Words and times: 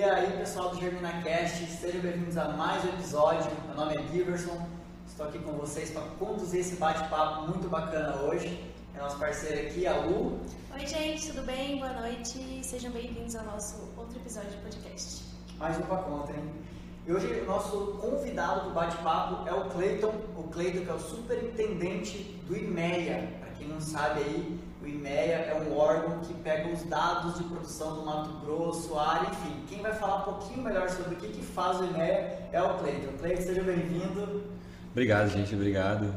E 0.00 0.02
aí, 0.02 0.32
pessoal 0.38 0.70
do 0.70 0.80
GerminaCast, 0.80 1.66
sejam 1.66 2.00
bem-vindos 2.00 2.38
a 2.38 2.48
mais 2.48 2.82
um 2.86 2.88
episódio. 2.88 3.52
Meu 3.66 3.76
nome 3.76 3.96
é 3.98 4.02
Giverson, 4.10 4.66
estou 5.06 5.26
aqui 5.26 5.38
com 5.40 5.52
vocês 5.58 5.90
para 5.90 6.00
conduzir 6.18 6.60
esse 6.60 6.76
bate-papo 6.76 7.48
muito 7.48 7.68
bacana 7.68 8.16
hoje. 8.22 8.64
É 8.94 8.98
nosso 8.98 9.18
parceiro 9.18 9.68
aqui, 9.68 9.86
a 9.86 9.98
Lu. 9.98 10.40
Oi, 10.72 10.86
gente, 10.86 11.26
tudo 11.26 11.44
bem? 11.44 11.80
Boa 11.80 11.92
noite. 11.92 12.62
Sejam 12.64 12.90
bem-vindos 12.92 13.36
ao 13.36 13.44
nosso 13.44 13.92
outro 13.94 14.18
episódio 14.18 14.48
de 14.52 14.56
podcast. 14.56 15.22
Mais 15.58 15.76
um 15.76 15.82
pra 15.82 15.98
conta, 15.98 16.32
hein? 16.32 16.50
E 17.06 17.12
hoje 17.12 17.26
o 17.26 17.44
nosso 17.44 17.98
convidado 18.00 18.70
do 18.70 18.74
bate-papo 18.74 19.46
é 19.46 19.52
o 19.52 19.68
Cleiton, 19.68 20.14
o 20.34 20.44
Cleiton 20.44 20.82
que 20.82 20.90
é 20.90 20.94
o 20.94 20.98
superintendente 20.98 22.40
do 22.46 22.56
IMEA. 22.56 23.34
Para 23.38 23.50
quem 23.50 23.68
não 23.68 23.82
sabe 23.82 24.20
aí, 24.20 24.60
o 24.82 24.88
IMEA 24.88 25.36
é 25.36 25.62
um 25.62 25.76
órgão 25.76 26.20
que 26.20 26.32
pega 26.34 26.72
os 26.72 26.82
dados 26.84 27.36
de 27.36 27.44
produção 27.44 27.96
do 27.96 28.06
Mato 28.06 28.30
Grosso, 28.44 28.98
área, 28.98 29.28
enfim. 29.28 29.54
Quem 29.68 29.82
vai 29.82 29.92
falar 29.92 30.22
um 30.22 30.22
pouquinho 30.22 30.62
melhor 30.62 30.88
sobre 30.88 31.14
o 31.14 31.18
que, 31.18 31.28
que 31.28 31.42
faz 31.42 31.80
o 31.80 31.84
IMEA 31.84 32.48
é 32.50 32.62
o 32.62 32.78
Cleiton. 32.78 33.12
Cleiton, 33.18 33.42
seja 33.42 33.62
bem-vindo. 33.62 34.42
Obrigado, 34.90 35.28
gente, 35.28 35.54
obrigado. 35.54 36.14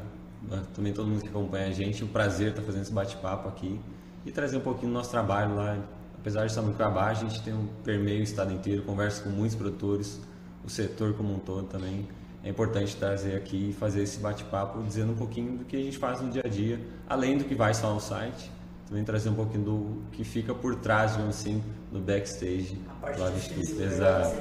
Também 0.73 0.94
todo 0.94 1.08
mundo 1.08 1.22
que 1.22 1.27
acompanha 1.27 1.67
a 1.67 1.72
gente, 1.72 2.03
um 2.03 2.08
prazer 2.08 2.49
estar 2.49 2.62
fazendo 2.62 2.84
esse 2.84 2.94
bate-papo 2.94 3.49
aqui 3.49 3.80
e 4.26 4.31
trazer 4.31 4.58
um 4.58 4.62
pouquinho 4.62 4.88
do 4.88 4.94
nosso 4.94 5.11
trabalho 5.11 5.55
lá. 5.55 5.77
Apesar 6.20 6.41
de 6.41 6.48
estar 6.48 6.61
no 6.61 6.73
trabalho, 6.73 7.17
a 7.17 7.20
gente 7.20 7.41
tem 7.44 7.53
um 7.53 7.67
permeio 7.84 8.22
o 8.22 8.23
estado 8.23 8.53
inteiro, 8.53 8.81
conversa 8.84 9.23
com 9.23 9.30
muitos 9.30 9.55
produtores, 9.55 10.22
o 10.64 10.70
setor 10.70 11.14
como 11.16 11.34
um 11.34 11.39
todo 11.39 11.67
também. 11.67 12.08
É 12.44 12.50
importante 12.50 12.95
trazer 12.95 13.36
aqui 13.36 13.70
e 13.70 13.73
fazer 13.73 14.03
esse 14.03 14.20
bate-papo 14.20 14.81
dizendo 14.84 15.14
um 15.14 15.16
pouquinho 15.16 15.58
do 15.58 15.66
que 15.66 15.75
a 15.75 15.81
gente 15.81 15.98
faz 15.98 16.22
no 16.22 16.30
dia 16.30 16.44
a 16.45 16.48
dia, 16.48 16.80
além 17.08 17.38
do 17.38 17.44
que 17.44 17.55
vai 17.55 17.72
estar 17.72 17.89
no 17.89 18.00
site, 18.00 18.52
também 18.88 19.03
trazer 19.03 19.30
um 19.30 19.36
pouquinho 19.36 19.64
do 19.64 20.02
que 20.12 20.23
fica 20.23 20.53
por 20.53 20.76
trás, 20.76 21.12
digamos 21.12 21.36
assim, 21.36 21.64
no 21.92 22.00
backstage. 22.00 22.78
A 22.89 22.94
parte 22.94 23.20
lá 23.20 23.30
difícil, 23.30 23.76
né? 23.76 23.86
Exato. 23.86 24.36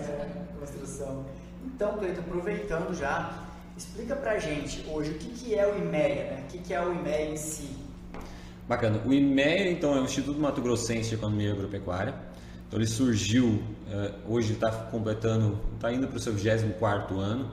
construção. 0.58 1.24
Então, 1.64 1.98
Cleiton, 1.98 2.20
aproveitando 2.20 2.94
já, 2.94 3.48
explica 3.76 4.16
pra 4.16 4.38
gente 4.38 4.84
hoje 4.88 5.10
o 5.10 5.14
que, 5.14 5.28
que 5.28 5.54
é 5.54 5.66
o 5.66 5.78
IMEA, 5.78 6.24
né? 6.24 6.44
O 6.46 6.52
que, 6.52 6.58
que 6.58 6.74
é 6.74 6.84
o 6.84 6.92
IMEA 6.92 7.30
em 7.30 7.36
si? 7.36 7.70
Bacana. 8.68 9.00
O 9.04 9.12
IMEA, 9.12 9.70
então, 9.70 9.94
é 9.94 10.00
o 10.00 10.04
Instituto 10.04 10.38
Mato 10.38 10.60
Grossense 10.60 11.10
de 11.10 11.14
Economia 11.16 11.52
Agropecuária. 11.52 12.14
Então, 12.66 12.78
ele 12.78 12.86
surgiu, 12.86 13.62
eh, 13.90 14.12
hoje 14.26 14.54
está 14.54 14.70
completando, 14.70 15.58
está 15.74 15.92
indo 15.92 16.08
para 16.08 16.16
o 16.16 16.20
seu 16.20 16.32
24 16.32 17.18
ano, 17.18 17.50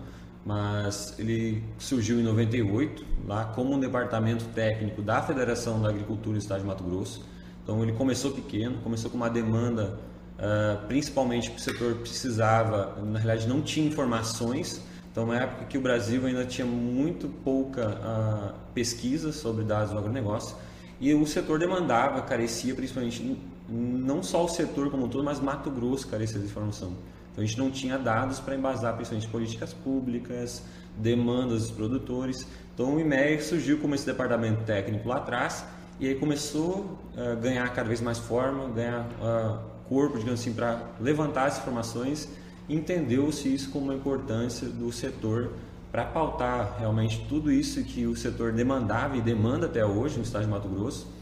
mas 0.50 1.14
ele 1.20 1.64
surgiu 1.78 2.20
em 2.20 2.24
98, 2.24 3.06
lá 3.28 3.46
como 3.54 3.76
um 3.76 3.80
departamento 3.80 4.44
técnico 4.46 5.00
da 5.00 5.22
Federação 5.22 5.80
da 5.80 5.90
Agricultura 5.90 6.40
do 6.40 6.42
Estado 6.42 6.62
de 6.62 6.66
Mato 6.66 6.84
Grosso. 6.84 7.24
Então, 7.64 7.84
ele 7.84 7.92
começou 7.92 8.32
pequeno, 8.32 8.80
começou 8.82 9.12
com 9.12 9.18
uma 9.18 9.30
demanda, 9.30 10.00
uh, 10.40 10.88
principalmente 10.88 11.52
que 11.52 11.58
o 11.58 11.60
setor 11.60 11.98
precisava, 11.98 13.00
na 13.00 13.20
realidade 13.20 13.48
não 13.48 13.62
tinha 13.62 13.86
informações, 13.86 14.82
então, 15.12 15.26
uma 15.26 15.38
época 15.38 15.66
que 15.66 15.78
o 15.78 15.82
Brasil 15.82 16.26
ainda 16.26 16.44
tinha 16.46 16.66
muito 16.66 17.28
pouca 17.28 17.88
uh, 17.88 18.56
pesquisa 18.74 19.32
sobre 19.32 19.64
dados 19.64 19.94
do 19.94 20.00
agronegócio 20.00 20.56
e 21.00 21.14
o 21.14 21.28
setor 21.28 21.60
demandava, 21.60 22.24
carecia 22.24 22.74
principalmente, 22.74 23.40
não 23.70 24.24
só 24.24 24.46
o 24.46 24.48
setor 24.48 24.90
como 24.90 25.06
um 25.06 25.10
todo, 25.10 25.24
mas 25.24 25.40
Mato 25.40 25.70
Grosso 25.70 26.08
carecia 26.08 26.40
de 26.40 26.46
informação. 26.48 26.94
Então 27.32 27.44
a 27.44 27.48
gente 27.48 27.58
não 27.58 27.72
tinha 27.72 27.98
dados 27.98 28.40
para 28.40 28.56
embasar 28.56 28.96
principalmente 28.96 29.28
políticas 29.28 29.74
públicas, 29.74 30.64
demandas 30.98 31.64
dos 31.64 31.72
produtores. 31.72 32.46
Então 32.74 32.96
o 32.96 33.00
IMEA 33.00 33.42
surgiu 33.42 33.80
como 33.80 33.96
esse 33.96 34.06
departamento 34.06 34.64
técnico 34.64 35.08
lá 35.08 35.18
atrás 35.18 35.66
e 36.00 36.08
aí 36.08 36.16
começou 36.16 36.98
a 37.18 37.36
ganhar 37.36 37.68
cada 37.74 37.88
vez 37.88 38.00
mais 38.02 38.18
forma, 38.18 38.70
ganhar 38.70 39.06
uh, 39.22 39.60
corpo, 39.88 40.18
digamos 40.18 40.40
assim, 40.40 40.54
para 40.54 40.82
levantar 41.00 41.46
as 41.46 41.60
informações. 41.60 42.30
Entendeu-se 42.70 43.54
isso 43.54 43.70
como 43.72 43.86
uma 43.86 43.96
importância 43.96 44.68
do 44.68 44.92
setor 44.92 45.52
para 45.92 46.06
pautar 46.06 46.78
realmente 46.80 47.26
tudo 47.28 47.52
isso 47.52 47.84
que 47.84 48.06
o 48.06 48.16
setor 48.16 48.54
demandava 48.54 49.18
e 49.18 49.22
demanda 49.22 49.66
até 49.66 49.86
hoje 49.86 50.18
no 50.18 50.24
estado 50.24 50.44
de 50.44 50.50
Mato 50.50 50.68
Grosso 50.68 51.19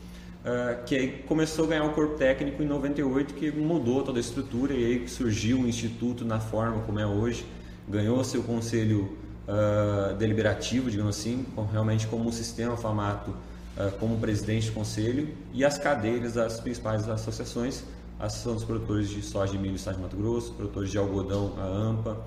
uh, 0.47 0.83
que 0.85 0.95
aí 0.95 1.23
começou 1.27 1.65
a 1.65 1.67
ganhar 1.67 1.83
um 1.83 1.93
corpo 1.93 2.15
técnico 2.15 2.63
em 2.63 2.65
98 2.65 3.33
que 3.33 3.51
mudou 3.51 4.03
toda 4.03 4.17
a 4.17 4.21
estrutura 4.21 4.73
e 4.73 4.85
aí 4.85 5.07
surgiu 5.07 5.59
o 5.59 5.67
instituto 5.67 6.23
na 6.23 6.39
forma 6.39 6.81
como 6.83 6.99
é 6.99 7.05
hoje, 7.05 7.45
ganhou 7.87 8.23
seu 8.23 8.41
conselho 8.41 9.17
uh, 9.47 10.15
deliberativo, 10.15 10.89
digamos 10.89 11.17
assim, 11.17 11.45
com, 11.53 11.65
realmente 11.65 12.07
como 12.07 12.27
um 12.27 12.31
sistema 12.31 12.77
formato 12.77 13.31
uh, 13.31 13.91
como 13.99 14.17
presidente 14.17 14.67
do 14.67 14.73
conselho 14.73 15.29
e 15.53 15.65
as 15.65 15.77
cadeiras 15.77 16.33
das 16.33 16.59
principais 16.59 17.07
associações, 17.09 17.83
a 18.19 18.25
Associação 18.25 18.55
dos 18.55 18.63
Produtores 18.63 19.09
de 19.09 19.21
Soja 19.21 19.53
e 19.53 19.57
Milho 19.57 19.73
do 19.73 19.77
Estado 19.77 19.97
de 19.97 20.01
Mato 20.01 20.17
Grosso, 20.17 20.53
produtores 20.53 20.89
de 20.89 20.97
algodão, 20.97 21.53
a 21.59 21.63
AMPA, 21.63 22.17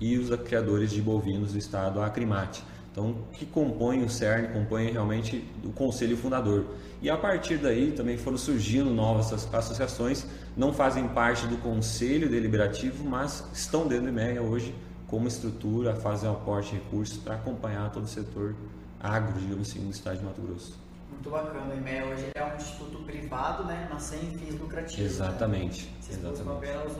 e 0.00 0.16
os 0.16 0.28
criadores 0.42 0.90
de 0.90 1.00
bovinos 1.00 1.52
do 1.52 1.58
estado, 1.58 2.00
a 2.00 2.06
Acrimate. 2.06 2.62
Então, 2.90 3.16
que 3.32 3.46
compõe 3.46 4.02
o 4.02 4.08
CERN, 4.08 4.52
compõe 4.52 4.90
realmente 4.90 5.44
o 5.62 5.70
conselho 5.70 6.16
fundador. 6.16 6.66
E 7.00 7.08
a 7.08 7.16
partir 7.16 7.58
daí 7.58 7.92
também 7.92 8.18
foram 8.18 8.36
surgindo 8.36 8.90
novas 8.90 9.32
associações, 9.32 10.26
não 10.56 10.72
fazem 10.72 11.06
parte 11.08 11.46
do 11.46 11.56
conselho 11.58 12.28
deliberativo, 12.28 13.04
mas 13.04 13.44
estão 13.52 13.86
dentro 13.86 14.04
do 14.04 14.10
IMEA 14.10 14.42
hoje 14.42 14.74
como 15.06 15.28
estrutura, 15.28 15.94
fazem 15.94 16.28
aporte 16.28 16.70
de 16.70 16.76
recursos 16.76 17.18
para 17.18 17.36
acompanhar 17.36 17.90
todo 17.92 18.04
o 18.04 18.08
setor 18.08 18.54
agro, 19.00 19.38
digamos 19.38 19.70
assim, 19.70 19.80
no 19.80 19.90
estado 19.90 20.18
de 20.18 20.24
Mato 20.24 20.42
Grosso. 20.42 20.78
Muito 21.10 21.30
bacana. 21.30 21.72
O 21.72 21.78
IMEA 21.78 22.04
hoje 22.04 22.30
é 22.34 22.44
um 22.44 22.56
instituto 22.56 22.98
privado, 23.04 23.64
né, 23.64 23.88
mas 23.90 24.02
sem 24.02 24.18
fins 24.18 24.60
lucrativos. 24.60 24.98
Né? 24.98 25.06
Exatamente. 25.06 25.86
Né? 25.86 25.92
Vocês 26.00 26.18
Exatamente. 26.18 26.50
apenas, 26.50 26.96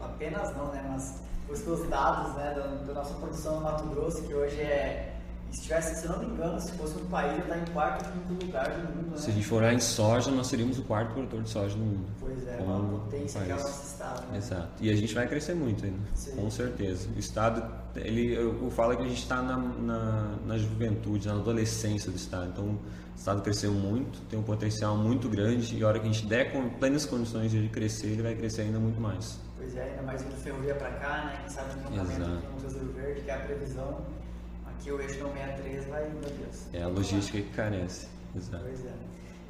apenas 0.00 0.56
não, 0.56 0.72
né, 0.72 0.86
mas 0.88 1.22
os 1.50 1.88
dados 1.88 2.34
né, 2.36 2.54
da, 2.54 2.66
da 2.84 2.94
nossa 2.94 3.14
produção 3.14 3.56
no 3.56 3.62
Mato 3.62 3.84
Grosso, 3.88 4.22
que 4.22 4.32
hoje 4.32 4.60
é 4.60 5.19
se 5.52 5.62
tivesse, 5.62 6.02
se 6.02 6.08
não 6.08 6.18
me 6.18 6.26
engano, 6.26 6.60
se 6.60 6.72
fosse 6.72 6.96
um 6.96 7.06
país, 7.06 7.38
está 7.38 7.58
em 7.58 7.64
quarto 7.72 8.10
quinto 8.12 8.44
lugar 8.46 8.70
do 8.70 8.96
mundo. 8.96 9.10
Né? 9.10 9.16
Se 9.16 9.30
a 9.30 9.32
gente 9.32 9.46
for 9.46 9.56
olhar 9.56 9.72
em 9.72 9.80
soja, 9.80 10.30
nós 10.30 10.46
seríamos 10.46 10.78
o 10.78 10.82
quarto 10.82 11.12
produtor 11.12 11.42
de 11.42 11.50
soja 11.50 11.76
do 11.76 11.82
mundo. 11.82 12.06
Pois 12.20 12.46
é, 12.46 12.56
uma 12.58 12.98
potência 12.98 13.40
que 13.40 13.50
é 13.50 13.54
o 13.54 13.58
nosso 13.58 13.86
estado. 13.92 14.30
Né? 14.30 14.38
Exato. 14.38 14.68
E 14.80 14.90
a 14.90 14.94
gente 14.94 15.14
vai 15.14 15.26
crescer 15.26 15.54
muito 15.54 15.84
ainda, 15.84 15.98
Sim. 16.14 16.36
com 16.36 16.50
certeza. 16.50 17.08
O 17.14 17.18
estado, 17.18 17.64
ele, 17.96 18.34
eu, 18.34 18.70
falo 18.70 18.96
que 18.96 19.02
a 19.02 19.08
gente 19.08 19.22
está 19.22 19.42
na, 19.42 19.56
na, 19.56 20.36
na, 20.46 20.58
juventude, 20.58 21.26
na 21.26 21.34
adolescência 21.34 22.10
do 22.10 22.16
estado. 22.16 22.50
Então, 22.52 22.64
o 22.66 22.80
estado 23.16 23.42
cresceu 23.42 23.72
muito, 23.72 24.20
tem 24.22 24.38
um 24.38 24.44
potencial 24.44 24.96
muito 24.96 25.28
grande 25.28 25.76
e 25.76 25.82
a 25.82 25.88
hora 25.88 25.98
que 25.98 26.08
a 26.08 26.12
gente 26.12 26.26
der 26.26 26.52
com 26.52 26.68
plenas 26.70 27.04
condições 27.04 27.50
de 27.50 27.68
crescer, 27.68 28.06
ele 28.06 28.22
vai 28.22 28.34
crescer 28.34 28.62
ainda 28.62 28.78
muito 28.78 29.00
mais. 29.00 29.38
Pois 29.56 29.76
é, 29.76 29.90
ainda 29.90 30.02
mais 30.02 30.22
indo 30.22 30.36
ferrovia 30.36 30.74
para 30.74 30.90
cá, 30.92 31.24
né? 31.26 31.38
Quem 31.40 31.50
sabe 31.50 31.74
o 31.74 31.92
encantamento 31.92 32.46
com 32.46 32.66
o 32.66 32.70
Rio 32.70 32.92
Verde, 32.92 33.20
que 33.20 33.30
é 33.30 33.34
a 33.34 33.40
previsão 33.40 34.00
que 34.82 34.90
o 34.90 35.00
eixo 35.00 35.14
63 35.14 35.86
vai, 35.86 36.08
meu 36.08 36.20
Deus. 36.20 36.66
É 36.72 36.82
a 36.82 36.88
logística 36.88 37.38
que 37.38 37.50
carece. 37.50 38.08
Exato. 38.34 38.64
Pois 38.64 38.86
é. 38.86 38.92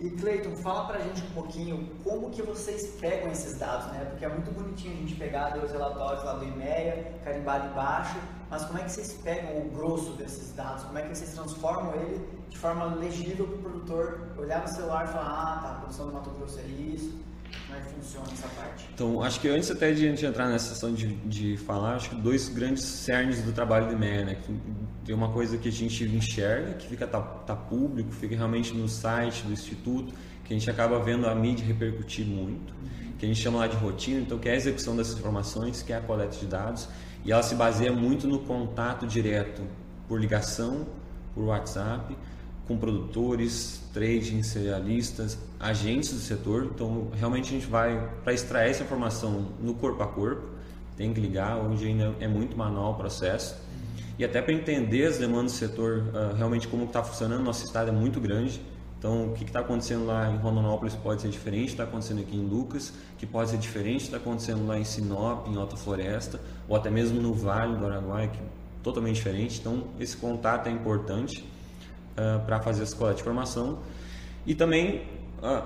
E 0.01 0.09
Cleiton, 0.11 0.57
fala 0.57 0.87
pra 0.87 0.99
gente 1.01 1.23
um 1.23 1.31
pouquinho 1.31 1.91
como 2.03 2.31
que 2.31 2.41
vocês 2.41 2.97
pegam 2.99 3.31
esses 3.31 3.59
dados, 3.59 3.93
né? 3.93 4.07
Porque 4.09 4.25
é 4.25 4.29
muito 4.29 4.51
bonitinho 4.51 4.95
a 4.95 4.97
gente 4.97 5.15
pegar 5.17 5.57
os 5.63 5.71
relatórios 5.71 6.25
lá 6.25 6.35
do 6.35 6.45
IMEA, 6.47 7.21
carimbado 7.23 7.69
embaixo, 7.69 8.17
mas 8.49 8.65
como 8.65 8.79
é 8.79 8.85
que 8.85 8.93
vocês 8.93 9.13
pegam 9.23 9.59
o 9.59 9.71
grosso 9.71 10.13
desses 10.13 10.55
dados? 10.55 10.85
Como 10.85 10.97
é 10.97 11.03
que 11.03 11.09
vocês 11.09 11.35
transformam 11.35 11.95
ele 11.97 12.27
de 12.49 12.57
forma 12.57 12.87
legível 12.95 13.47
para 13.47 13.57
o 13.57 13.59
produtor 13.59 14.33
olhar 14.39 14.63
no 14.63 14.69
celular 14.69 15.05
e 15.05 15.09
falar, 15.09 15.27
ah, 15.27 15.63
tá, 15.63 15.71
a 15.71 15.75
produção 15.75 16.07
do 16.07 16.13
Mato 16.15 16.31
Grosso 16.31 16.59
é 16.59 16.63
isso, 16.63 17.15
como 17.67 17.79
é 17.79 17.83
que 17.83 17.95
funciona 17.95 18.27
essa 18.33 18.49
parte? 18.49 18.89
Então, 18.93 19.23
acho 19.23 19.41
que 19.41 19.49
antes 19.49 19.71
até 19.71 19.93
de 19.93 20.07
a 20.07 20.11
gente 20.11 20.25
entrar 20.25 20.49
nessa 20.49 20.75
sessão 20.75 20.93
de, 20.93 21.15
de 21.17 21.57
falar, 21.57 21.97
acho 21.97 22.11
que 22.11 22.17
dois 22.17 22.49
grandes 22.49 22.83
cernes 22.83 23.43
do 23.43 23.53
trabalho 23.53 23.87
do 23.87 23.93
IMEA, 23.93 24.25
né? 24.25 24.39
Tem 25.05 25.15
uma 25.15 25.31
coisa 25.31 25.57
que 25.59 25.69
a 25.69 25.73
gente 25.73 26.05
enxerga, 26.05 26.75
que 26.75 26.87
fica 26.87 27.07
tá, 27.07 27.21
tá 27.21 27.57
público, 27.57 28.11
fica 28.13 28.37
realmente 28.37 28.75
no 28.75 28.89
site 28.89 29.43
do 29.43 29.53
Instituto, 29.53 30.13
que 30.45 30.55
a 30.55 30.59
gente 30.59 30.69
acaba 30.71 30.99
vendo 30.99 31.27
a 31.29 31.35
mídia 31.35 31.65
repercutir 31.65 32.27
muito, 32.27 32.75
que 33.19 33.25
a 33.25 33.29
gente 33.29 33.41
chama 33.41 33.59
lá 33.59 33.67
de 33.67 33.77
rotina, 33.77 34.21
então 34.21 34.39
que 34.39 34.49
é 34.49 34.53
a 34.53 34.57
execução 34.57 34.97
dessas 34.97 35.19
informações, 35.19 35.83
que 35.83 35.93
é 35.93 35.97
a 35.97 36.01
coleta 36.01 36.37
de 36.37 36.47
dados, 36.47 36.89
e 37.25 37.31
ela 37.31 37.43
se 37.43 37.55
baseia 37.55 37.93
muito 37.93 38.27
no 38.27 38.41
contato 38.41 39.07
direto 39.07 39.63
por 40.09 40.21
ligação, 40.21 40.87
por 41.35 41.45
WhatsApp, 41.45 42.17
com 42.71 42.77
produtores, 42.77 43.83
trading, 43.93 44.45
cerealistas, 44.45 45.37
agentes 45.59 46.13
do 46.13 46.21
setor. 46.21 46.71
Então, 46.73 47.09
realmente 47.19 47.49
a 47.49 47.51
gente 47.51 47.67
vai 47.67 48.09
para 48.23 48.33
extrair 48.33 48.71
essa 48.71 48.85
informação 48.85 49.49
no 49.61 49.75
corpo 49.75 50.01
a 50.05 50.07
corpo. 50.07 50.47
Tem 50.97 51.13
que 51.13 51.21
ligar, 51.21 51.57
hoje 51.57 51.89
ainda 51.89 52.15
é 52.21 52.29
muito 52.29 52.57
manual 52.57 52.93
o 52.93 52.95
processo. 52.95 53.57
E 54.17 54.25
até 54.25 54.41
para 54.41 54.53
entender 54.53 55.05
as 55.05 55.19
demandas 55.19 55.51
do 55.51 55.59
setor, 55.59 56.05
uh, 56.15 56.37
realmente 56.37 56.69
como 56.69 56.85
está 56.85 57.03
funcionando, 57.03 57.43
nosso 57.43 57.65
estado 57.65 57.89
é 57.89 57.93
muito 57.93 58.21
grande. 58.21 58.63
Então, 58.97 59.31
o 59.31 59.33
que 59.33 59.43
está 59.43 59.59
acontecendo 59.59 60.07
lá 60.07 60.31
em 60.31 60.37
Rondonópolis 60.37 60.95
pode 60.95 61.23
ser 61.23 61.29
diferente, 61.29 61.71
está 61.71 61.83
acontecendo 61.83 62.21
aqui 62.21 62.37
em 62.37 62.47
Lucas, 62.47 62.93
que 63.19 63.27
pode 63.27 63.51
ser 63.51 63.59
diferente, 63.59 64.05
está 64.05 64.19
acontecendo 64.19 64.65
lá 64.65 64.79
em 64.79 64.85
Sinop, 64.85 65.49
em 65.49 65.57
Alta 65.57 65.77
Floresta, 65.77 66.41
ou 66.69 66.77
até 66.77 66.89
mesmo 66.89 67.21
no 67.21 67.35
Vale 67.35 67.77
do 67.77 67.85
Araguaia, 67.85 68.29
que 68.29 68.39
é 68.39 68.45
totalmente 68.81 69.17
diferente. 69.17 69.59
Então, 69.59 69.89
esse 69.99 70.17
contato 70.17 70.69
é 70.69 70.71
importante 70.71 71.45
uh, 72.17 72.45
para 72.45 72.61
fazer 72.61 72.83
essa 72.83 72.97
coleta 72.97 73.17
de 73.17 73.23
informação. 73.23 73.79
E 74.47 74.55
também 74.55 75.03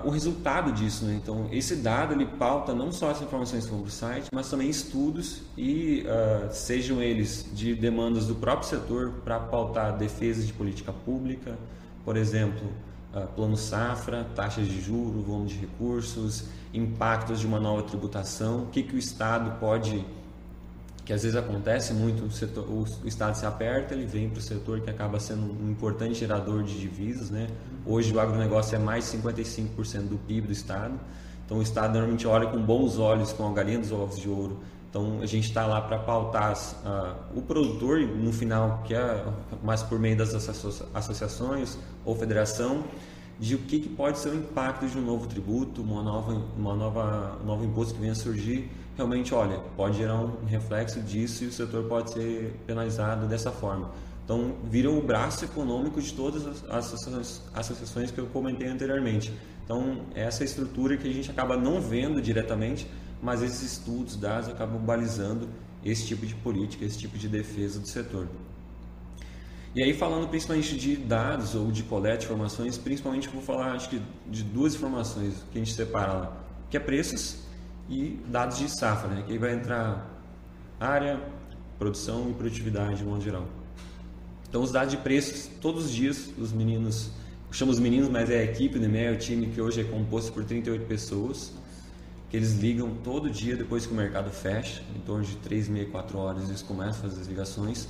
o 0.03 0.09
resultado 0.09 0.71
disso. 0.71 1.05
Né? 1.05 1.19
Então, 1.21 1.47
esse 1.51 1.75
dado 1.75 2.13
ele 2.13 2.25
pauta 2.25 2.73
não 2.73 2.91
só 2.91 3.11
as 3.11 3.21
informações 3.21 3.65
que 3.65 3.71
vão 3.71 3.81
para 3.81 3.89
o 3.89 3.91
site, 3.91 4.29
mas 4.33 4.49
também 4.49 4.69
estudos 4.69 5.41
e 5.57 6.05
uh, 6.05 6.53
sejam 6.53 7.01
eles 7.01 7.45
de 7.53 7.75
demandas 7.75 8.25
do 8.25 8.35
próprio 8.35 8.67
setor 8.67 9.11
para 9.23 9.39
pautar 9.39 9.97
defesa 9.97 10.41
de 10.43 10.53
política 10.53 10.93
pública, 10.93 11.57
por 12.05 12.15
exemplo, 12.15 12.67
uh, 13.13 13.27
plano 13.35 13.57
safra, 13.57 14.25
taxas 14.35 14.67
de 14.67 14.81
juros, 14.81 15.23
volume 15.25 15.47
de 15.47 15.57
recursos, 15.57 16.45
impactos 16.73 17.39
de 17.39 17.47
uma 17.47 17.59
nova 17.59 17.83
tributação, 17.83 18.63
o 18.63 18.67
que, 18.67 18.83
que 18.83 18.95
o 18.95 18.99
Estado 18.99 19.59
pode 19.59 20.05
que 21.05 21.13
às 21.13 21.21
vezes 21.21 21.37
acontece 21.37 21.93
muito, 21.93 22.25
o, 22.25 22.31
setor, 22.31 22.67
o, 22.67 22.85
Estado 23.05 23.35
se 23.35 23.45
aperta, 23.45 23.93
ele 23.93 24.07
vem 24.07 24.27
para 24.27 24.39
o 24.39 24.41
setor 24.41 24.81
que 24.81 24.89
acaba 24.89 25.19
sendo 25.19 25.43
um 25.63 25.69
importante 25.69 26.15
gerador 26.15 26.63
de 26.63 26.79
divisas. 26.79 27.29
Né? 27.29 27.47
Hoje 27.85 28.11
o 28.11 28.19
agronegócio 28.19 28.75
é 28.75 28.79
mais 28.79 29.11
de 29.11 29.19
55% 29.19 30.07
do 30.07 30.17
PIB 30.17 30.47
do 30.47 30.53
Estado, 30.53 30.99
então 31.45 31.59
o 31.59 31.61
Estado 31.61 31.93
normalmente 31.93 32.25
olha 32.25 32.47
com 32.47 32.59
bons 32.59 32.97
olhos, 32.97 33.31
com 33.31 33.47
a 33.47 33.53
galinha 33.53 33.77
dos 33.77 33.91
ovos 33.91 34.19
de 34.19 34.27
ouro. 34.27 34.59
Então 34.89 35.19
a 35.21 35.27
gente 35.27 35.47
está 35.47 35.67
lá 35.67 35.79
para 35.79 35.99
pautar 35.99 36.53
uh, 36.53 37.37
o 37.37 37.41
produtor, 37.43 37.99
no 37.99 38.33
final, 38.33 38.81
que 38.83 38.95
é 38.95 39.25
mais 39.63 39.83
por 39.83 39.99
meio 39.99 40.17
das 40.17 40.33
associações 40.33 41.77
ou 42.03 42.15
federação, 42.15 42.83
de 43.39 43.53
o 43.53 43.59
que, 43.59 43.79
que 43.79 43.89
pode 43.89 44.17
ser 44.17 44.29
o 44.29 44.35
impacto 44.35 44.87
de 44.87 44.97
um 44.97 45.01
novo 45.01 45.27
tributo, 45.27 45.81
uma 45.83 46.01
nova, 46.01 46.41
uma 46.57 46.73
nova, 46.73 47.37
um 47.43 47.45
novo 47.45 47.63
imposto 47.63 47.93
que 47.93 47.99
venha 47.99 48.13
a 48.13 48.15
surgir 48.15 48.71
realmente, 48.95 49.33
olha, 49.33 49.59
pode 49.75 49.97
gerar 49.97 50.15
um 50.15 50.45
reflexo 50.45 51.01
disso 51.01 51.43
e 51.43 51.47
o 51.47 51.51
setor 51.51 51.83
pode 51.85 52.11
ser 52.11 52.55
penalizado 52.65 53.27
dessa 53.27 53.51
forma. 53.51 53.91
Então, 54.23 54.55
viram 54.63 54.97
o 54.97 55.01
braço 55.01 55.45
econômico 55.45 56.01
de 56.01 56.13
todas 56.13 56.63
as 56.69 56.93
associações 57.53 58.09
que 58.09 58.17
eu 58.17 58.25
comentei 58.27 58.67
anteriormente. 58.67 59.31
Então, 59.63 60.01
essa 60.15 60.43
estrutura 60.43 60.97
que 60.97 61.07
a 61.07 61.13
gente 61.13 61.29
acaba 61.29 61.55
não 61.55 61.79
vendo 61.79 62.21
diretamente, 62.21 62.87
mas 63.21 63.43
esses 63.43 63.61
estudos, 63.61 64.15
dados, 64.15 64.49
acabam 64.49 64.79
balizando 64.79 65.47
esse 65.83 66.07
tipo 66.07 66.25
de 66.25 66.33
política, 66.35 66.83
esse 66.85 66.97
tipo 66.97 67.17
de 67.17 67.27
defesa 67.27 67.79
do 67.79 67.87
setor. 67.87 68.27
E 69.75 69.83
aí, 69.83 69.93
falando 69.93 70.27
principalmente 70.27 70.75
de 70.77 70.95
dados 70.95 71.53
ou 71.53 71.69
de 71.69 71.83
coleta 71.83 72.19
de 72.19 72.25
informações, 72.25 72.77
principalmente 72.77 73.27
vou 73.27 73.41
falar 73.41 73.73
acho 73.73 73.89
que 73.89 74.01
de 74.27 74.41
duas 74.41 74.73
informações 74.73 75.43
que 75.51 75.59
a 75.59 75.63
gente 75.63 75.73
separa 75.73 76.13
lá, 76.13 76.37
que 76.69 76.77
é 76.77 76.79
preços 76.79 77.45
e 77.89 78.19
dados 78.27 78.57
de 78.57 78.69
safra, 78.69 79.09
né? 79.09 79.23
que 79.25 79.33
aí 79.33 79.37
vai 79.37 79.53
entrar 79.53 80.09
área, 80.79 81.19
produção 81.77 82.29
e 82.29 82.33
produtividade 82.33 82.97
de 82.97 83.03
modo 83.03 83.23
geral. 83.23 83.47
Então 84.47 84.61
os 84.61 84.71
dados 84.71 84.91
de 84.91 84.97
preços, 84.97 85.49
todos 85.61 85.85
os 85.85 85.91
dias 85.91 86.29
os 86.37 86.51
meninos, 86.51 87.11
chamo 87.51 87.71
os 87.71 87.79
meninos, 87.79 88.09
mas 88.09 88.29
é 88.29 88.39
a 88.39 88.43
equipe 88.43 88.79
do 88.79 88.85
EMEA, 88.85 89.13
o 89.13 89.17
time 89.17 89.47
que 89.47 89.61
hoje 89.61 89.81
é 89.81 89.83
composto 89.83 90.31
por 90.31 90.43
38 90.43 90.85
pessoas, 90.85 91.53
que 92.29 92.37
eles 92.37 92.57
ligam 92.57 92.95
todo 93.03 93.29
dia 93.29 93.55
depois 93.55 93.85
que 93.85 93.93
o 93.93 93.95
mercado 93.95 94.29
fecha, 94.29 94.81
em 94.95 94.99
torno 94.99 95.23
de 95.23 95.35
3, 95.37 95.69
meia, 95.69 95.85
4 95.85 96.17
horas 96.17 96.49
eles 96.49 96.61
começam 96.61 97.05
a 97.05 97.09
fazer 97.09 97.21
as 97.21 97.27
ligações, 97.27 97.87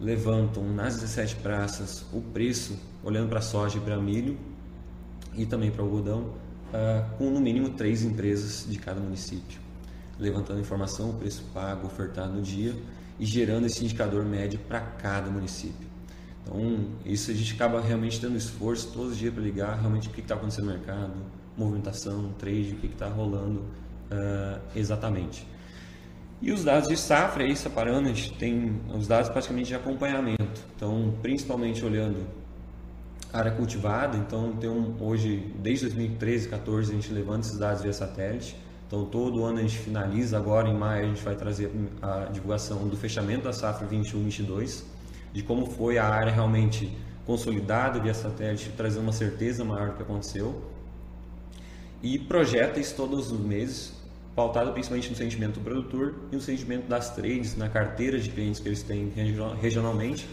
levantam 0.00 0.64
nas 0.64 0.94
17 0.94 1.36
praças 1.36 2.04
o 2.12 2.20
preço, 2.20 2.78
olhando 3.04 3.28
para 3.28 3.40
soja 3.40 3.78
e 3.78 3.80
para 3.80 3.96
milho 3.96 4.36
e 5.34 5.46
também 5.46 5.70
para 5.70 5.82
algodão, 5.82 6.32
uh, 6.72 7.16
com 7.16 7.30
no 7.30 7.40
mínimo 7.40 7.70
três 7.70 8.02
empresas 8.02 8.66
de 8.68 8.78
cada 8.78 9.00
município, 9.00 9.60
levantando 10.18 10.60
informação, 10.60 11.10
o 11.10 11.14
preço 11.14 11.44
pago, 11.52 11.86
ofertado 11.86 12.32
no 12.32 12.42
dia 12.42 12.74
e 13.18 13.26
gerando 13.26 13.66
esse 13.66 13.84
indicador 13.84 14.24
médio 14.24 14.58
para 14.60 14.80
cada 14.80 15.30
município. 15.30 15.92
Então, 16.42 16.86
isso 17.04 17.30
a 17.30 17.34
gente 17.34 17.54
acaba 17.54 17.80
realmente 17.80 18.20
dando 18.20 18.36
esforço 18.36 18.90
todos 18.92 19.12
os 19.12 19.18
dias 19.18 19.32
para 19.32 19.42
ligar 19.42 19.78
realmente 19.78 20.08
o 20.08 20.10
que 20.10 20.20
está 20.20 20.34
acontecendo 20.34 20.66
no 20.66 20.72
mercado, 20.72 21.12
movimentação, 21.56 22.32
trade, 22.38 22.72
o 22.72 22.76
que 22.76 22.86
está 22.86 23.08
rolando 23.08 23.60
uh, 23.60 24.60
exatamente. 24.74 25.46
E 26.40 26.50
os 26.50 26.64
dados 26.64 26.88
de 26.88 26.96
safra, 26.96 27.44
aí 27.44 27.54
separando, 27.54 28.08
a 28.08 28.12
gente 28.12 28.32
tem 28.36 28.80
os 28.92 29.06
dados 29.06 29.28
praticamente 29.28 29.68
de 29.68 29.76
acompanhamento. 29.76 30.60
Então, 30.74 31.14
principalmente 31.22 31.84
olhando 31.84 32.26
área 33.32 33.50
cultivada, 33.50 34.16
então 34.16 34.52
tem 34.52 34.68
um, 34.68 34.94
hoje, 35.00 35.52
desde 35.58 35.86
2013, 35.86 36.48
14, 36.48 36.92
a 36.92 36.94
gente 36.94 37.12
levando 37.12 37.42
esses 37.42 37.58
dados 37.58 37.82
via 37.82 37.92
satélite. 37.92 38.56
Então 38.86 39.06
todo 39.06 39.42
ano 39.42 39.58
a 39.58 39.62
gente 39.62 39.78
finaliza, 39.78 40.36
agora 40.36 40.68
em 40.68 40.76
maio 40.76 41.06
a 41.06 41.08
gente 41.08 41.22
vai 41.22 41.34
trazer 41.34 41.72
a 42.02 42.26
divulgação 42.26 42.86
do 42.88 42.96
fechamento 42.96 43.44
da 43.44 43.52
safra 43.52 43.88
21-22, 43.88 44.82
de 45.32 45.42
como 45.42 45.64
foi 45.64 45.96
a 45.96 46.04
área 46.06 46.30
realmente 46.30 46.94
consolidada 47.24 47.98
via 47.98 48.12
satélite, 48.12 48.70
trazendo 48.76 49.04
uma 49.04 49.12
certeza 49.12 49.64
maior 49.64 49.90
do 49.90 49.96
que 49.96 50.02
aconteceu. 50.02 50.62
E 52.02 52.18
projeta 52.18 52.80
isso 52.80 52.94
todos 52.94 53.32
os 53.32 53.40
meses, 53.40 53.94
pautado 54.34 54.72
principalmente 54.72 55.08
no 55.08 55.16
sentimento 55.16 55.54
do 55.54 55.60
produtor 55.60 56.16
e 56.30 56.34
no 56.34 56.42
sentimento 56.42 56.86
das 56.86 57.14
trades, 57.14 57.56
na 57.56 57.70
carteira 57.70 58.18
de 58.18 58.28
clientes 58.28 58.60
que 58.60 58.68
eles 58.68 58.82
têm 58.82 59.10
regionalmente, 59.58 60.26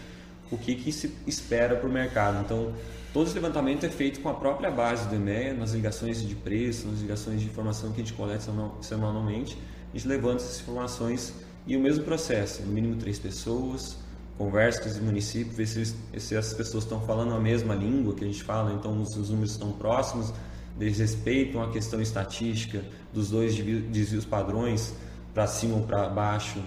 o 0.50 0.58
que, 0.58 0.74
que 0.74 0.92
se 0.92 1.14
espera 1.26 1.76
para 1.76 1.88
o 1.88 1.92
mercado. 1.92 2.40
Então, 2.44 2.72
todo 3.12 3.26
esse 3.26 3.34
levantamento 3.34 3.84
é 3.84 3.88
feito 3.88 4.20
com 4.20 4.28
a 4.28 4.34
própria 4.34 4.70
base 4.70 5.08
do 5.08 5.14
EMEA, 5.14 5.54
nas 5.54 5.72
ligações 5.72 6.22
de 6.26 6.34
preço, 6.34 6.88
nas 6.88 7.00
ligações 7.00 7.40
de 7.40 7.46
informação 7.46 7.92
que 7.92 8.00
a 8.00 8.04
gente 8.04 8.14
coleta 8.14 8.44
semanalmente, 8.80 9.56
a 9.92 9.96
gente 9.96 10.08
levanta 10.08 10.36
essas 10.36 10.60
informações 10.60 11.32
e 11.66 11.76
o 11.76 11.80
mesmo 11.80 12.04
processo, 12.04 12.62
no 12.62 12.72
mínimo 12.72 12.96
três 12.96 13.18
pessoas, 13.18 13.96
conversa 14.38 14.80
com 14.80 14.88
os 14.88 14.98
municípios, 14.98 15.56
ver 15.56 15.66
se, 15.66 15.84
se 15.84 16.34
essas 16.34 16.54
pessoas 16.54 16.84
estão 16.84 17.00
falando 17.02 17.34
a 17.34 17.38
mesma 17.38 17.74
língua 17.74 18.14
que 18.14 18.24
a 18.24 18.26
gente 18.26 18.42
fala, 18.42 18.72
então 18.72 19.00
os, 19.00 19.14
os 19.16 19.28
números 19.28 19.52
estão 19.52 19.70
próximos, 19.72 20.32
eles 20.80 20.98
respeitam 20.98 21.62
a 21.62 21.70
questão 21.70 22.00
estatística 22.00 22.82
dos 23.12 23.28
dois 23.28 23.54
desvios 23.54 24.24
padrões, 24.24 24.94
para 25.34 25.46
cima 25.46 25.76
ou 25.76 25.82
para 25.82 26.08
baixo, 26.08 26.58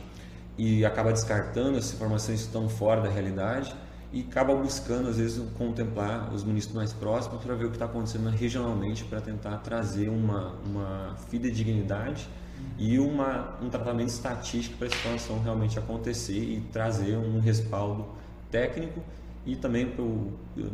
e 0.58 0.86
acaba 0.86 1.12
descartando 1.12 1.78
as 1.78 1.94
informações 1.94 2.42
que 2.42 2.48
estão 2.48 2.70
fora 2.70 3.02
da 3.02 3.10
realidade 3.10 3.74
e 4.12 4.22
acaba 4.22 4.56
buscando, 4.56 5.10
às 5.10 5.18
vezes, 5.18 5.44
contemplar 5.58 6.32
os 6.32 6.44
municípios 6.44 6.78
mais 6.78 6.94
próximos 6.94 7.44
para 7.44 7.56
ver 7.56 7.66
o 7.66 7.70
que 7.70 7.76
está 7.76 7.86
acontecendo 7.86 8.30
regionalmente 8.30 9.04
para 9.06 9.20
tentar 9.20 9.58
trazer 9.58 10.08
uma, 10.10 10.54
uma 10.66 11.16
fidedignidade 11.30 12.30
e 12.78 13.00
uma, 13.00 13.58
um 13.60 13.70
tratamento 13.70 14.10
estatístico 14.10 14.78
para 14.78 14.88
a 14.88 14.92
situação 14.92 15.42
realmente 15.42 15.80
acontecer 15.80 16.38
e 16.38 16.62
trazer 16.72 17.18
um 17.18 17.40
respaldo 17.40 18.06
técnico 18.52 19.02
e 19.46 19.56
também 19.56 19.88
pro, 19.88 20.32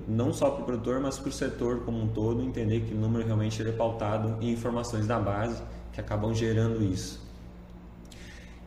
não 0.07 0.33
só 0.33 0.51
para 0.51 0.61
o 0.61 0.65
produtor, 0.65 0.99
mas 0.99 1.17
para 1.17 1.29
o 1.29 1.31
setor 1.31 1.79
como 1.85 2.01
um 2.01 2.07
todo, 2.09 2.43
entender 2.43 2.81
que 2.81 2.93
o 2.93 2.97
número 2.97 3.25
realmente 3.25 3.61
é 3.61 3.71
pautado 3.71 4.37
em 4.41 4.51
informações 4.51 5.07
da 5.07 5.17
base 5.17 5.63
que 5.93 5.99
acabam 5.99 6.33
gerando 6.33 6.83
isso. 6.83 7.28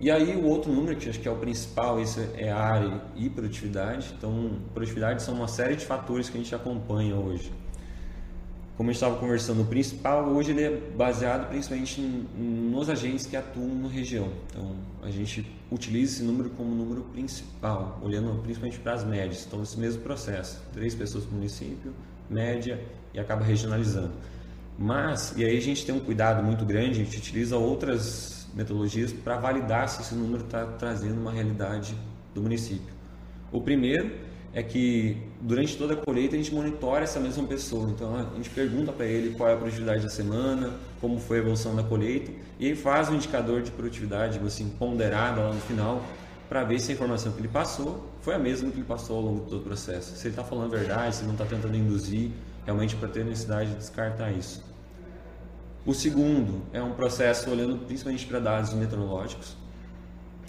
E 0.03 0.11
aí 0.11 0.35
o 0.35 0.47
outro 0.47 0.73
número, 0.73 0.97
que 0.97 1.09
acho 1.09 1.21
que 1.21 1.29
é 1.29 1.31
o 1.31 1.37
principal, 1.37 2.01
esse 2.01 2.19
é 2.35 2.51
a 2.51 2.59
área 2.59 3.01
e 3.15 3.31
produtividade. 3.31 4.13
Então, 4.19 4.51
produtividade 4.75 5.23
são 5.23 5.33
uma 5.33 5.47
série 5.47 5.77
de 5.77 5.87
fatores 5.87 6.29
que 6.29 6.37
a 6.37 6.41
gente 6.41 6.53
acompanha 6.53 7.15
hoje. 7.15 7.53
Como 8.77 8.91
gente 8.91 8.97
estava 8.97 9.17
conversando, 9.17 9.63
o 9.63 9.65
principal 9.65 10.25
hoje 10.27 10.51
ele 10.51 10.65
é 10.65 10.77
baseado 10.97 11.49
principalmente 11.49 12.01
nos 12.01 12.91
agentes 12.91 13.27
que 13.27 13.37
atuam 13.37 13.69
na 13.77 13.89
região. 13.89 14.29
Então, 14.51 14.75
a 15.05 15.09
gente 15.09 15.47
utiliza 15.71 16.15
esse 16.15 16.25
número 16.25 16.51
como 16.51 16.75
número 16.75 17.03
principal, 17.03 18.01
olhando 18.03 18.43
principalmente 18.43 18.81
para 18.81 18.95
as 18.95 19.05
médias. 19.05 19.47
Então, 19.47 19.63
esse 19.63 19.79
mesmo 19.79 20.03
processo, 20.03 20.61
três 20.73 20.97
pessoas 20.97 21.23
por 21.25 21.35
município, 21.35 21.95
média 22.29 22.85
e 23.15 23.21
acaba 23.21 23.45
regionalizando. 23.45 24.11
Mas, 24.77 25.33
e 25.37 25.45
aí 25.45 25.57
a 25.57 25.61
gente 25.61 25.87
tem 25.87 25.95
um 25.95 26.01
cuidado 26.01 26.43
muito 26.43 26.65
grande, 26.65 27.03
a 27.03 27.05
gente 27.05 27.19
utiliza 27.19 27.57
outras 27.57 28.42
metodologias 28.55 29.13
para 29.13 29.37
validar 29.37 29.89
se 29.89 30.03
esse 30.03 30.15
número 30.15 30.45
está 30.45 30.65
trazendo 30.65 31.21
uma 31.21 31.33
realidade 31.33 31.97
do 32.35 32.43
município. 32.43 32.93
O 33.51 33.61
primeiro 33.61 34.11
é 34.55 34.63
que 34.63 35.17
durante 35.41 35.77
toda 35.77 35.95
a 35.95 35.97
colheita 35.97 36.35
a 36.35 36.39
gente 36.39 36.55
monitora 36.55 37.05
essa 37.05 37.19
mesma 37.19 37.45
pessoa. 37.47 37.91
Então 37.91 38.15
a 38.15 38.37
gente 38.37 38.51
pergunta 38.51 38.93
para 38.93 39.07
ele 39.07 39.35
qual 39.35 39.49
é 39.49 39.55
a 39.55 39.57
produtividade 39.57 40.03
da 40.03 40.11
semana, 40.11 40.73
como 41.01 41.19
foi 41.19 41.39
a 41.39 41.41
evolução 41.41 41.75
da 41.75 41.83
colheita, 41.83 42.31
e 42.59 42.67
ele 42.67 42.77
faz 42.77 43.09
um 43.09 43.15
indicador 43.15 43.63
de 43.63 43.71
produtividade 43.71 44.39
assim, 44.39 44.69
ponderada 44.79 45.41
lá 45.41 45.53
no 45.53 45.61
final 45.61 46.05
para 46.49 46.65
ver 46.65 46.79
se 46.81 46.93
a 46.93 46.95
informação 46.95 47.33
que 47.33 47.41
ele 47.41 47.49
passou 47.49 48.11
foi 48.21 48.35
a 48.35 48.39
mesma 48.39 48.71
que 48.71 48.77
ele 48.77 48.85
passou 48.85 49.17
ao 49.17 49.23
longo 49.23 49.45
de 49.45 49.51
todo 49.51 49.61
o 49.61 49.65
processo. 49.65 50.15
Se 50.17 50.27
ele 50.27 50.33
está 50.33 50.45
falando 50.45 50.75
a 50.75 50.77
verdade, 50.77 51.17
se 51.17 51.25
não 51.25 51.33
está 51.33 51.47
tentando 51.47 51.75
induzir, 51.75 52.31
realmente 52.67 52.95
para 52.95 53.09
ter 53.09 53.25
necessidade 53.25 53.71
de 53.71 53.77
descartar 53.77 54.31
isso. 54.33 54.63
O 55.85 55.93
segundo 55.93 56.63
é 56.73 56.81
um 56.81 56.93
processo 56.93 57.51
olhando 57.51 57.77
principalmente 57.87 58.25
para 58.27 58.39
dados 58.39 58.73
meteorológicos. 58.73 59.57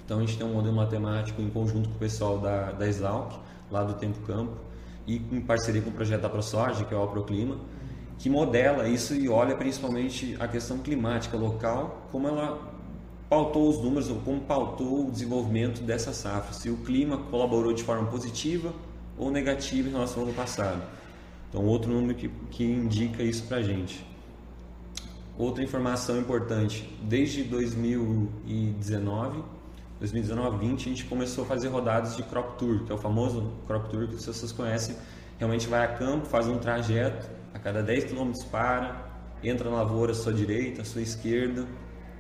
Então 0.06 0.20
a 0.20 0.22
gente 0.22 0.38
tem 0.38 0.46
um 0.46 0.54
modelo 0.54 0.76
matemático 0.76 1.42
em 1.42 1.50
conjunto 1.50 1.90
com 1.90 1.96
o 1.96 1.98
pessoal 1.98 2.38
da, 2.38 2.72
da 2.72 2.88
Exalc, 2.88 3.34
lá 3.72 3.84
do 3.84 3.96
Tempo 3.96 4.20
Campo, 4.28 4.56
e 5.08 5.16
em 5.16 5.42
parceria 5.42 5.82
com 5.82 5.90
o 5.90 5.94
projeto 5.94 6.22
da 6.22 6.30
ProSoja, 6.30 6.86
que 6.86 6.94
é 6.94 6.98
o 6.98 7.08
Proclima, 7.08 7.58
que 8.20 8.30
modela 8.30 8.88
isso 8.88 9.16
e 9.16 9.28
olha 9.28 9.56
principalmente 9.56 10.38
a 10.40 10.48
questão 10.48 10.78
climática 10.78 11.36
local, 11.36 12.08
como 12.12 12.28
ela 12.28 12.72
pautou 13.28 13.68
os 13.68 13.80
números, 13.80 14.12
ou 14.12 14.18
como 14.18 14.40
pautou 14.42 15.08
o 15.08 15.12
desenvolvimento 15.12 15.82
dessa 15.82 16.14
safra, 16.14 16.54
se 16.54 16.70
o 16.70 16.78
clima 16.78 17.18
colaborou 17.18 17.74
de 17.74 17.82
forma 17.82 18.06
positiva 18.06 18.72
ou 19.18 19.32
negativa 19.32 19.90
em 19.90 19.92
relação 19.92 20.22
ao 20.22 20.28
ano 20.28 20.38
passado. 20.38 20.84
Então, 21.50 21.66
outro 21.66 21.92
número 21.92 22.14
que, 22.14 22.30
que 22.52 22.64
indica 22.64 23.24
isso 23.24 23.44
para 23.46 23.58
a 23.58 23.64
gente. 23.64 24.13
Outra 25.38 25.64
informação 25.64 26.20
importante, 26.20 26.88
desde 27.02 27.44
2019, 27.44 29.44
2019, 30.00 30.58
20, 30.58 30.80
a 30.80 30.90
gente 30.90 31.06
começou 31.06 31.44
a 31.44 31.48
fazer 31.48 31.70
rodadas 31.70 32.16
de 32.16 32.22
crop 32.22 32.56
tour, 32.60 32.84
que 32.84 32.92
é 32.92 32.96
o 32.96 33.00
famoso 33.00 33.52
crop 33.66 33.90
tour 33.90 34.08
que 34.08 34.14
pessoas 34.14 34.52
conhecem. 34.52 34.96
Realmente 35.40 35.68
vai 35.68 35.84
a 35.84 35.88
campo, 35.88 36.28
faz 36.28 36.48
um 36.48 36.60
trajeto, 36.60 37.28
a 37.52 37.58
cada 37.58 37.82
10 37.82 38.12
km 38.12 38.32
para, 38.52 39.08
entra 39.44 39.72
na 39.72 39.78
lavoura 39.78 40.12
à 40.12 40.16
sua 40.16 40.32
direita, 40.32 40.84
à 40.84 40.86
sua 40.86 41.02
esquerda, 41.02 41.66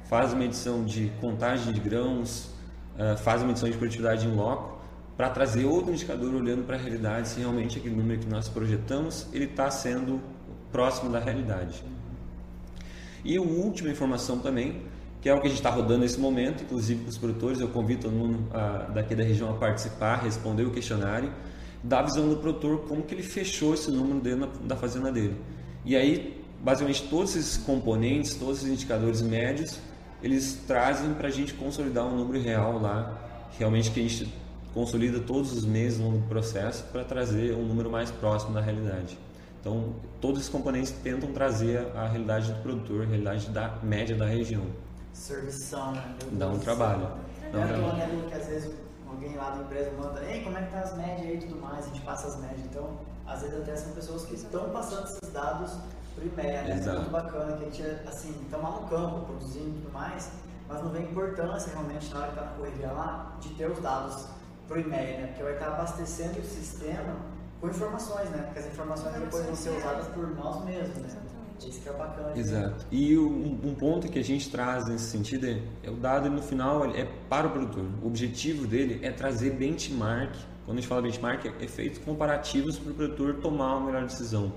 faz 0.05 0.33
uma 0.33 0.39
medição 0.39 0.83
de 0.83 1.11
contagem 1.21 1.71
de 1.71 1.79
grãos, 1.79 2.49
uh, 2.95 3.15
faz 3.17 3.43
medição 3.43 3.69
de 3.69 3.77
produtividade 3.77 4.25
em 4.25 4.35
loco, 4.35 4.81
para 5.15 5.29
trazer 5.29 5.65
outro 5.65 5.93
indicador 5.93 6.33
olhando 6.33 6.65
para 6.65 6.77
a 6.77 6.79
realidade, 6.79 7.27
se 7.27 7.39
realmente 7.39 7.77
aquele 7.77 7.95
número 7.95 8.19
que 8.19 8.27
nós 8.27 8.49
projetamos, 8.49 9.27
ele 9.31 9.45
está 9.45 9.69
sendo 9.69 10.19
próximo 10.71 11.11
da 11.11 11.19
realidade. 11.19 11.83
E 13.23 13.37
a 13.37 13.41
última 13.41 13.89
informação 13.89 14.39
também, 14.39 14.81
que 15.21 15.29
é 15.29 15.33
o 15.33 15.39
que 15.39 15.47
a 15.47 15.49
gente 15.49 15.59
está 15.59 15.69
rodando 15.69 16.01
nesse 16.01 16.19
momento, 16.19 16.63
inclusive 16.63 17.03
com 17.03 17.09
os 17.09 17.17
produtores, 17.17 17.61
eu 17.61 17.69
convido 17.69 18.03
todo 18.03 18.13
mundo 18.13 18.45
a, 18.53 18.89
daqui 18.93 19.15
da 19.15 19.23
região 19.23 19.49
a 19.49 19.53
participar, 19.53 20.17
responder 20.17 20.63
o 20.63 20.71
questionário, 20.71 21.31
da 21.81 22.01
visão 22.01 22.27
do 22.29 22.37
produtor, 22.37 22.79
como 22.87 23.03
que 23.03 23.13
ele 23.13 23.23
fechou 23.23 23.73
esse 23.73 23.89
número 23.89 24.19
dentro 24.19 24.47
da 24.63 24.75
fazenda 24.75 25.11
dele. 25.11 25.35
E 25.85 25.95
aí, 25.95 26.41
basicamente, 26.61 27.03
todos 27.09 27.35
esses 27.35 27.57
componentes, 27.57 28.35
todos 28.35 28.57
esses 28.57 28.69
indicadores 28.69 29.21
médios, 29.21 29.79
eles 30.21 30.61
trazem 30.65 31.13
para 31.13 31.27
a 31.27 31.31
gente 31.31 31.53
consolidar 31.53 32.05
um 32.05 32.15
número 32.15 32.41
real 32.41 32.79
lá, 32.79 33.47
realmente 33.57 33.91
que 33.91 33.99
a 33.99 34.03
gente 34.03 34.33
consolida 34.73 35.19
todos 35.19 35.51
os 35.53 35.65
meses 35.65 35.99
no 35.99 36.21
processo 36.23 36.83
para 36.91 37.03
trazer 37.03 37.53
um 37.53 37.63
número 37.63 37.91
mais 37.91 38.09
próximo 38.09 38.53
da 38.53 38.61
realidade. 38.61 39.17
Então, 39.63 39.95
todos 40.19 40.41
esses 40.41 40.51
componentes 40.51 40.91
tentam 40.91 41.31
trazer 41.31 41.87
a 41.95 42.05
realidade 42.05 42.51
do 42.51 42.61
produtor, 42.61 43.03
a 43.03 43.05
realidade 43.05 43.49
da 43.49 43.77
média 43.81 44.13
da 44.13 44.25
região. 44.25 44.65
Servição, 45.13 45.93
né? 45.93 46.15
Dá 46.33 46.49
um 46.49 46.59
trabalho. 46.59 47.07
Dá 47.49 47.59
um 47.59 47.67
trabalho. 47.69 47.95
Né, 47.95 48.25
que 48.27 48.33
às 48.35 48.45
vezes 48.47 48.73
alguém 49.07 49.37
lá 49.37 49.51
da 49.51 49.61
empresa 49.61 49.91
manda, 49.97 50.21
ei, 50.25 50.43
como 50.43 50.57
é 50.57 50.63
que 50.63 50.69
tá 50.69 50.81
as 50.81 50.97
médias 50.97 51.21
aí 51.21 51.35
e 51.35 51.39
tudo 51.39 51.61
mais, 51.61 51.85
a 51.85 51.87
gente 51.87 52.01
passa 52.01 52.27
as 52.27 52.41
médias. 52.41 52.59
Então, 52.65 52.89
às 53.25 53.41
vezes 53.41 53.57
até 53.57 53.73
são 53.77 53.93
pessoas 53.93 54.25
que 54.25 54.35
estão 54.35 54.69
passando 54.69 55.05
esses 55.05 55.31
dados 55.31 55.71
pro 56.13 56.25
IMEA, 56.25 56.63
né? 56.63 56.75
Exato. 56.75 56.89
É 56.89 56.99
muito 56.99 57.11
bacana 57.11 57.55
que 57.55 57.63
a 57.63 57.69
gente, 57.69 57.83
assim, 58.05 58.35
estão 58.43 58.61
lá 58.61 58.71
no 58.81 58.87
campo, 58.89 59.25
produzindo 59.27 59.69
e 59.69 59.81
tudo 59.81 59.93
mais, 59.93 60.29
mas 60.67 60.83
não 60.83 60.89
vê 60.89 60.99
importância 61.03 61.71
realmente 61.71 62.13
na 62.13 62.19
hora 62.19 62.27
que 62.27 62.33
está 62.33 62.45
na 62.49 62.57
correria 62.57 62.91
lá, 62.91 63.37
de 63.39 63.47
ter 63.53 63.71
os 63.71 63.79
dados 63.79 64.25
pro 64.67 64.77
IMEA, 64.77 65.21
né? 65.21 65.27
Porque 65.27 65.43
vai 65.43 65.53
estar 65.53 65.67
abastecendo 65.67 66.37
o 66.41 66.43
sistema 66.43 67.15
com 67.63 67.69
informações, 67.69 68.29
né? 68.29 68.39
Porque 68.39 68.59
as 68.59 68.65
informações 68.65 69.15
depois 69.15 69.45
vão 69.45 69.55
ser 69.55 69.69
usadas 69.69 70.07
por 70.07 70.35
nós 70.35 70.65
mesmos, 70.65 70.97
né? 70.97 71.09
Isso 71.65 71.79
que 71.79 71.87
é 71.87 71.93
bacana. 71.93 72.37
Exato. 72.37 72.85
E 72.91 73.17
um, 73.17 73.57
um, 73.63 73.73
ponto 73.73 74.09
que 74.09 74.19
a 74.19 74.23
gente 74.23 74.51
traz 74.51 74.85
nesse 74.85 75.05
sentido 75.05 75.45
é, 75.45 75.61
é 75.81 75.89
o 75.89 75.95
dado 75.95 76.29
no 76.29 76.41
final 76.41 76.83
é 76.93 77.07
para 77.29 77.47
o 77.47 77.51
produtor. 77.51 77.85
O 78.01 78.07
objetivo 78.07 78.67
dele 78.67 78.99
é 79.01 79.11
trazer 79.11 79.51
benchmark. 79.51 80.35
Quando 80.65 80.77
a 80.77 80.81
gente 80.81 80.89
fala 80.89 81.01
benchmark, 81.01 81.45
é 81.45 81.63
efeitos 81.63 81.99
comparativos 81.99 82.77
para 82.77 82.91
o 82.91 82.95
produtor 82.95 83.35
tomar 83.35 83.77
uma 83.77 83.85
melhor 83.85 84.03
decisão. 84.03 84.51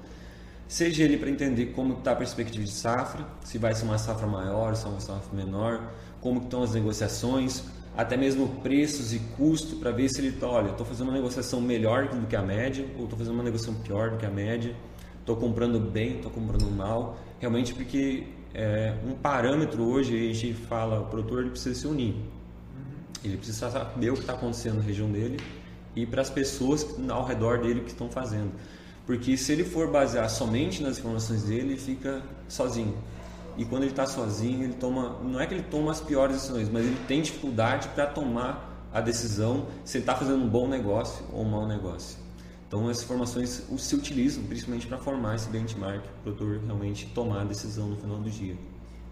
Seja 0.66 1.04
ele 1.04 1.16
para 1.16 1.30
entender 1.30 1.66
como 1.66 1.98
está 1.98 2.10
a 2.10 2.16
perspectiva 2.16 2.64
de 2.64 2.72
safra, 2.72 3.24
se 3.44 3.56
vai 3.56 3.72
ser 3.72 3.84
uma 3.84 3.98
safra 3.98 4.26
maior, 4.26 4.74
se 4.74 4.84
é 4.84 4.88
uma 4.88 4.98
safra 4.98 5.32
menor, 5.32 5.92
como 6.20 6.40
estão 6.40 6.64
as 6.64 6.74
negociações, 6.74 7.62
até 7.96 8.16
mesmo 8.16 8.48
preços 8.62 9.14
e 9.14 9.18
custo 9.36 9.76
para 9.76 9.90
ver 9.90 10.08
se 10.10 10.20
ele 10.20 10.28
está, 10.28 10.46
olha, 10.46 10.70
estou 10.70 10.84
fazendo 10.84 11.08
uma 11.08 11.16
negociação 11.16 11.60
melhor 11.60 12.08
do 12.08 12.26
que 12.26 12.36
a 12.36 12.42
média 12.42 12.84
ou 12.96 13.04
estou 13.04 13.18
fazendo 13.18 13.34
uma 13.34 13.42
negociação 13.42 13.74
pior 13.74 14.10
do 14.10 14.16
que 14.18 14.26
a 14.26 14.30
média, 14.30 14.76
estou 15.18 15.34
comprando 15.36 15.80
bem, 15.80 16.16
estou 16.16 16.30
comprando 16.30 16.70
mal, 16.70 17.18
realmente 17.40 17.72
porque 17.72 18.24
é, 18.52 18.94
um 19.06 19.12
parâmetro 19.12 19.82
hoje 19.82 20.14
a 20.14 20.34
gente 20.34 20.52
fala, 20.52 21.00
o 21.00 21.06
produtor 21.06 21.40
ele 21.40 21.50
precisa 21.50 21.74
se 21.74 21.86
unir, 21.86 22.16
ele 23.24 23.38
precisa 23.38 23.70
saber 23.70 24.10
o 24.10 24.14
que 24.14 24.20
está 24.20 24.34
acontecendo 24.34 24.76
na 24.76 24.82
região 24.82 25.10
dele 25.10 25.38
e 25.94 26.04
para 26.04 26.20
as 26.20 26.28
pessoas 26.28 26.86
ao 27.08 27.24
redor 27.24 27.60
dele 27.60 27.80
que 27.80 27.90
estão 27.90 28.10
fazendo, 28.10 28.52
porque 29.06 29.38
se 29.38 29.52
ele 29.52 29.64
for 29.64 29.90
basear 29.90 30.28
somente 30.28 30.82
nas 30.82 30.98
informações 30.98 31.44
dele, 31.44 31.70
ele 31.70 31.76
fica 31.78 32.22
sozinho 32.46 32.94
e 33.56 33.64
quando 33.64 33.82
ele 33.82 33.92
está 33.92 34.06
sozinho, 34.06 34.64
ele 34.64 34.74
toma, 34.74 35.18
não 35.22 35.40
é 35.40 35.46
que 35.46 35.54
ele 35.54 35.62
toma 35.62 35.90
as 35.90 36.00
piores 36.00 36.36
decisões, 36.36 36.68
mas 36.68 36.84
ele 36.84 36.98
tem 37.06 37.22
dificuldade 37.22 37.88
para 37.88 38.06
tomar 38.06 38.88
a 38.92 39.00
decisão 39.00 39.66
se 39.84 39.98
ele 39.98 40.02
está 40.02 40.14
fazendo 40.14 40.42
um 40.42 40.48
bom 40.48 40.68
negócio 40.68 41.24
ou 41.32 41.42
um 41.42 41.48
mau 41.48 41.66
negócio. 41.66 42.18
Então 42.68 42.90
essas 42.90 43.04
informações 43.04 43.66
se 43.78 43.94
utilizam 43.94 44.44
principalmente 44.44 44.86
para 44.86 44.98
formar 44.98 45.36
esse 45.36 45.48
benchmark 45.48 46.02
para 46.02 46.32
o 46.32 46.34
produtor 46.34 46.60
realmente 46.64 47.06
tomar 47.14 47.42
a 47.42 47.44
decisão 47.44 47.88
no 47.88 47.96
final 47.96 48.18
do 48.18 48.30
dia. 48.30 48.56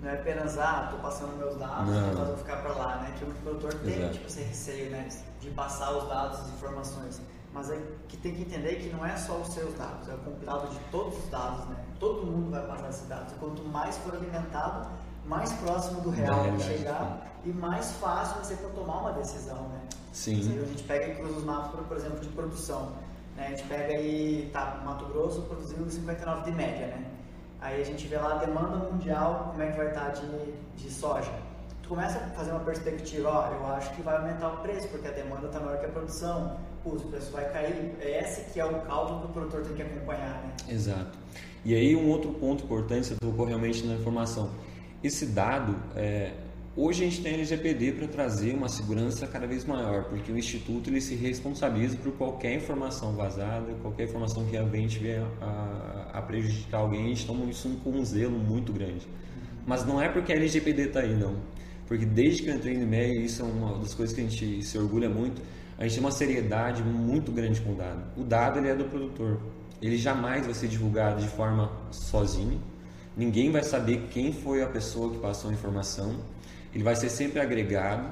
Não 0.01 0.11
é 0.11 0.15
apenas, 0.15 0.59
ah, 0.59 0.83
estou 0.87 1.01
passando 1.01 1.37
meus 1.39 1.57
dados, 1.57 1.89
não. 1.89 2.15
mas 2.15 2.29
vou 2.29 2.37
ficar 2.37 2.57
para 2.57 2.73
lá, 2.75 2.97
né? 2.99 3.15
Que 3.19 3.25
o 3.25 3.29
produtor 3.29 3.73
tem 3.75 4.11
tipo, 4.11 4.27
esse 4.27 4.43
receio 4.43 4.91
né? 4.91 5.09
de 5.41 5.51
passar 5.51 5.97
os 5.97 6.09
dados, 6.09 6.41
as 6.41 6.49
informações 6.49 7.23
mas 7.55 7.71
é 7.71 7.81
que 8.09 8.17
tem 8.17 8.35
que 8.35 8.43
entender 8.43 8.75
que 8.77 8.91
não 8.91 9.07
é 9.07 9.17
só 9.17 9.37
os 9.37 9.55
seus 9.55 9.73
dados, 9.75 10.09
é 10.09 10.15
o 10.15 10.19
compilado 10.19 10.67
de 10.69 10.79
todos 10.91 11.17
os 11.17 11.31
dados, 11.31 11.65
né? 11.67 11.77
Todo 12.01 12.27
mundo 12.27 12.51
vai 12.51 12.67
passar 12.67 12.91
esses 12.91 13.09
dados. 13.09 13.33
E 13.33 13.37
quanto 13.37 13.63
mais 13.63 13.97
for 13.99 14.15
alimentado, 14.15 14.91
mais 15.25 15.53
próximo 15.55 16.01
do 16.01 16.11
real 16.11 16.43
vai 16.43 16.59
chegar 16.59 17.27
e 17.45 17.51
mais 17.51 17.93
fácil 17.93 18.35
vai 18.37 18.45
ser 18.45 18.57
para 18.57 18.71
tomar 18.71 18.99
uma 19.03 19.13
decisão, 19.13 19.69
né? 19.69 19.81
Sim. 20.13 20.43
Seja, 20.43 20.63
a 20.63 20.67
gente 20.67 20.83
pega 20.83 21.07
e 21.07 21.15
cruza 21.15 21.39
os 21.39 21.45
mapas, 21.45 21.87
por 21.87 21.97
exemplo, 21.97 22.19
de 22.19 22.29
produção. 22.31 22.93
Né? 23.37 23.47
A 23.47 23.51
gente 23.51 23.63
pega 23.65 23.95
aí, 23.95 24.51
tá, 24.53 24.83
Mato 24.85 25.07
Grosso 25.07 25.43
produzindo 25.43 25.89
59 25.89 26.51
de 26.51 26.57
média, 26.57 26.89
né? 26.89 27.07
Aí 27.61 27.81
a 27.81 27.85
gente 27.85 28.07
vê 28.09 28.17
lá 28.17 28.35
a 28.35 28.39
demanda 28.39 28.91
mundial, 28.91 29.51
como 29.53 29.63
é 29.63 29.71
que 29.71 29.77
vai 29.77 29.89
estar 29.89 30.09
de, 30.11 30.53
de 30.77 30.91
soja 30.91 31.33
tu 31.85 31.91
começa 31.91 32.19
a 32.19 32.31
fazer 32.31 32.51
uma 32.51 32.61
perspectiva, 32.61 33.29
ó, 33.29 33.53
eu 33.53 33.67
acho 33.75 33.93
que 33.95 34.01
vai 34.01 34.17
aumentar 34.17 34.49
o 34.49 34.57
preço, 34.63 34.89
porque 34.89 35.07
a 35.07 35.11
demanda 35.11 35.49
está 35.49 35.61
maior 35.61 35.79
que 35.79 35.85
a 35.85 35.91
produção, 35.91 36.57
o 36.85 36.97
preço 37.09 37.31
vai 37.33 37.51
cair. 37.53 37.93
É 38.01 38.21
esse 38.21 38.53
que 38.53 38.61
é 38.61 38.65
o 38.65 38.81
cálculo 38.83 39.21
que 39.21 39.27
o 39.27 39.29
produtor 39.31 39.63
tem 39.63 39.75
que 39.75 39.83
acompanhar, 39.83 40.43
né? 40.43 40.53
Exato. 40.69 41.19
E 41.65 41.75
aí 41.75 41.97
um 41.97 42.09
outro 42.11 42.33
ponto 42.33 42.65
importante, 42.65 43.07
você 43.07 43.15
tocou 43.21 43.47
realmente 43.47 43.85
na 43.87 43.95
informação. 43.95 44.51
Esse 45.03 45.27
dado, 45.27 45.77
é, 45.97 46.33
hoje 46.77 47.03
a 47.03 47.09
gente 47.09 47.23
tem 47.23 47.35
LGPD 47.35 47.93
para 47.93 48.09
trazer 48.09 48.55
uma 48.55 48.69
segurança 48.69 49.27
cada 49.27 49.47
vez 49.47 49.65
maior, 49.65 50.05
porque 50.05 50.31
o 50.31 50.39
Instituto 50.39 50.91
ele 50.91 51.01
se 51.01 51.15
responsabiliza 51.15 51.97
por 51.97 52.13
qualquer 52.13 52.55
informação 52.55 53.15
vazada, 53.15 53.73
qualquer 53.83 54.05
informação 54.05 54.45
que 54.45 54.53
realmente 54.53 54.99
venha 54.99 55.27
a, 55.41 56.11
a 56.15 56.23
prejudicar 56.23 56.79
alguém, 56.79 57.07
a 57.07 57.09
gente 57.09 57.27
toma 57.27 57.45
isso 57.47 57.69
com 57.83 57.91
um 57.91 58.05
zelo 58.05 58.39
muito 58.39 58.73
grande. 58.73 59.07
Mas 59.67 59.87
não 59.87 60.01
é 60.01 60.09
porque 60.09 60.33
a 60.33 60.37
LGPD 60.37 60.83
está 60.89 61.01
aí, 61.01 61.15
não 61.15 61.55
porque 61.87 62.07
desde 62.07 62.43
que 62.43 62.51
eu 62.51 62.55
entrei 62.55 62.77
no 62.77 62.87
MEI, 62.87 63.25
isso 63.25 63.43
é 63.43 63.45
uma 63.45 63.79
das 63.79 63.95
coisas 63.95 64.15
que 64.15 64.21
a 64.21 64.25
gente 64.25 64.63
se 64.63 64.79
orgulha 64.79 65.09
muito, 65.09 65.43
a 65.79 65.83
gente 65.83 65.95
tem 65.95 66.05
uma 66.05 66.13
seriedade 66.13 66.83
muito 66.83 67.33
grande 67.33 67.61
com 67.61 67.73
o 67.73 67.75
dado. 67.75 68.03
O 68.17 68.23
dado 68.23 68.59
ele 68.59 68.69
é 68.69 68.75
do 68.75 68.85
produtor. 68.85 69.41
Ele 69.83 69.97
jamais 69.97 70.45
vai 70.45 70.55
ser 70.55 70.69
divulgado 70.69 71.21
de 71.21 71.29
forma 71.29 71.71
sozinho. 71.91 72.61
Ninguém 73.17 73.51
vai 73.51 73.63
saber 73.63 74.09
quem 74.11 74.33
foi 74.33 74.63
a 74.63 74.67
pessoa 74.67 75.11
que 75.11 75.19
passou 75.19 75.51
a 75.51 75.53
informação. 75.53 76.17
Ele 76.73 76.85
vai 76.85 76.95
ser 76.95 77.09
sempre 77.09 77.41
agregado 77.41 78.09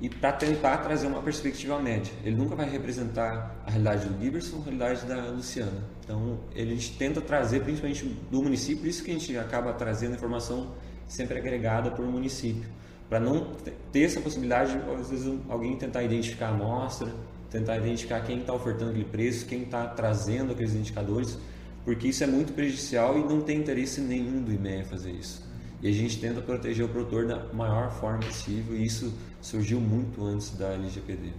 e 0.00 0.08
para 0.08 0.32
tentar 0.32 0.78
trazer 0.78 1.06
uma 1.06 1.22
perspectiva 1.22 1.78
média. 1.78 2.12
Ele 2.24 2.36
nunca 2.36 2.56
vai 2.56 2.68
representar 2.68 3.62
a 3.64 3.70
realidade 3.70 4.08
do 4.08 4.22
Giberson, 4.22 4.58
a 4.58 4.64
realidade 4.64 5.06
da 5.06 5.30
Luciana. 5.30 5.84
Então, 6.04 6.40
ele, 6.54 6.72
a 6.72 6.74
gente 6.74 6.96
tenta 6.96 7.20
trazer 7.20 7.60
principalmente 7.60 8.04
do 8.30 8.42
município, 8.42 8.78
por 8.78 8.88
isso 8.88 9.02
que 9.02 9.10
a 9.10 9.14
gente 9.14 9.36
acaba 9.38 9.72
trazendo 9.72 10.14
informação 10.14 10.74
sempre 11.06 11.38
agregada 11.38 11.90
por 11.90 12.04
município 12.04 12.68
para 13.08 13.20
não 13.20 13.54
ter 13.92 14.04
essa 14.04 14.20
possibilidade, 14.20 14.76
às 14.98 15.10
vezes 15.10 15.32
alguém 15.48 15.76
tentar 15.76 16.02
identificar 16.02 16.48
a 16.48 16.50
amostra, 16.50 17.12
tentar 17.50 17.76
identificar 17.76 18.20
quem 18.22 18.40
está 18.40 18.52
ofertando 18.52 18.90
aquele 18.90 19.04
preço, 19.04 19.46
quem 19.46 19.62
está 19.62 19.86
trazendo 19.86 20.52
aqueles 20.52 20.74
indicadores, 20.74 21.38
porque 21.84 22.08
isso 22.08 22.24
é 22.24 22.26
muito 22.26 22.52
prejudicial 22.52 23.18
e 23.18 23.22
não 23.22 23.40
tem 23.40 23.58
interesse 23.58 24.00
nenhum 24.00 24.42
do 24.42 24.52
IMEA 24.52 24.84
fazer 24.84 25.12
isso. 25.12 25.44
E 25.82 25.88
a 25.88 25.92
gente 25.92 26.18
tenta 26.18 26.40
proteger 26.40 26.86
o 26.86 26.88
produtor 26.88 27.26
da 27.26 27.52
maior 27.52 27.92
forma 27.92 28.20
possível 28.20 28.74
e 28.74 28.84
isso 28.84 29.12
surgiu 29.42 29.78
muito 29.80 30.24
antes 30.24 30.50
da 30.56 30.72
LGPD. 30.72 31.32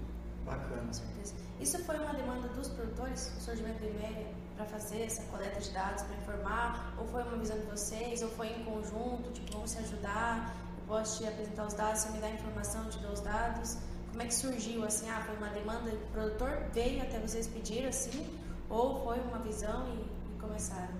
Bacana. 0.45 0.83
Com 0.83 0.93
certeza. 0.93 1.33
Isso 1.59 1.79
foi 1.79 1.97
uma 1.97 2.13
demanda 2.13 2.47
dos 2.49 2.67
produtores, 2.69 3.33
o 3.37 3.41
surgimento 3.41 3.79
do 3.79 3.87
IMEA, 3.87 4.27
para 4.55 4.65
fazer 4.65 5.01
essa 5.01 5.23
coleta 5.23 5.59
de 5.59 5.71
dados, 5.71 6.03
para 6.03 6.15
informar? 6.15 6.93
Ou 6.99 7.07
foi 7.07 7.23
uma 7.23 7.37
visão 7.37 7.57
de 7.57 7.65
vocês? 7.65 8.21
Ou 8.21 8.29
foi 8.29 8.47
em 8.47 8.63
conjunto, 8.63 9.31
tipo, 9.33 9.51
vamos 9.51 9.71
se 9.71 9.79
ajudar? 9.79 10.55
Posso 10.87 11.19
te 11.19 11.27
apresentar 11.27 11.67
os 11.67 11.73
dados, 11.73 12.01
você 12.01 12.11
me 12.11 12.19
dá 12.19 12.29
informação, 12.29 12.85
te 12.89 12.99
dou 12.99 13.11
os 13.11 13.21
dados. 13.21 13.77
Como 14.09 14.21
é 14.21 14.25
que 14.27 14.33
surgiu, 14.33 14.83
assim, 14.85 15.09
ah, 15.09 15.21
foi 15.25 15.35
uma 15.35 15.49
demanda 15.49 15.91
do 15.91 16.11
produtor, 16.11 16.63
veio 16.73 17.01
até 17.01 17.19
vocês 17.19 17.47
pediram, 17.47 17.89
assim, 17.89 18.25
ou 18.69 19.03
foi 19.03 19.19
uma 19.19 19.39
visão 19.39 19.87
e, 19.89 20.35
e 20.35 20.39
começaram? 20.39 20.93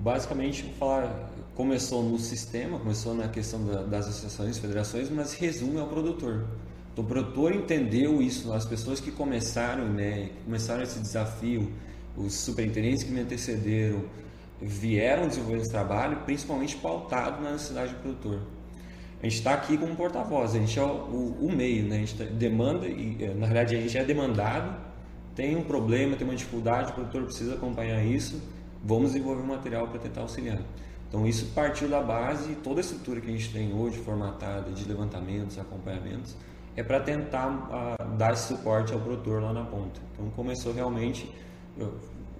Basicamente, 0.00 0.62
falar, 0.78 1.30
começou 1.54 2.02
no 2.02 2.18
sistema, 2.18 2.78
começou 2.78 3.14
na 3.14 3.28
questão 3.28 3.64
da, 3.66 3.82
das 3.82 4.06
associações, 4.06 4.58
federações, 4.58 5.10
mas 5.10 5.34
resume 5.34 5.78
ao 5.78 5.88
produtor. 5.88 6.46
Então, 6.92 7.04
o 7.04 7.06
produtor 7.06 7.54
entendeu 7.54 8.22
isso, 8.22 8.52
as 8.52 8.64
pessoas 8.64 9.00
que 9.00 9.10
começaram, 9.10 9.88
né, 9.88 10.30
começaram 10.44 10.82
esse 10.82 10.98
desafio, 11.00 11.72
os 12.16 12.34
superintendentes 12.34 13.02
que 13.02 13.10
me 13.10 13.20
antecederam, 13.20 14.04
vieram 14.62 15.26
desenvolver 15.26 15.58
esse 15.58 15.70
trabalho, 15.70 16.18
principalmente 16.24 16.76
pautado 16.76 17.42
na 17.42 17.52
necessidade 17.52 17.92
do 17.92 18.00
produtor. 18.00 18.40
A 19.20 19.24
gente 19.24 19.36
está 19.36 19.54
aqui 19.54 19.76
como 19.76 19.94
porta-voz, 19.94 20.54
a 20.54 20.58
gente 20.58 20.78
é 20.78 20.82
o, 20.82 20.86
o, 20.86 21.46
o, 21.46 21.52
meio, 21.52 21.84
né? 21.84 21.96
a 21.96 21.98
gente 21.98 22.16
tá, 22.16 22.24
demanda, 22.24 22.86
e 22.86 23.16
é, 23.20 23.34
na 23.34 23.46
realidade 23.46 23.76
a 23.76 23.80
gente 23.80 23.96
é 23.96 24.04
demandado, 24.04 24.74
tem 25.34 25.56
um 25.56 25.62
problema, 25.62 26.16
tem 26.16 26.26
uma 26.26 26.36
dificuldade, 26.36 26.90
o 26.90 26.94
produtor 26.94 27.24
precisa 27.24 27.54
acompanhar 27.54 28.04
isso, 28.04 28.42
vamos 28.84 29.12
desenvolver 29.12 29.42
um 29.42 29.46
material 29.46 29.86
para 29.88 30.00
tentar 30.00 30.22
auxiliar. 30.22 30.58
Então 31.08 31.26
isso 31.26 31.52
partiu 31.54 31.88
da 31.88 32.00
base, 32.00 32.54
toda 32.56 32.80
a 32.80 32.82
estrutura 32.82 33.20
que 33.20 33.28
a 33.28 33.32
gente 33.32 33.52
tem 33.52 33.72
hoje 33.72 33.98
formatada 33.98 34.70
de 34.70 34.88
levantamentos, 34.88 35.58
acompanhamentos, 35.58 36.34
é 36.74 36.82
para 36.82 37.00
tentar 37.00 37.48
uh, 37.48 38.16
dar 38.16 38.34
suporte 38.36 38.92
ao 38.92 39.00
produtor 39.00 39.42
lá 39.42 39.52
na 39.52 39.64
ponta. 39.64 40.00
Então 40.12 40.30
começou 40.30 40.72
realmente, 40.72 41.30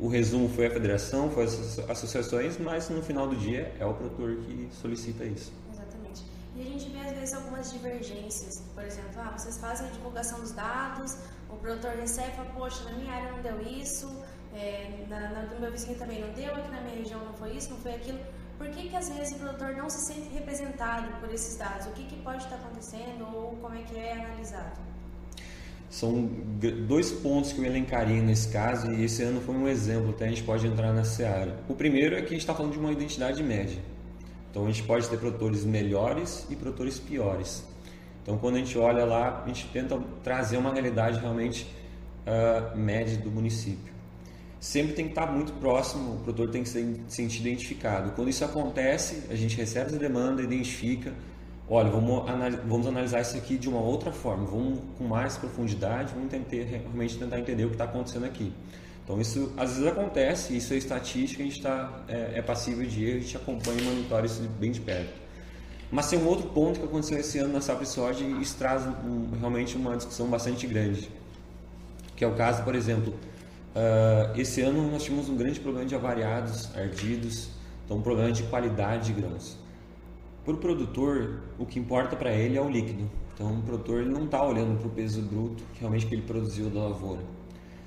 o 0.02 0.08
resumo 0.08 0.48
foi 0.48 0.66
a 0.66 0.70
federação, 0.70 1.30
foi 1.30 1.44
as 1.44 1.78
associações, 1.88 2.58
mas 2.58 2.90
no 2.90 3.00
final 3.00 3.28
do 3.28 3.36
dia 3.36 3.72
é 3.78 3.86
o 3.86 3.94
produtor 3.94 4.34
que 4.44 4.68
solicita 4.72 5.24
isso. 5.24 5.52
Exatamente. 5.72 6.24
E 6.56 6.60
a 6.60 6.64
gente 6.64 6.90
vê 6.90 6.98
às 6.98 7.12
vezes 7.12 7.34
algumas 7.34 7.72
divergências, 7.72 8.64
por 8.74 8.82
exemplo, 8.82 9.12
ah, 9.18 9.32
vocês 9.38 9.58
fazem 9.58 9.86
a 9.86 9.90
divulgação 9.90 10.40
dos 10.40 10.50
dados, 10.50 11.16
o 11.48 11.54
produtor 11.54 11.92
recebe 11.92 12.32
e 12.32 12.34
fala, 12.34 12.50
poxa, 12.50 12.82
na 12.90 12.98
minha 12.98 13.12
área 13.12 13.30
não 13.30 13.42
deu 13.42 13.60
isso, 13.62 14.10
é, 14.52 15.06
na, 15.08 15.20
na, 15.20 15.42
no 15.54 15.60
meu 15.60 15.70
vizinho 15.70 15.96
também 15.96 16.20
não 16.20 16.32
deu, 16.32 16.52
aqui 16.52 16.68
na 16.68 16.80
minha 16.80 16.96
região 16.96 17.24
não 17.24 17.34
foi 17.34 17.52
isso, 17.52 17.70
não 17.70 17.78
foi 17.78 17.94
aquilo. 17.94 18.18
Por 18.58 18.68
que, 18.70 18.88
que 18.88 18.96
às 18.96 19.08
vezes 19.08 19.36
o 19.36 19.38
produtor 19.38 19.76
não 19.76 19.88
se 19.88 20.04
sente 20.04 20.28
representado 20.30 21.20
por 21.20 21.32
esses 21.32 21.56
dados? 21.56 21.86
O 21.86 21.90
que, 21.90 22.06
que 22.06 22.16
pode 22.22 22.42
estar 22.42 22.56
acontecendo 22.56 23.24
ou 23.32 23.56
como 23.58 23.76
é 23.76 23.82
que 23.82 23.96
é 23.96 24.14
analisado? 24.14 24.91
São 25.92 26.26
dois 26.88 27.12
pontos 27.12 27.52
que 27.52 27.60
eu 27.60 27.66
elencaria 27.66 28.22
nesse 28.22 28.48
caso 28.48 28.90
e 28.92 29.04
esse 29.04 29.22
ano 29.22 29.42
foi 29.42 29.54
um 29.54 29.68
exemplo, 29.68 30.08
até 30.08 30.24
a 30.24 30.28
gente 30.28 30.42
pode 30.42 30.66
entrar 30.66 30.90
nessa 30.90 31.28
área. 31.28 31.54
O 31.68 31.74
primeiro 31.74 32.16
é 32.16 32.20
que 32.22 32.28
a 32.28 32.30
gente 32.30 32.40
está 32.40 32.54
falando 32.54 32.72
de 32.72 32.78
uma 32.78 32.90
identidade 32.90 33.42
média. 33.42 33.78
Então 34.50 34.64
a 34.64 34.68
gente 34.68 34.84
pode 34.84 35.06
ter 35.06 35.18
produtores 35.18 35.66
melhores 35.66 36.46
e 36.48 36.56
produtores 36.56 36.98
piores. 36.98 37.62
Então 38.22 38.38
quando 38.38 38.54
a 38.54 38.58
gente 38.60 38.78
olha 38.78 39.04
lá, 39.04 39.42
a 39.44 39.46
gente 39.48 39.68
tenta 39.68 40.00
trazer 40.24 40.56
uma 40.56 40.72
realidade 40.72 41.20
realmente 41.20 41.66
uh, 42.26 42.74
média 42.74 43.18
do 43.18 43.30
município 43.30 43.92
sempre 44.62 44.92
tem 44.92 45.06
que 45.06 45.10
estar 45.10 45.26
muito 45.26 45.52
próximo, 45.54 46.14
o 46.14 46.18
produtor 46.20 46.48
tem 46.50 46.62
que 46.62 46.68
se 46.68 47.00
sentir 47.08 47.40
identificado. 47.40 48.12
Quando 48.12 48.28
isso 48.30 48.44
acontece, 48.44 49.24
a 49.28 49.34
gente 49.34 49.56
recebe 49.56 49.86
essa 49.86 49.98
demanda, 49.98 50.40
identifica, 50.40 51.12
olha, 51.68 51.90
vamos, 51.90 52.24
vamos 52.66 52.86
analisar 52.86 53.20
isso 53.20 53.36
aqui 53.36 53.56
de 53.56 53.68
uma 53.68 53.80
outra 53.80 54.12
forma, 54.12 54.44
vamos 54.46 54.80
com 54.98 55.04
mais 55.04 55.36
profundidade, 55.36 56.12
vamos 56.14 56.30
tentar, 56.30 56.56
realmente 56.56 57.18
tentar 57.18 57.38
entender 57.38 57.64
o 57.64 57.68
que 57.68 57.74
está 57.74 57.84
acontecendo 57.84 58.24
aqui. 58.24 58.52
Então 59.04 59.20
isso 59.20 59.52
às 59.56 59.70
vezes 59.72 59.86
acontece, 59.86 60.56
isso 60.56 60.72
é 60.74 60.76
estatística, 60.76 61.42
a 61.42 61.46
gente 61.46 61.58
está 61.58 62.04
é, 62.08 62.32
é, 62.36 62.42
passível 62.42 62.86
de 62.86 63.04
erro, 63.04 63.18
a 63.18 63.20
gente 63.20 63.36
acompanha 63.36 63.80
e 63.80 63.84
monitora 63.84 64.26
isso 64.26 64.42
bem 64.60 64.70
de 64.70 64.80
perto. 64.80 65.20
Mas 65.90 66.08
tem 66.08 66.18
um 66.18 66.26
outro 66.26 66.48
ponto 66.48 66.80
que 66.80 66.86
aconteceu 66.86 67.18
esse 67.18 67.38
ano 67.38 67.52
na 67.52 67.60
Sapri 67.60 67.86
Soja 67.86 68.24
e 68.24 68.40
isso 68.40 68.56
traz 68.56 68.86
um, 68.86 69.38
realmente 69.38 69.76
uma 69.76 69.96
discussão 69.96 70.26
bastante 70.28 70.66
grande, 70.66 71.10
que 72.16 72.24
é 72.24 72.26
o 72.26 72.34
caso, 72.34 72.62
por 72.62 72.74
exemplo, 72.74 73.12
Uh, 73.72 74.38
esse 74.38 74.60
ano 74.60 74.90
nós 74.90 75.02
tivemos 75.02 75.30
um 75.30 75.36
grande 75.36 75.58
problema 75.58 75.86
de 75.86 75.94
avariados, 75.94 76.68
ardidos, 76.76 77.48
então 77.84 77.96
um 77.96 78.02
problema 78.02 78.30
de 78.30 78.42
qualidade 78.44 79.06
de 79.06 79.12
grãos. 79.14 79.56
Para 80.44 80.54
o 80.54 80.56
produtor, 80.56 81.40
o 81.56 81.64
que 81.64 81.78
importa 81.78 82.16
para 82.16 82.32
ele 82.32 82.56
é 82.56 82.60
o 82.60 82.68
líquido. 82.68 83.08
Então 83.34 83.58
o 83.58 83.62
produtor 83.62 84.00
ele 84.00 84.10
não 84.10 84.24
está 84.24 84.44
olhando 84.44 84.78
para 84.78 84.88
o 84.88 84.90
peso 84.90 85.22
bruto 85.22 85.62
realmente 85.78 86.06
que 86.06 86.14
ele 86.14 86.22
produziu 86.22 86.68
da 86.68 86.80
lavoura. 86.80 87.22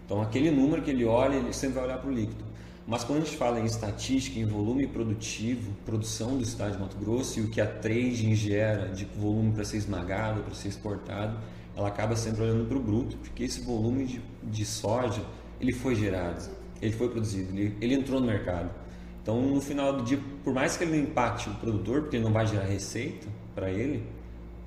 Então 0.05 0.21
aquele 0.21 0.49
número 0.51 0.81
que 0.81 0.89
ele 0.89 1.03
olha, 1.05 1.35
ele 1.35 1.51
sempre 1.51 1.75
vai 1.75 1.85
olhar 1.85 1.97
para 1.97 2.09
o 2.09 2.13
líquido. 2.13 2.43
Mas 2.87 3.03
quando 3.03 3.23
a 3.23 3.25
gente 3.25 3.35
fala 3.35 3.59
em 3.59 3.65
estatística, 3.65 4.39
em 4.39 4.45
volume 4.45 4.85
produtivo, 4.85 5.71
produção 5.85 6.37
do 6.37 6.43
estado 6.43 6.73
de 6.73 6.77
Mato 6.77 6.97
Grosso 6.97 7.39
e 7.39 7.43
o 7.43 7.49
que 7.49 7.59
a 7.59 7.65
trading 7.65 8.35
gera 8.35 8.87
de 8.89 9.05
volume 9.05 9.51
para 9.51 9.65
ser 9.65 9.77
esmagado, 9.77 10.41
para 10.41 10.53
ser 10.53 10.67
exportado, 10.67 11.37
ela 11.75 11.87
acaba 11.87 12.15
sempre 12.15 12.43
olhando 12.43 12.67
para 12.67 12.77
o 12.77 12.79
bruto, 12.79 13.17
porque 13.17 13.43
esse 13.43 13.59
volume 13.61 14.05
de, 14.05 14.21
de 14.43 14.65
soja 14.65 15.21
ele 15.59 15.73
foi 15.73 15.95
gerado, 15.95 16.47
ele 16.81 16.93
foi 16.93 17.09
produzido, 17.09 17.57
ele, 17.57 17.75
ele 17.81 17.95
entrou 17.95 18.19
no 18.19 18.27
mercado. 18.27 18.69
Então, 19.25 19.41
no 19.41 19.59
final 19.59 19.91
do 19.91 20.03
dia, 20.03 20.19
por 20.43 20.53
mais 20.53 20.77
que 20.77 20.83
ele 20.83 20.99
impacte 20.99 21.49
o 21.49 21.55
produtor, 21.55 22.01
porque 22.01 22.17
ele 22.17 22.23
não 22.23 22.31
vai 22.31 22.45
gerar 22.45 22.65
receita 22.65 23.25
para 23.55 23.71
ele, 23.71 24.05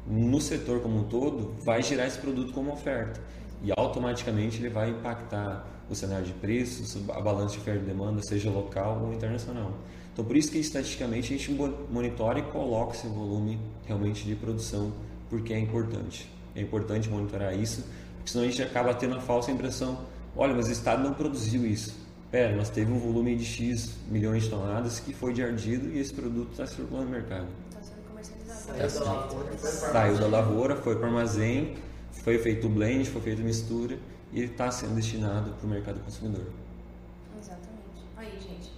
no 0.04 0.40
setor 0.40 0.80
como 0.80 0.98
um 0.98 1.04
todo, 1.04 1.54
vai 1.64 1.80
gerar 1.80 2.08
esse 2.08 2.18
produto 2.18 2.52
como 2.52 2.72
oferta. 2.72 3.20
E 3.62 3.70
automaticamente 3.76 4.58
ele 4.58 4.68
vai 4.68 4.90
impactar 4.90 5.64
o 5.88 5.94
cenário 5.94 6.26
de 6.26 6.32
preços, 6.32 6.98
a 7.08 7.20
balança 7.20 7.54
de 7.54 7.60
oferta 7.60 7.84
e 7.84 7.86
demanda, 7.86 8.20
seja 8.20 8.50
local 8.50 9.00
ou 9.04 9.12
internacional. 9.12 9.74
Então, 10.12 10.24
por 10.24 10.36
isso 10.36 10.50
que 10.50 10.58
estatisticamente 10.58 11.32
a 11.32 11.36
gente 11.36 11.52
monitora 11.88 12.40
e 12.40 12.42
coloca 12.42 12.96
esse 12.96 13.06
volume 13.06 13.60
realmente 13.86 14.24
de 14.24 14.34
produção, 14.34 14.92
porque 15.30 15.54
é 15.54 15.58
importante. 15.60 16.28
É 16.56 16.60
importante 16.60 17.08
monitorar 17.08 17.56
isso, 17.56 17.84
porque 18.16 18.32
senão 18.32 18.44
a 18.44 18.48
gente 18.48 18.60
acaba 18.60 18.92
tendo 18.92 19.14
a 19.14 19.20
falsa 19.20 19.52
impressão 19.52 19.96
olha, 20.36 20.52
mas 20.52 20.68
o 20.68 20.72
Estado 20.72 21.02
não 21.02 21.14
produziu 21.14 21.64
isso. 21.64 22.07
Pera, 22.30 22.54
mas 22.54 22.68
teve 22.68 22.92
um 22.92 22.98
volume 22.98 23.34
de 23.36 23.44
X 23.44 23.94
milhões 24.08 24.42
de 24.42 24.50
toneladas 24.50 25.00
que 25.00 25.14
foi 25.14 25.32
de 25.32 25.42
ardido 25.42 25.88
e 25.88 25.98
esse 25.98 26.12
produto 26.12 26.50
está 26.50 26.66
circulando 26.66 27.06
no 27.06 27.10
mercado. 27.10 27.46
Está 27.70 27.82
sendo 27.82 28.02
comercializado. 28.06 28.58
Saiu 28.76 28.98
da 28.98 29.06
lavoura, 29.06 29.56
foi 29.56 29.80
para 29.80 29.92
Saiu 29.92 30.18
da 30.18 30.26
lavoura, 30.26 30.76
foi 30.76 30.96
para 30.96 31.04
o 31.04 31.06
armazém, 31.06 31.78
foi 32.12 32.38
feito 32.38 32.68
blend, 32.68 33.08
foi 33.08 33.22
feito 33.22 33.40
mistura 33.40 33.98
e 34.30 34.42
está 34.42 34.70
sendo 34.70 34.94
destinado 34.94 35.52
para 35.52 35.66
o 35.66 35.70
mercado 35.70 36.00
consumidor. 36.00 36.52
Exatamente. 37.40 38.04
Aí, 38.14 38.38
gente. 38.38 38.72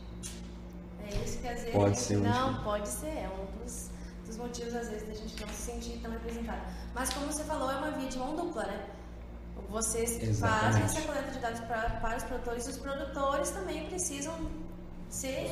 É 1.05 1.25
isso 1.25 1.39
que 1.39 1.49
às 1.49 1.59
vezes 1.59 1.73
pode 1.73 1.99
ser 1.99 2.19
um 2.19 2.23
não 2.23 2.47
motivo. 2.53 2.65
pode 2.65 2.89
ser, 2.89 3.07
é 3.07 3.31
um 3.37 3.65
dos, 3.65 3.91
dos 4.27 4.37
motivos 4.37 4.77
às 4.77 4.89
vezes 4.91 5.09
da 5.09 5.15
gente 5.15 5.41
não 5.41 5.49
se 5.49 5.73
sentir 5.73 5.99
tão 6.01 6.13
representado. 6.13 6.63
Mas 6.95 7.13
como 7.13 7.27
você 7.27 7.43
falou, 7.43 7.69
é 7.69 7.77
uma 7.79 7.91
via 7.91 8.09
de 8.09 8.17
mão 8.17 8.37
dupla, 8.37 8.63
né? 8.65 8.87
Vocês 9.71 10.21
Exatamente. 10.21 10.65
fazem 10.65 10.83
essa 10.83 11.01
coleta 11.03 11.31
de 11.31 11.39
dados 11.39 11.61
pra, 11.61 11.91
para 12.01 12.17
os 12.17 12.25
produtores 12.25 12.67
e 12.67 12.71
os 12.71 12.79
produtores 12.79 13.51
também 13.51 13.87
precisam 13.87 14.35
ser, 15.09 15.49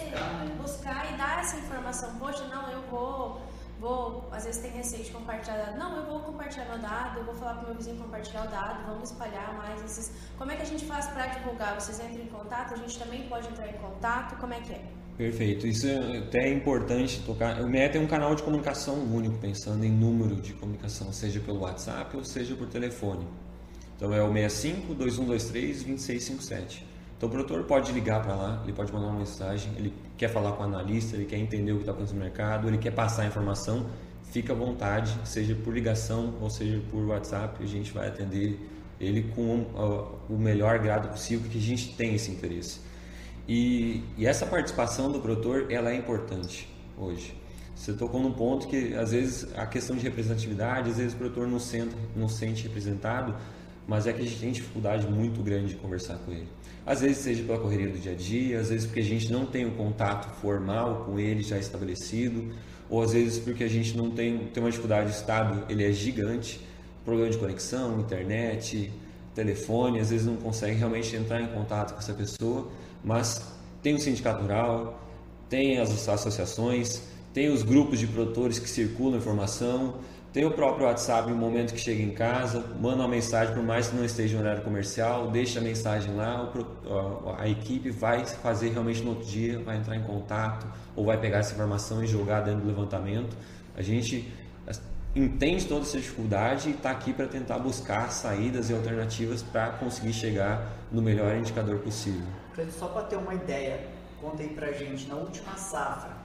buscar 0.61 1.13
e 1.13 1.17
dar 1.17 1.41
essa 1.41 1.57
informação. 1.57 2.13
Poxa, 2.19 2.45
não, 2.49 2.69
eu 2.71 2.83
vou, 2.91 3.41
vou, 3.79 4.29
às 4.33 4.45
vezes 4.45 4.61
tem 4.61 4.73
receio 4.73 5.05
de 5.05 5.11
compartilhar 5.13 5.57
dado. 5.57 5.79
Não, 5.79 5.97
eu 5.97 6.05
vou 6.05 6.21
compartilhar 6.21 6.65
meu 6.65 6.79
dado, 6.79 7.21
eu 7.21 7.25
vou 7.27 7.35
falar 7.35 7.55
para 7.55 7.65
o 7.65 7.67
meu 7.69 7.77
vizinho 7.77 7.97
compartilhar 7.97 8.47
o 8.47 8.49
dado, 8.49 8.87
vamos 8.87 9.11
espalhar 9.11 9.57
mais 9.57 9.85
esses. 9.85 10.13
Como 10.37 10.51
é 10.51 10.57
que 10.57 10.63
a 10.63 10.67
gente 10.67 10.85
faz 10.85 11.07
para 11.07 11.27
divulgar? 11.27 11.81
Vocês 11.81 12.01
entram 12.01 12.25
em 12.25 12.29
contato? 12.29 12.75
A 12.75 12.77
gente 12.77 12.99
também 12.99 13.29
pode 13.29 13.47
entrar 13.49 13.69
em 13.69 13.79
contato? 13.79 14.37
Como 14.39 14.53
é 14.53 14.61
que 14.61 14.73
é? 14.73 14.85
Perfeito, 15.17 15.67
isso 15.67 15.87
é 15.89 16.19
até 16.19 16.49
importante 16.49 17.21
tocar. 17.25 17.61
O 17.61 17.69
MET 17.69 17.97
é 17.97 18.01
um 18.01 18.07
canal 18.07 18.35
de 18.35 18.43
comunicação 18.43 18.95
único, 18.95 19.37
pensando 19.39 19.85
em 19.85 19.91
número 19.91 20.37
de 20.37 20.53
comunicação, 20.55 21.13
seja 21.13 21.41
pelo 21.41 21.61
WhatsApp 21.61 22.17
ou 22.17 22.25
seja 22.25 22.55
por 22.55 22.69
telefone. 22.69 23.27
Então 23.99 24.15
é 24.15 24.23
o 24.23 24.33
65 24.33 24.95
2123 24.95 25.83
2657. 25.83 26.87
Então 27.17 27.29
o 27.29 27.33
produtor 27.33 27.65
pode 27.65 27.91
ligar 27.91 28.23
para 28.23 28.33
lá, 28.37 28.61
ele 28.63 28.73
pode 28.73 28.93
mandar 28.93 29.09
uma 29.09 29.19
mensagem, 29.19 29.73
ele 29.77 29.93
quer 30.17 30.29
falar 30.29 30.53
com 30.53 30.63
o 30.63 30.67
analista, 30.67 31.17
ele 31.17 31.25
quer 31.25 31.37
entender 31.37 31.73
o 31.73 31.75
que 31.75 31.83
está 31.83 31.91
acontecendo 31.91 32.19
no 32.19 32.25
mercado, 32.25 32.69
ele 32.69 32.79
quer 32.79 32.93
passar 32.93 33.23
a 33.23 33.27
informação, 33.27 33.87
fica 34.31 34.53
à 34.53 34.57
vontade, 34.57 35.19
seja 35.25 35.53
por 35.57 35.75
ligação 35.75 36.35
ou 36.41 36.49
seja 36.49 36.81
por 36.93 37.05
WhatsApp, 37.07 37.61
a 37.61 37.67
gente 37.67 37.91
vai 37.91 38.07
atender 38.07 38.57
ele 39.01 39.33
com 39.35 39.67
o 40.29 40.39
melhor 40.39 40.79
grado 40.79 41.09
possível, 41.09 41.41
porque 41.41 41.59
a 41.59 41.61
gente 41.61 41.93
tem 41.97 42.15
esse 42.15 42.31
interesse. 42.31 42.79
E, 43.49 44.05
e 44.17 44.25
essa 44.25 44.47
participação 44.47 45.11
do 45.11 45.21
produtor, 45.21 45.73
ela 45.73 45.91
é 45.91 45.97
importante 45.97 46.69
hoje. 46.97 47.35
Você 47.75 47.93
tocou 47.93 48.21
num 48.21 48.33
ponto 48.33 48.69
que, 48.69 48.95
às 48.95 49.11
vezes, 49.11 49.49
a 49.57 49.67
questão 49.67 49.97
de 49.97 50.03
representatividade, 50.03 50.91
às 50.91 50.99
vezes 50.99 51.15
o 51.15 51.17
produtor 51.17 51.49
não, 51.49 51.59
sente, 51.59 51.95
não 52.15 52.29
sente 52.29 52.65
representado, 52.65 53.35
mas 53.89 54.07
é 54.07 54.13
que 54.13 54.21
a 54.21 54.25
gente 54.25 54.39
tem 54.39 54.53
dificuldade 54.53 55.07
muito 55.09 55.43
grande 55.43 55.69
de 55.69 55.77
conversar 55.77 56.17
com 56.19 56.31
ele. 56.31 56.47
Às 56.85 57.01
vezes 57.01 57.19
seja 57.19 57.43
pela 57.43 57.59
correria 57.59 57.89
do 57.89 57.99
dia 57.99 58.13
a 58.13 58.15
dia, 58.15 58.61
às 58.61 58.69
vezes 58.69 58.85
porque 58.85 59.01
a 59.01 59.05
gente 59.05 59.33
não 59.33 59.47
tem 59.47 59.65
um 59.65 59.71
contato 59.71 60.31
formal 60.43 61.07
com 61.07 61.19
ele 61.19 61.43
já 61.43 61.59
estabelecido, 61.59 62.53
ou 62.91 63.03
às 63.03 63.15
vezes 63.15 63.39
porque 63.39 63.65
a 63.65 63.69
gente 63.69 63.97
não 63.97 64.11
tem, 64.11 64.39
tem 64.53 64.63
uma 64.63 64.69
dificuldade, 64.69 65.09
o 65.09 65.11
estado 65.11 65.65
ele 65.71 65.85
é 65.85 65.91
gigante, 65.91 66.61
problema 67.03 67.31
de 67.31 67.39
conexão, 67.39 67.99
internet, 67.99 68.93
telefone, 69.35 70.01
às 70.01 70.11
vezes 70.11 70.27
não 70.27 70.37
consegue 70.37 70.77
realmente 70.77 71.17
entrar 71.17 71.41
em 71.41 71.47
contato 71.47 71.95
com 71.95 71.99
essa 71.99 72.13
pessoa, 72.13 72.71
mas 73.03 73.41
tem 73.83 73.95
o 73.95 73.99
sindicato 73.99 74.43
rural, 74.43 75.01
tem 75.49 75.79
as 75.79 76.07
associações, 76.07 77.01
tem 77.33 77.51
os 77.51 77.63
grupos 77.63 77.99
de 77.99 78.07
produtores 78.07 78.59
que 78.59 78.69
circulam 78.69 79.17
informação, 79.17 79.97
tem 80.33 80.45
o 80.45 80.51
próprio 80.51 80.87
WhatsApp 80.87 81.31
no 81.31 81.37
momento 81.37 81.73
que 81.73 81.81
chega 81.81 82.03
em 82.03 82.11
casa, 82.11 82.63
manda 82.81 82.97
uma 82.97 83.09
mensagem, 83.09 83.55
por 83.55 83.63
mais 83.63 83.89
que 83.89 83.97
não 83.97 84.05
esteja 84.05 84.37
em 84.37 84.41
horário 84.41 84.63
comercial, 84.63 85.31
deixa 85.31 85.59
a 85.59 85.63
mensagem 85.63 86.15
lá, 86.15 86.53
a 87.39 87.49
equipe 87.49 87.91
vai 87.91 88.27
fazer 88.27 88.71
realmente 88.71 89.03
no 89.03 89.11
outro 89.11 89.25
dia, 89.25 89.59
vai 89.61 89.79
entrar 89.79 89.97
em 89.97 90.03
contato 90.03 90.67
ou 90.95 91.07
vai 91.07 91.17
pegar 91.19 91.39
essa 91.39 91.55
informação 91.55 92.05
e 92.05 92.07
jogar 92.07 92.43
dentro 92.43 92.61
do 92.61 92.67
levantamento. 92.67 93.35
A 93.75 93.83
gente 93.83 94.31
entende 95.17 95.67
toda 95.67 95.81
essa 95.81 95.97
dificuldade 95.97 96.69
e 96.69 96.73
está 96.73 96.91
aqui 96.91 97.13
para 97.13 97.27
tentar 97.27 97.59
buscar 97.59 98.11
saídas 98.11 98.69
e 98.69 98.75
alternativas 98.75 99.43
para 99.43 99.71
conseguir 99.71 100.13
chegar 100.13 100.73
no 100.93 101.01
melhor 101.01 101.35
indicador 101.37 101.79
possível. 101.79 102.27
Só 102.79 102.89
para 102.89 103.03
ter 103.05 103.17
uma 103.17 103.35
ideia, 103.35 103.87
conta 104.21 104.43
aí 104.43 104.51
pra 104.51 104.73
gente, 104.73 105.09
na 105.09 105.15
última 105.15 105.57
safra, 105.57 106.18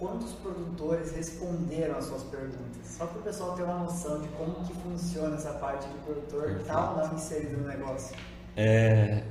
quantos 0.00 0.32
produtores 0.32 1.12
responderam 1.12 1.98
às 1.98 2.06
suas 2.06 2.22
perguntas? 2.24 2.80
Só 2.84 3.06
para 3.06 3.18
o 3.18 3.22
pessoal 3.22 3.54
ter 3.54 3.62
uma 3.62 3.80
noção 3.80 4.20
de 4.20 4.28
como 4.28 4.54
que 4.66 4.72
funciona 4.72 5.36
essa 5.36 5.52
parte 5.52 5.86
de 5.86 5.94
produtor 5.98 6.54
que 6.54 6.62
está 6.62 6.90
ou 6.90 6.96
não 6.96 7.14
inserido 7.14 7.58
no 7.58 7.68
negócio. 7.68 8.16
É, 8.56 9.22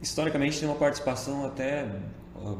historicamente 0.00 0.58
tem 0.60 0.68
uma 0.68 0.78
participação 0.78 1.44
até 1.44 1.86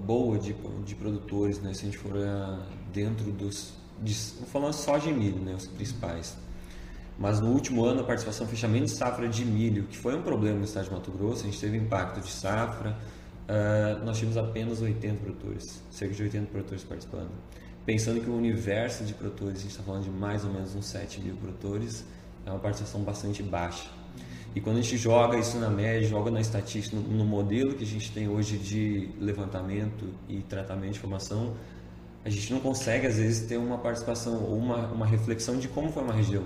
boa 0.04 0.36
de, 0.38 0.52
de 0.84 0.94
produtores, 0.96 1.60
né? 1.60 1.72
se 1.72 1.82
a 1.82 1.84
gente 1.86 1.98
for 1.98 2.16
uh, 2.16 2.60
dentro 2.92 3.30
dos... 3.30 3.72
De, 4.02 4.12
falando 4.46 4.72
só 4.72 4.98
de 4.98 5.12
milho, 5.12 5.38
né? 5.38 5.54
os 5.54 5.66
principais. 5.68 6.36
Mas 7.16 7.40
no 7.40 7.50
último 7.50 7.84
ano 7.84 8.00
a 8.00 8.04
participação 8.04 8.46
fechamento 8.48 8.86
de 8.86 8.90
safra 8.90 9.28
de 9.28 9.44
milho, 9.44 9.84
que 9.84 9.96
foi 9.96 10.16
um 10.16 10.22
problema 10.22 10.58
no 10.58 10.64
estado 10.64 10.86
de 10.86 10.90
Mato 10.90 11.12
Grosso, 11.12 11.42
a 11.42 11.46
gente 11.46 11.60
teve 11.60 11.76
impacto 11.76 12.20
de 12.20 12.30
safra, 12.30 12.96
uh, 13.48 14.04
nós 14.04 14.18
tínhamos 14.18 14.36
apenas 14.36 14.80
80 14.80 15.16
produtores, 15.16 15.82
cerca 15.90 16.14
de 16.14 16.22
80 16.22 16.46
produtores 16.50 16.84
participando. 16.84 17.30
Pensando 17.84 18.20
que 18.20 18.30
o 18.30 18.36
universo 18.36 19.04
de 19.04 19.12
produtores, 19.12 19.58
a 19.58 19.62
gente 19.62 19.70
está 19.70 19.82
falando 19.82 20.04
de 20.04 20.10
mais 20.10 20.44
ou 20.44 20.52
menos 20.52 20.74
uns 20.74 20.86
7 20.86 21.20
mil 21.20 21.36
produtores, 21.36 22.04
é 22.46 22.50
uma 22.50 22.58
participação 22.58 23.02
bastante 23.02 23.42
baixa. 23.42 23.88
E 24.54 24.60
quando 24.60 24.78
a 24.78 24.82
gente 24.82 24.96
joga 24.96 25.36
isso 25.36 25.58
na 25.58 25.68
média, 25.68 26.06
joga 26.06 26.30
na 26.30 26.40
estatística, 26.40 26.96
no, 26.96 27.02
no 27.02 27.24
modelo 27.24 27.74
que 27.74 27.82
a 27.82 27.86
gente 27.86 28.12
tem 28.12 28.28
hoje 28.28 28.56
de 28.56 29.10
levantamento 29.20 30.08
e 30.28 30.40
tratamento 30.42 30.92
de 30.92 30.98
informação, 30.98 31.54
a 32.24 32.30
gente 32.30 32.52
não 32.52 32.60
consegue 32.60 33.06
às 33.06 33.16
vezes 33.16 33.46
ter 33.46 33.58
uma 33.58 33.76
participação 33.76 34.44
ou 34.44 34.56
uma, 34.56 34.86
uma 34.86 35.04
reflexão 35.04 35.58
de 35.58 35.68
como 35.68 35.92
foi 35.92 36.02
uma 36.02 36.14
região. 36.14 36.44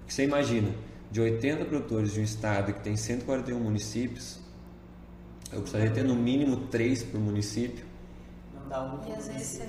Porque 0.00 0.12
você 0.12 0.24
imagina, 0.24 0.70
de 1.10 1.20
80 1.20 1.66
produtores 1.66 2.14
de 2.14 2.20
um 2.20 2.24
estado 2.24 2.72
que 2.72 2.80
tem 2.80 2.96
141 2.96 3.60
municípios, 3.60 4.39
eu 5.52 5.60
precisaria 5.60 5.90
ter 5.90 6.04
no 6.04 6.14
mínimo 6.14 6.56
3 6.68 7.02
por 7.04 7.20
município. 7.20 7.84
Não 8.54 8.68
dá 8.68 8.82
um 8.84 9.08
E 9.08 9.12
às 9.12 9.28
vezes 9.28 9.60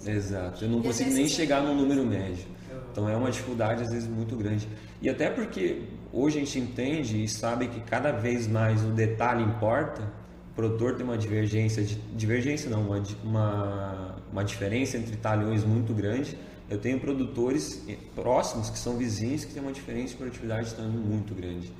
você... 0.00 0.10
Exato, 0.10 0.64
eu 0.64 0.70
não 0.70 0.80
E 0.80 0.82
consigo 0.84 1.10
nem 1.10 1.26
você- 1.26 1.34
chegar 1.34 1.62
num 1.62 1.74
número 1.74 2.04
médio. 2.04 2.44
Então 2.92 3.08
é 3.08 3.16
uma 3.16 3.30
dificuldade 3.30 3.82
às 3.82 3.90
vezes 3.90 4.08
muito 4.08 4.34
grande. 4.36 4.68
E 5.00 5.08
até 5.08 5.30
porque 5.30 5.82
hoje 6.12 6.38
a 6.38 6.40
gente 6.40 6.58
entende 6.58 7.22
e 7.22 7.28
sabe 7.28 7.68
que 7.68 7.80
cada 7.80 8.10
vez 8.12 8.46
mais 8.48 8.82
o 8.84 8.88
detalhe 8.88 9.42
importa, 9.44 10.02
o 10.50 10.54
produtor 10.54 10.96
tem 10.96 11.04
uma 11.04 11.16
divergência, 11.18 11.82
de, 11.84 11.94
divergência 12.16 12.68
não, 12.68 12.82
uma, 12.82 13.02
uma, 13.22 14.16
uma 14.32 14.44
diferença 14.44 14.96
entre 14.96 15.16
talhões 15.16 15.64
muito 15.64 15.92
grande. 15.94 16.36
Eu 16.68 16.78
tenho 16.78 16.98
produtores 17.00 17.82
eh, 17.88 17.96
próximos 18.14 18.68
que 18.68 18.78
são 18.78 18.96
vizinhos 18.96 19.44
que 19.44 19.54
têm 19.54 19.62
uma 19.62 19.72
diferença 19.72 20.08
de 20.08 20.16
produtividade 20.16 20.74
de 20.74 20.82
muito 20.82 21.34
grande. 21.34 21.72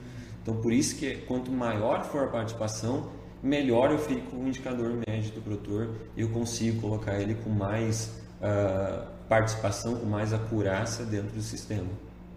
Então 0.42 0.56
por 0.56 0.72
isso 0.72 0.96
que 0.96 1.16
quanto 1.26 1.50
maior 1.50 2.04
for 2.04 2.24
a 2.24 2.28
participação, 2.28 3.10
melhor 3.42 3.90
eu 3.90 3.98
fico 3.98 4.30
com 4.30 4.36
o 4.38 4.48
indicador 4.48 4.90
médio 5.06 5.32
do 5.32 5.40
produtor 5.40 5.94
eu 6.16 6.28
consigo 6.30 6.80
colocar 6.80 7.14
ele 7.20 7.34
com 7.36 7.50
mais 7.50 8.18
ah, 8.40 9.08
participação, 9.28 9.96
com 9.96 10.06
mais 10.06 10.32
acurácia 10.32 11.04
dentro 11.04 11.30
do 11.30 11.42
sistema. 11.42 11.88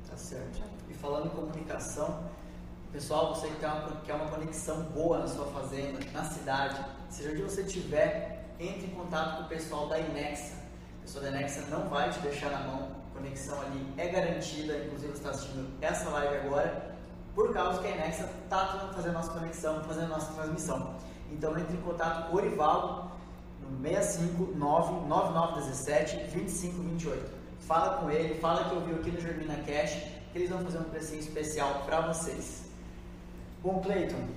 Tá 0.09 0.17
certo. 0.17 0.61
E 0.89 0.93
falando 0.93 1.27
em 1.27 1.29
comunicação, 1.29 2.23
pessoal, 2.91 3.33
você 3.33 3.47
que 3.47 3.55
quer 3.57 3.67
uma, 3.67 4.01
quer 4.01 4.13
uma 4.15 4.27
conexão 4.27 4.83
boa 4.83 5.19
na 5.19 5.27
sua 5.27 5.45
fazenda, 5.47 5.99
na 6.11 6.23
cidade, 6.25 6.83
seja 7.09 7.31
onde 7.31 7.41
você 7.43 7.61
estiver, 7.61 8.43
entre 8.59 8.87
em 8.87 8.89
contato 8.89 9.37
com 9.37 9.43
o 9.43 9.47
pessoal 9.47 9.87
da 9.87 9.99
Inexa. 9.99 10.55
O 10.99 11.01
pessoal 11.03 11.23
da 11.23 11.31
Inexa 11.31 11.61
não 11.69 11.87
vai 11.87 12.09
te 12.09 12.19
deixar 12.19 12.49
na 12.49 12.59
mão, 12.59 12.89
a 13.11 13.17
conexão 13.17 13.59
ali 13.61 13.93
é 13.97 14.07
garantida, 14.07 14.77
inclusive 14.85 15.13
você 15.13 15.17
está 15.17 15.29
assistindo 15.29 15.71
essa 15.81 16.09
live 16.09 16.35
agora, 16.45 16.90
por 17.35 17.53
causa 17.53 17.81
que 17.81 17.87
a 17.87 17.91
Inexa 17.91 18.29
está 18.43 18.91
fazendo 18.93 19.13
nossa 19.13 19.31
conexão, 19.31 19.83
fazendo 19.83 20.09
nossa 20.09 20.33
transmissão. 20.33 20.95
Então 21.31 21.57
entre 21.57 21.77
em 21.77 21.81
contato 21.81 22.29
com 22.29 22.35
o 22.35 22.39
Orivaldo 22.39 23.11
no 23.61 23.81
659 23.81 25.07
9917 25.07 26.17
2528. 26.33 27.31
Fala 27.61 27.97
com 27.97 28.09
ele, 28.09 28.35
fala 28.39 28.65
que 28.65 28.75
eu 28.75 28.81
vi 28.81 28.93
aqui 28.93 29.11
no 29.11 29.21
Germina 29.21 29.55
Cash, 29.65 29.93
que 30.31 30.37
eles 30.37 30.49
vão 30.49 30.59
fazer 30.63 30.79
um 30.79 30.83
precinho 30.83 31.19
especial 31.19 31.83
para 31.85 32.01
vocês. 32.01 32.65
Bom, 33.63 33.79
Cleiton, 33.79 34.27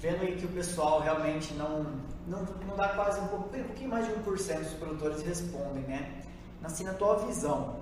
vendo 0.00 0.22
aí 0.22 0.36
que 0.36 0.44
o 0.44 0.48
pessoal 0.48 1.00
realmente 1.00 1.54
não, 1.54 1.86
não, 2.26 2.42
não 2.66 2.76
dá 2.76 2.88
quase 2.90 3.20
um, 3.20 3.28
pouco, 3.28 3.56
um 3.56 3.64
pouquinho 3.64 3.90
mais 3.90 4.06
de 4.06 4.12
1% 4.12 4.58
dos 4.58 4.72
produtores 4.74 5.22
respondem, 5.22 5.84
né? 5.84 6.22
Assim, 6.62 6.84
na 6.84 6.92
tua 6.92 7.16
visão, 7.18 7.76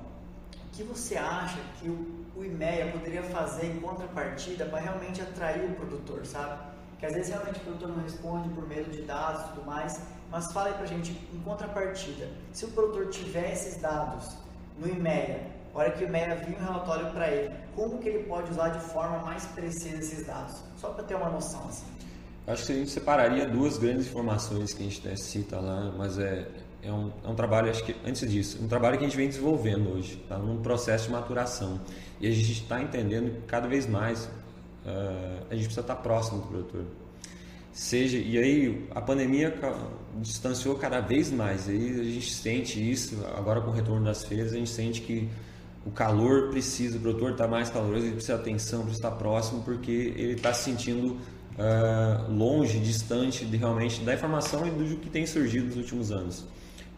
o 0.55 0.70
que 0.72 0.83
você 0.83 1.16
acha 1.16 1.59
que 1.81 1.88
o, 1.88 2.17
o 2.38 2.44
IMEA 2.44 2.92
poderia 2.92 3.22
fazer 3.24 3.66
em 3.66 3.81
contrapartida 3.81 4.64
para 4.66 4.79
realmente 4.79 5.20
atrair 5.20 5.64
o 5.64 5.74
produtor, 5.74 6.24
sabe? 6.24 6.57
Que 7.01 7.07
às 7.07 7.12
vezes 7.12 7.31
realmente 7.31 7.59
o 7.59 7.62
produtor 7.62 7.88
não 7.88 8.03
responde 8.03 8.48
por 8.51 8.66
medo 8.68 8.90
de 8.90 9.03
dados 9.03 9.42
e 9.42 9.48
tudo 9.48 9.66
mais, 9.66 10.01
mas 10.31 10.53
fala 10.53 10.68
aí 10.68 10.74
pra 10.74 10.87
gente, 10.87 11.11
em 11.33 11.40
contrapartida, 11.40 12.29
se 12.53 12.64
o 12.64 12.68
produtor 12.68 13.09
tiver 13.09 13.53
esses 13.53 13.81
dados 13.81 14.37
no 14.79 14.88
IMEA, 14.88 15.51
a 15.74 15.79
hora 15.79 15.90
que 15.90 16.05
o 16.05 16.07
IMEA 16.07 16.37
vir 16.37 16.57
um 16.57 16.64
relatório 16.64 17.11
para 17.11 17.29
ele, 17.29 17.55
como 17.74 17.98
que 17.98 18.09
ele 18.09 18.24
pode 18.24 18.53
usar 18.53 18.68
de 18.68 18.81
forma 18.81 19.18
mais 19.18 19.44
precisa 19.46 19.96
esses 19.96 20.24
dados? 20.24 20.62
Só 20.77 20.90
para 20.90 21.03
ter 21.03 21.16
uma 21.16 21.31
noção 21.31 21.66
assim. 21.68 21.87
Acho 22.46 22.66
que 22.66 22.72
a 22.72 22.77
gente 22.77 22.90
separaria 22.90 23.46
duas 23.46 23.79
grandes 23.79 24.07
informações 24.07 24.72
que 24.72 24.83
a 24.83 24.88
gente 24.88 25.20
cita 25.20 25.59
lá, 25.59 25.92
mas 25.96 26.18
é, 26.18 26.48
é, 26.82 26.92
um, 26.92 27.10
é 27.24 27.28
um 27.28 27.34
trabalho, 27.34 27.70
acho 27.70 27.84
que 27.84 27.94
antes 28.04 28.28
disso, 28.30 28.62
um 28.62 28.68
trabalho 28.68 28.98
que 28.98 29.04
a 29.04 29.08
gente 29.08 29.16
vem 29.16 29.28
desenvolvendo 29.28 29.90
hoje, 29.94 30.20
está 30.22 30.38
num 30.38 30.62
processo 30.62 31.06
de 31.06 31.12
maturação. 31.12 31.80
E 32.20 32.26
a 32.26 32.30
gente 32.30 32.52
está 32.52 32.82
entendendo 32.82 33.42
cada 33.46 33.66
vez 33.66 33.86
mais 33.86 34.28
uh, 34.88 35.46
a 35.50 35.54
gente 35.54 35.64
precisa 35.64 35.80
estar 35.80 35.96
próximo 35.96 36.40
do 36.40 36.48
produtor. 36.48 36.84
Seja, 37.72 38.18
e 38.18 38.36
aí 38.38 38.88
a 38.90 39.00
pandemia 39.00 39.54
distanciou 40.16 40.74
cada 40.74 41.00
vez 41.00 41.30
mais, 41.30 41.68
aí 41.68 42.00
a 42.00 42.04
gente 42.04 42.32
sente 42.32 42.90
isso, 42.90 43.24
agora 43.36 43.60
com 43.60 43.70
o 43.70 43.72
retorno 43.72 44.04
das 44.04 44.24
feiras, 44.24 44.52
a 44.52 44.56
gente 44.56 44.70
sente 44.70 45.00
que 45.00 45.28
o 45.86 45.90
calor 45.90 46.50
precisa, 46.50 46.98
o 46.98 47.00
produtor 47.00 47.32
está 47.32 47.46
mais 47.46 47.70
caloroso, 47.70 48.04
ele 48.04 48.14
precisa 48.14 48.34
de 48.34 48.40
atenção, 48.40 48.80
precisa 48.80 49.06
estar 49.06 49.16
próximo, 49.16 49.62
porque 49.62 49.92
ele 50.16 50.32
está 50.32 50.52
se 50.52 50.64
sentindo 50.64 51.18
ah, 51.56 52.26
longe, 52.28 52.80
distante 52.80 53.44
de 53.44 53.56
realmente 53.56 54.00
da 54.00 54.12
informação 54.12 54.66
e 54.66 54.70
do 54.70 54.96
que 54.96 55.08
tem 55.08 55.24
surgido 55.24 55.66
nos 55.66 55.76
últimos 55.76 56.10
anos. 56.10 56.44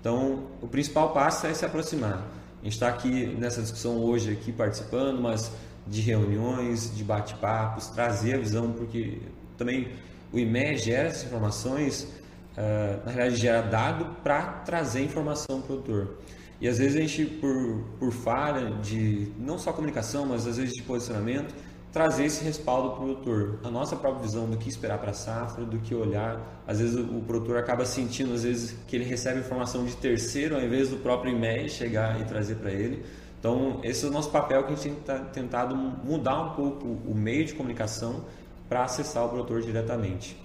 Então, 0.00 0.44
o 0.62 0.66
principal 0.66 1.12
passo 1.12 1.46
é 1.46 1.54
se 1.54 1.64
aproximar. 1.64 2.26
A 2.60 2.64
gente 2.64 2.72
está 2.72 2.88
aqui 2.88 3.26
nessa 3.38 3.60
discussão 3.60 3.98
hoje 3.98 4.32
aqui 4.32 4.50
participando, 4.50 5.20
mas 5.20 5.52
de 5.86 6.00
reuniões, 6.00 6.94
de 6.94 7.04
bate-papos, 7.04 7.88
trazer 7.88 8.34
a 8.34 8.38
visão, 8.38 8.72
porque 8.72 9.18
também 9.56 9.88
o 10.32 10.38
IME 10.38 10.76
gera 10.76 11.08
essas 11.08 11.24
informações, 11.24 12.08
ah, 12.56 13.00
na 13.04 13.12
realidade 13.12 13.40
gera 13.40 13.62
dado 13.62 14.04
para 14.22 14.42
trazer 14.64 15.02
informação 15.02 15.60
para 15.60 15.74
o 15.74 15.82
produtor. 15.82 16.18
E 16.60 16.68
às 16.68 16.78
vezes 16.78 16.96
a 16.96 17.00
gente, 17.00 17.24
por, 17.24 17.84
por 17.98 18.12
falha 18.12 18.70
de 18.82 19.32
não 19.38 19.58
só 19.58 19.72
comunicação, 19.72 20.26
mas 20.26 20.46
às 20.46 20.58
vezes 20.58 20.74
de 20.74 20.82
posicionamento, 20.82 21.54
trazer 21.92 22.24
esse 22.24 22.44
respaldo 22.44 22.90
para 22.90 22.98
o 22.98 23.16
produtor. 23.16 23.58
A 23.64 23.70
nossa 23.70 23.96
própria 23.96 24.22
visão 24.22 24.48
do 24.48 24.56
que 24.56 24.68
esperar 24.68 24.98
para 24.98 25.10
a 25.10 25.14
safra, 25.14 25.64
do 25.64 25.78
que 25.78 25.94
olhar. 25.94 26.62
Às 26.66 26.80
vezes 26.80 26.96
o, 26.96 27.20
produtor 27.20 27.56
acaba 27.56 27.84
sentindo, 27.84 28.32
às 28.32 28.44
vezes, 28.44 28.76
que 28.86 28.96
ele 28.96 29.04
recebe 29.04 29.40
informação 29.40 29.84
de 29.84 29.96
terceiro 29.96 30.54
ao 30.54 30.62
invés 30.62 30.88
do 30.88 30.96
próprio 30.98 31.34
e-mail 31.34 31.68
chegar 31.68 32.20
e 32.20 32.24
trazer 32.24 32.56
para 32.56 32.70
ele. 32.70 33.04
Então, 33.38 33.80
esse 33.82 34.04
é 34.04 34.08
o 34.08 34.12
nosso 34.12 34.30
papel 34.30 34.64
que 34.64 34.72
a 34.72 34.76
gente 34.76 34.82
tem 34.82 34.94
tá- 34.94 35.18
tentado 35.18 35.74
mudar 35.74 36.40
um 36.40 36.50
pouco 36.54 36.86
o 36.86 37.14
meio 37.14 37.44
de 37.44 37.54
comunicação 37.54 38.24
para 38.68 38.84
acessar 38.84 39.24
o 39.24 39.28
produtor 39.28 39.62
diretamente. 39.62 40.36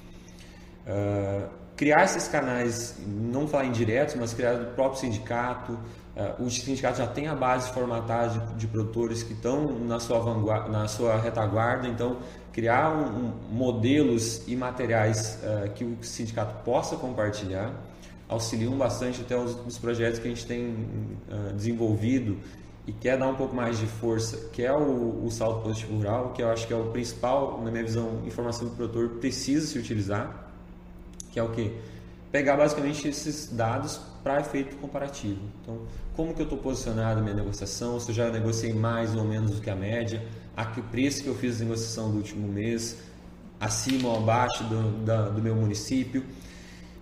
Ah, 0.88 1.50
criar 1.76 2.04
esses 2.06 2.28
canais, 2.28 2.96
não 3.06 3.48
falar 3.48 3.66
indiretos, 3.66 4.16
mas 4.16 4.34
criar 4.34 4.54
do 4.54 4.74
próprio 4.76 5.00
sindicato. 5.02 5.78
Ah, 6.18 6.36
o 6.40 6.50
sindicato 6.50 6.98
já 7.00 7.08
tem 7.08 7.28
a 7.28 7.36
base 7.36 7.70
formatada 7.72 8.40
de, 8.40 8.56
de 8.56 8.68
produtores 8.68 9.22
que 9.24 9.34
estão 9.34 9.80
na 9.80 10.00
sua, 10.00 10.20
vanguarda, 10.20 10.70
na 10.70 10.88
sua 10.88 11.18
retaguarda, 11.18 11.88
então 11.88 12.18
criar 12.54 12.90
um- 12.96 13.26
um- 13.28 13.34
modelos 13.52 14.48
e 14.48 14.56
materiais 14.56 15.40
ah, 15.44 15.68
que 15.70 15.84
o 15.84 15.98
sindicato 16.02 16.64
possa 16.64 16.96
compartilhar 16.96 17.72
auxiliam 18.28 18.76
bastante 18.78 19.22
até 19.22 19.38
os, 19.38 19.56
os 19.68 19.78
projetos 19.78 20.20
que 20.20 20.28
a 20.28 20.32
gente 20.32 20.46
tem 20.48 20.76
ah, 21.30 21.52
desenvolvido 21.54 22.38
e 22.88 22.94
quer 22.94 23.18
dar 23.18 23.28
um 23.28 23.36
pouco 23.36 23.56
mais 23.56 23.78
de 23.80 23.86
força, 23.88 24.50
que 24.54 24.64
é 24.64 24.72
o, 24.72 25.26
o 25.26 25.32
salto 25.32 25.62
positivo 25.64 25.96
rural, 25.98 26.34
que 26.34 26.42
eu 26.42 26.50
acho 26.50 26.68
que 26.68 26.74
é 26.74 26.76
o 26.78 26.92
principal, 26.92 27.62
na 27.64 27.72
minha 27.72 27.84
visão, 27.84 28.22
informação 28.26 28.68
que 28.68 28.74
o 28.74 28.78
produtor 28.78 29.10
precisa 29.20 29.66
se 29.66 29.78
utilizar, 29.80 30.45
que 31.36 31.40
é 31.40 31.44
o 31.44 31.50
que? 31.50 31.72
Pegar 32.32 32.58
basicamente 32.58 33.08
esses 33.08 33.48
dados 33.52 34.00
para 34.24 34.40
efeito 34.42 34.78
comparativo. 34.78 35.40
Então, 35.62 35.82
como 36.16 36.34
que 36.34 36.42
eu 36.42 36.46
estou 36.46 36.58
posicionado 36.60 37.18
na 37.18 37.22
minha 37.22 37.36
negociação, 37.36 38.00
se 38.00 38.10
eu 38.10 38.16
já 38.16 38.32
negociei 38.32 38.74
mais 38.74 39.16
ou 39.16 39.26
menos 39.26 39.52
do 39.52 39.62
que 39.62 39.70
a 39.70 39.76
média, 39.76 40.26
a 40.56 40.66
que 40.66 40.82
preço 40.82 41.24
que 41.24 41.30
eu 41.30 41.36
fiz 41.36 41.58
a 41.62 41.66
negociação 41.66 42.12
do 42.12 42.18
último 42.18 42.48
mês, 42.48 42.98
acima 43.60 44.10
ou 44.10 44.18
abaixo 44.18 44.64
do, 44.66 45.06
da- 45.06 45.30
do 45.30 45.42
meu 45.42 45.56
município. 45.56 46.26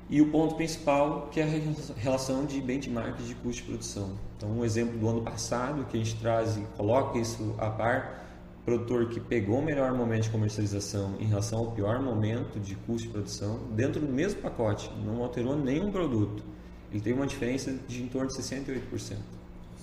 E 0.09 0.21
o 0.21 0.29
ponto 0.31 0.55
principal, 0.55 1.29
que 1.31 1.39
é 1.39 1.43
a 1.43 1.99
relação 1.99 2.45
de 2.45 2.61
benchmark 2.61 3.17
de 3.23 3.35
custo 3.35 3.61
de 3.63 3.69
produção. 3.69 4.11
Então, 4.37 4.49
um 4.51 4.65
exemplo 4.65 4.97
do 4.99 5.07
ano 5.09 5.21
passado, 5.21 5.85
que 5.85 5.97
a 5.97 5.99
gente 6.03 6.15
traz 6.19 6.57
e 6.57 6.61
coloca 6.77 7.17
isso 7.19 7.55
a 7.57 7.69
par, 7.69 8.32
produtor 8.65 9.09
que 9.09 9.19
pegou 9.19 9.59
o 9.59 9.61
melhor 9.61 9.93
momento 9.93 10.23
de 10.23 10.29
comercialização 10.29 11.15
em 11.19 11.25
relação 11.25 11.59
ao 11.59 11.71
pior 11.71 12.01
momento 12.01 12.59
de 12.59 12.75
custo 12.75 13.07
de 13.07 13.13
produção, 13.13 13.59
dentro 13.75 13.99
do 13.99 14.11
mesmo 14.11 14.41
pacote, 14.41 14.89
não 15.05 15.21
alterou 15.21 15.57
nenhum 15.57 15.91
produto, 15.91 16.43
ele 16.91 17.01
tem 17.01 17.13
uma 17.13 17.27
diferença 17.27 17.73
de 17.87 18.03
em 18.03 18.07
torno 18.07 18.27
de 18.27 18.35
68% 18.35 19.17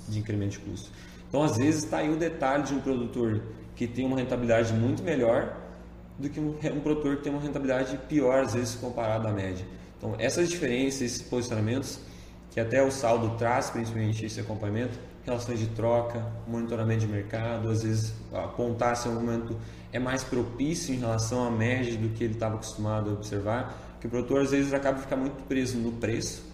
de 0.09 0.19
incremento 0.19 0.53
de 0.53 0.59
custo. 0.61 0.91
Então, 1.29 1.43
às 1.43 1.57
vezes, 1.57 1.85
está 1.85 1.99
aí 1.99 2.09
o 2.09 2.17
detalhe 2.17 2.65
de 2.65 2.75
um 2.75 2.81
produtor 2.81 3.43
que 3.77 3.87
tem 3.87 4.05
uma 4.05 4.17
rentabilidade 4.17 4.73
muito 4.73 5.03
melhor 5.03 5.57
do 6.19 6.29
que 6.29 6.41
um, 6.41 6.51
um 6.51 6.81
produtor 6.81 7.17
que 7.17 7.23
tem 7.23 7.33
uma 7.33 7.41
rentabilidade 7.41 7.97
pior, 8.09 8.45
às 8.45 8.55
vezes, 8.55 8.75
comparado 8.75 9.29
à 9.29 9.33
média. 9.33 9.65
Então, 9.97 10.15
essas 10.19 10.49
diferenças, 10.49 11.03
esses 11.03 11.23
posicionamentos, 11.23 12.01
que 12.51 12.59
até 12.59 12.83
o 12.83 12.91
saldo 12.91 13.37
traz, 13.37 13.71
principalmente 13.71 14.25
esse 14.25 14.41
acompanhamento, 14.41 14.99
relações 15.25 15.59
de 15.59 15.67
troca, 15.69 16.25
monitoramento 16.47 17.01
de 17.01 17.07
mercado, 17.07 17.69
às 17.69 17.83
vezes 17.83 18.15
apontar 18.33 18.97
se 18.97 19.09
o 19.09 19.13
momento 19.13 19.57
é 19.93 19.99
mais 19.99 20.25
propício 20.25 20.95
em 20.95 20.99
relação 20.99 21.47
à 21.47 21.51
média 21.51 21.97
do 21.97 22.09
que 22.11 22.25
ele 22.25 22.35
estava 22.35 22.55
acostumado 22.55 23.11
a 23.11 23.13
observar, 23.13 23.97
que 24.01 24.07
o 24.07 24.11
produtor 24.11 24.43
às 24.43 24.51
vezes 24.51 24.73
acaba 24.73 24.99
ficando 24.99 25.21
muito 25.21 25.43
preso 25.45 25.79
no 25.79 25.93
preço, 25.93 26.45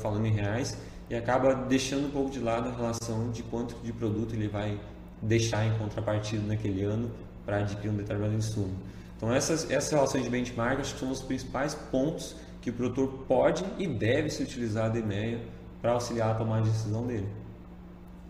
falando 0.00 0.26
em 0.26 0.32
reais, 0.32 0.78
e 1.10 1.14
acaba 1.14 1.54
deixando 1.54 2.06
um 2.06 2.10
pouco 2.10 2.30
de 2.30 2.40
lado 2.40 2.68
a 2.68 2.72
relação 2.72 3.30
de 3.30 3.42
quanto 3.42 3.76
de 3.84 3.92
produto 3.92 4.34
ele 4.34 4.48
vai 4.48 4.80
deixar 5.20 5.64
em 5.66 5.78
contrapartida 5.78 6.42
naquele 6.46 6.82
ano 6.82 7.10
para 7.44 7.58
adquirir 7.58 7.90
um 7.90 7.96
determinado 7.96 8.34
insumo. 8.34 8.74
Então 9.16 9.32
essas, 9.32 9.70
essas 9.70 9.90
relações 9.90 10.24
de 10.24 10.30
benchmark 10.30 10.80
acho 10.80 10.94
que 10.94 11.00
são 11.00 11.10
os 11.10 11.22
principais 11.22 11.74
pontos 11.74 12.36
que 12.60 12.70
o 12.70 12.72
produtor 12.72 13.24
pode 13.28 13.64
e 13.78 13.86
deve 13.86 14.28
se 14.30 14.42
utilizar 14.42 14.92
da 14.92 14.98
EMEA 14.98 15.40
para 15.80 15.92
auxiliar 15.92 16.32
a 16.32 16.34
tomar 16.34 16.58
a 16.58 16.60
decisão 16.62 17.06
dele. 17.06 17.28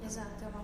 Exato, 0.05 0.45
é 0.45 0.49
uma, 0.49 0.63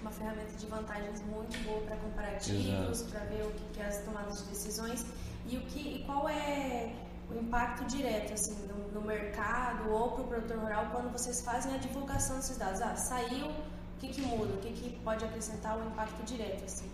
uma 0.00 0.10
ferramenta 0.24 0.56
de 0.56 0.66
vantagens 0.66 1.22
muito 1.26 1.62
boa 1.64 1.80
para 1.82 1.96
comparativos, 1.96 3.02
para 3.02 3.20
ver 3.24 3.42
o 3.42 3.50
que, 3.50 3.64
que 3.74 3.80
é 3.80 3.86
as 3.86 3.98
tomadas 3.98 4.42
de 4.42 4.48
decisões 4.48 5.04
e 5.46 5.58
o 5.58 5.60
que 5.62 5.96
e 5.96 6.04
qual 6.06 6.26
é 6.28 6.92
o 7.30 7.38
impacto 7.38 7.84
direto 7.84 8.32
assim 8.32 8.56
no, 8.66 9.00
no 9.00 9.06
mercado 9.06 9.90
ou 9.90 10.12
para 10.12 10.22
o 10.22 10.26
produtor 10.26 10.58
rural 10.58 10.88
quando 10.90 11.12
vocês 11.12 11.42
fazem 11.42 11.74
a 11.74 11.76
divulgação 11.76 12.36
desses 12.36 12.56
dados. 12.56 12.80
Ah, 12.80 12.96
saiu, 12.96 13.48
o 13.48 14.00
que, 14.00 14.08
que 14.08 14.22
muda, 14.22 14.54
o 14.54 14.58
que, 14.58 14.72
que 14.72 14.90
pode 15.04 15.24
acrescentar 15.24 15.78
o 15.78 15.86
impacto 15.86 16.24
direto 16.24 16.64
assim. 16.64 16.88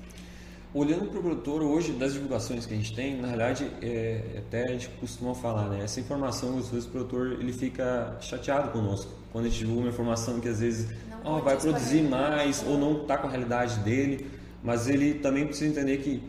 Olhando 0.72 1.08
para 1.10 1.18
o 1.18 1.22
produtor 1.22 1.62
hoje, 1.62 1.92
das 1.92 2.12
divulgações 2.12 2.64
que 2.64 2.72
a 2.72 2.76
gente 2.76 2.94
tem, 2.94 3.20
na 3.20 3.26
realidade, 3.26 3.68
é, 3.82 4.36
até 4.38 4.66
a 4.66 4.68
gente 4.68 4.88
costuma 5.00 5.34
falar, 5.34 5.68
né? 5.68 5.82
Essa 5.82 5.98
informação, 5.98 6.58
às 6.58 6.68
vezes, 6.68 6.86
o 6.86 6.90
produtor 6.90 7.32
ele 7.32 7.52
fica 7.52 8.16
chateado 8.20 8.70
conosco. 8.70 9.10
Quando 9.32 9.46
a 9.46 9.48
gente 9.48 9.58
divulga 9.58 9.80
uma 9.80 9.88
informação 9.88 10.38
que 10.38 10.48
às 10.48 10.60
vezes 10.60 10.88
oh, 11.24 11.40
vai 11.40 11.56
produzir 11.56 12.02
mais 12.02 12.64
ou 12.66 12.78
não 12.78 13.02
está 13.02 13.18
com 13.18 13.26
a 13.26 13.30
realidade 13.30 13.78
dele, 13.80 14.30
mas 14.62 14.88
ele 14.88 15.14
também 15.14 15.46
precisa 15.46 15.70
entender 15.70 15.98
que 15.98 16.22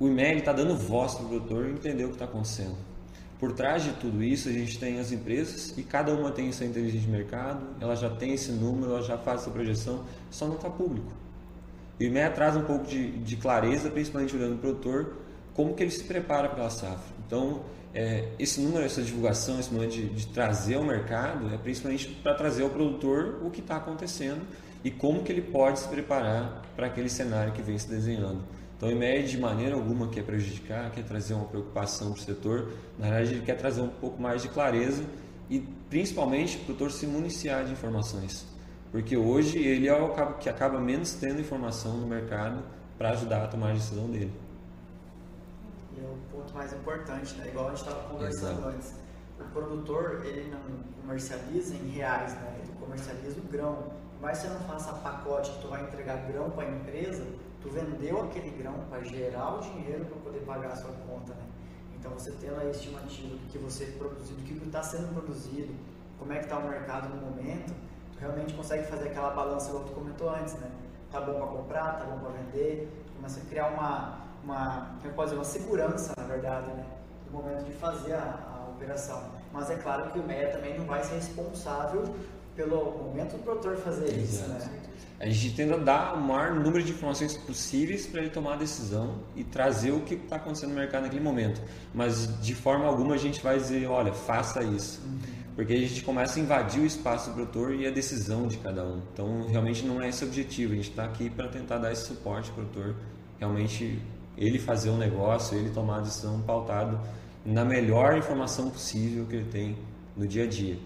o 0.00 0.06
IMEG 0.06 0.38
está 0.38 0.52
dando 0.52 0.76
voz 0.76 1.14
para 1.14 1.24
o 1.24 1.28
produtor 1.28 1.68
entender 1.68 2.04
o 2.04 2.08
que 2.08 2.14
está 2.14 2.24
acontecendo. 2.24 2.76
Por 3.38 3.52
trás 3.52 3.84
de 3.84 3.92
tudo 3.92 4.22
isso, 4.22 4.48
a 4.48 4.52
gente 4.52 4.78
tem 4.78 4.98
as 4.98 5.12
empresas 5.12 5.72
e 5.76 5.82
cada 5.82 6.12
uma 6.12 6.30
tem 6.30 6.50
sua 6.50 6.66
inteligência 6.66 7.06
de 7.06 7.08
mercado, 7.08 7.64
ela 7.80 7.94
já 7.94 8.10
tem 8.10 8.32
esse 8.34 8.50
número, 8.50 8.92
ela 8.92 9.02
já 9.02 9.16
faz 9.16 9.42
essa 9.42 9.50
projeção, 9.50 10.04
só 10.30 10.46
não 10.46 10.56
está 10.56 10.68
público. 10.68 11.12
E 12.00 12.04
o 12.04 12.08
IMEA 12.08 12.30
traz 12.30 12.56
um 12.56 12.62
pouco 12.62 12.86
de, 12.86 13.10
de 13.18 13.36
clareza, 13.36 13.90
principalmente 13.90 14.34
olhando 14.34 14.54
o 14.54 14.58
produtor, 14.58 15.16
como 15.54 15.74
que 15.74 15.82
ele 15.82 15.90
se 15.90 16.04
prepara 16.04 16.48
para 16.48 16.66
a 16.66 16.70
safra. 16.70 17.17
Então, 17.28 17.60
é, 17.94 18.24
esse 18.38 18.58
número, 18.60 18.84
essa 18.84 19.02
divulgação, 19.02 19.60
esse 19.60 19.70
número 19.70 19.90
de, 19.90 20.08
de 20.08 20.26
trazer 20.28 20.76
ao 20.76 20.84
mercado 20.84 21.52
é 21.52 21.58
principalmente 21.58 22.08
para 22.22 22.34
trazer 22.34 22.62
ao 22.62 22.70
produtor 22.70 23.40
o 23.44 23.50
que 23.50 23.60
está 23.60 23.76
acontecendo 23.76 24.40
e 24.82 24.90
como 24.90 25.22
que 25.22 25.30
ele 25.30 25.42
pode 25.42 25.78
se 25.78 25.88
preparar 25.88 26.62
para 26.74 26.86
aquele 26.86 27.10
cenário 27.10 27.52
que 27.52 27.60
vem 27.60 27.78
se 27.78 27.86
desenhando. 27.86 28.42
Então, 28.76 28.90
IMEA 28.90 29.22
de 29.24 29.36
maneira 29.36 29.74
alguma 29.74 30.08
quer 30.08 30.22
prejudicar, 30.22 30.90
quer 30.90 31.04
trazer 31.04 31.34
uma 31.34 31.44
preocupação 31.44 32.12
para 32.12 32.20
o 32.20 32.24
setor, 32.24 32.72
na 32.98 33.10
verdade 33.10 33.34
ele 33.34 33.44
quer 33.44 33.56
trazer 33.56 33.82
um 33.82 33.88
pouco 33.88 34.22
mais 34.22 34.40
de 34.40 34.48
clareza 34.48 35.04
e 35.50 35.60
principalmente 35.90 36.56
o 36.56 36.60
produtor 36.60 36.90
se 36.92 37.06
municiar 37.06 37.64
de 37.64 37.72
informações. 37.72 38.46
Porque 38.90 39.16
hoje 39.16 39.58
ele 39.58 39.86
é 39.86 39.94
o 39.94 40.34
que 40.38 40.48
acaba 40.48 40.80
menos 40.80 41.12
tendo 41.14 41.40
informação 41.40 41.98
no 41.98 42.06
mercado 42.06 42.62
para 42.96 43.10
ajudar 43.10 43.44
a 43.44 43.48
tomar 43.48 43.70
a 43.70 43.74
decisão 43.74 44.08
dele. 44.08 44.32
É 45.98 46.08
o 46.08 46.16
ponto 46.30 46.54
mais 46.54 46.72
importante, 46.72 47.34
né? 47.36 47.48
igual 47.48 47.66
a 47.66 47.68
gente 47.70 47.78
estava 47.78 48.08
conversando 48.08 48.58
Exato. 48.60 48.68
antes. 48.68 48.94
O 49.40 49.44
produtor 49.52 50.24
ele 50.24 50.50
não 50.50 50.60
comercializa 51.00 51.74
em 51.74 51.88
reais, 51.88 52.34
né? 52.34 52.60
ele 52.62 52.72
comercializa 52.78 53.38
o 53.40 53.42
grão. 53.44 53.92
Mas 54.20 54.38
você 54.38 54.48
não 54.48 54.60
faça 54.60 54.92
pacote 54.94 55.50
que 55.52 55.60
tu 55.62 55.68
vai 55.68 55.82
entregar 55.82 56.26
grão 56.26 56.50
para 56.50 56.66
a 56.66 56.70
empresa, 56.70 57.24
tu 57.60 57.70
vendeu 57.70 58.22
aquele 58.24 58.50
grão 58.50 58.74
para 58.90 59.02
gerar 59.02 59.56
o 59.56 59.60
dinheiro 59.60 60.04
para 60.06 60.16
poder 60.18 60.40
pagar 60.40 60.72
a 60.72 60.76
sua 60.76 60.92
conta. 61.06 61.34
Né? 61.34 61.42
Então 61.98 62.12
você 62.12 62.32
tendo 62.32 62.60
a 62.60 62.64
estimativa 62.64 63.36
do 63.36 63.46
que 63.48 63.58
você 63.58 63.86
produziu, 63.86 64.36
do 64.36 64.42
que 64.42 64.54
está 64.54 64.82
sendo 64.82 65.12
produzido, 65.12 65.74
como 66.18 66.32
é 66.32 66.38
que 66.38 66.44
está 66.44 66.58
o 66.58 66.68
mercado 66.68 67.14
no 67.14 67.30
momento, 67.30 67.72
realmente 68.18 68.54
consegue 68.54 68.86
fazer 68.86 69.08
aquela 69.08 69.30
balança 69.30 69.72
que 69.72 69.86
tu 69.86 69.92
comentou 69.92 70.30
antes, 70.30 70.54
né? 70.54 70.70
Tá 71.10 71.20
bom 71.20 71.34
para 71.34 71.46
comprar, 71.46 71.98
tá 71.98 72.04
bom 72.04 72.18
para 72.18 72.30
vender, 72.30 72.88
começa 73.16 73.40
a 73.40 73.44
criar 73.44 73.68
uma, 73.68 74.27
uma, 74.48 74.98
como 75.02 75.14
pode 75.14 75.30
dizer, 75.30 75.38
uma 75.38 75.44
segurança, 75.44 76.14
na 76.16 76.24
verdade, 76.24 76.66
né? 76.68 76.84
No 77.30 77.38
momento 77.38 77.64
de 77.64 77.72
fazer 77.72 78.14
a, 78.14 78.64
a 78.66 78.70
operação. 78.70 79.22
Mas 79.52 79.70
é 79.70 79.76
claro 79.76 80.10
que 80.10 80.18
o 80.18 80.22
MEA 80.22 80.48
também 80.48 80.78
não 80.78 80.86
vai 80.86 81.04
ser 81.04 81.16
responsável 81.16 82.14
pelo 82.56 82.98
momento 82.98 83.36
do 83.36 83.42
produtor 83.42 83.76
fazer 83.76 84.06
Exato. 84.06 84.20
isso, 84.20 84.48
né? 84.48 84.82
A 85.20 85.26
gente 85.26 85.56
tenta 85.56 85.76
dar 85.78 86.14
o 86.14 86.20
maior 86.20 86.54
número 86.54 86.82
de 86.82 86.92
informações 86.92 87.36
possíveis 87.36 88.06
para 88.06 88.20
ele 88.20 88.30
tomar 88.30 88.54
a 88.54 88.56
decisão 88.56 89.16
e 89.34 89.42
trazer 89.42 89.90
o 89.90 90.00
que 90.00 90.14
está 90.14 90.36
acontecendo 90.36 90.70
no 90.70 90.76
mercado 90.76 91.02
naquele 91.02 91.22
momento. 91.22 91.60
Mas 91.92 92.40
de 92.40 92.54
forma 92.54 92.86
alguma 92.86 93.16
a 93.16 93.18
gente 93.18 93.42
vai 93.42 93.58
dizer, 93.58 93.86
olha, 93.88 94.12
faça 94.12 94.62
isso. 94.62 95.02
Uhum 95.04 95.38
porque 95.58 95.72
a 95.72 95.76
gente 95.76 96.04
começa 96.04 96.38
a 96.38 96.42
invadir 96.44 96.80
o 96.80 96.86
espaço 96.86 97.30
do 97.30 97.34
produtor 97.34 97.74
e 97.74 97.84
a 97.84 97.90
decisão 97.90 98.46
de 98.46 98.58
cada 98.58 98.84
um. 98.84 99.02
Então, 99.12 99.44
realmente 99.48 99.84
não 99.84 100.00
é 100.00 100.08
esse 100.08 100.22
o 100.24 100.28
objetivo. 100.28 100.72
A 100.72 100.76
gente 100.76 100.90
está 100.90 101.04
aqui 101.04 101.28
para 101.28 101.48
tentar 101.48 101.78
dar 101.78 101.90
esse 101.90 102.06
suporte 102.06 102.48
para 102.52 102.62
o 102.62 102.66
produtor, 102.68 102.94
realmente 103.40 104.00
ele 104.38 104.58
fazer 104.58 104.90
um 104.90 104.96
negócio, 104.96 105.58
ele 105.58 105.70
tomar 105.70 105.98
a 105.98 106.00
decisão 106.00 106.40
pautado 106.40 106.98
na 107.44 107.64
melhor 107.64 108.16
informação 108.16 108.70
possível 108.70 109.26
que 109.26 109.36
ele 109.36 109.50
tem 109.50 109.76
no 110.16 110.26
dia 110.26 110.44
a 110.44 110.46
dia. 110.46 110.78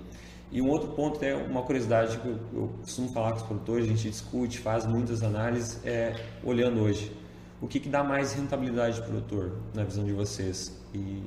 E 0.50 0.60
um 0.60 0.68
outro 0.68 0.88
ponto, 0.88 1.22
é 1.24 1.34
uma 1.34 1.62
curiosidade 1.62 2.18
que 2.18 2.28
eu, 2.28 2.70
costumo 2.82 3.10
falar 3.12 3.32
com 3.32 3.38
os 3.38 3.42
produtores, 3.42 3.86
a 3.86 3.88
gente 3.88 4.10
discute, 4.10 4.58
faz 4.58 4.84
muitas 4.84 5.22
análises, 5.22 5.80
é 5.84 6.14
olhando 6.44 6.80
hoje. 6.80 7.10
O 7.60 7.66
que, 7.66 7.80
que 7.80 7.88
dá 7.88 8.02
mais 8.02 8.34
rentabilidade 8.34 9.00
para 9.00 9.08
o 9.08 9.12
produtor, 9.12 9.52
na 9.74 9.82
visão 9.84 10.04
de 10.04 10.12
vocês? 10.12 10.78
E 10.92 11.22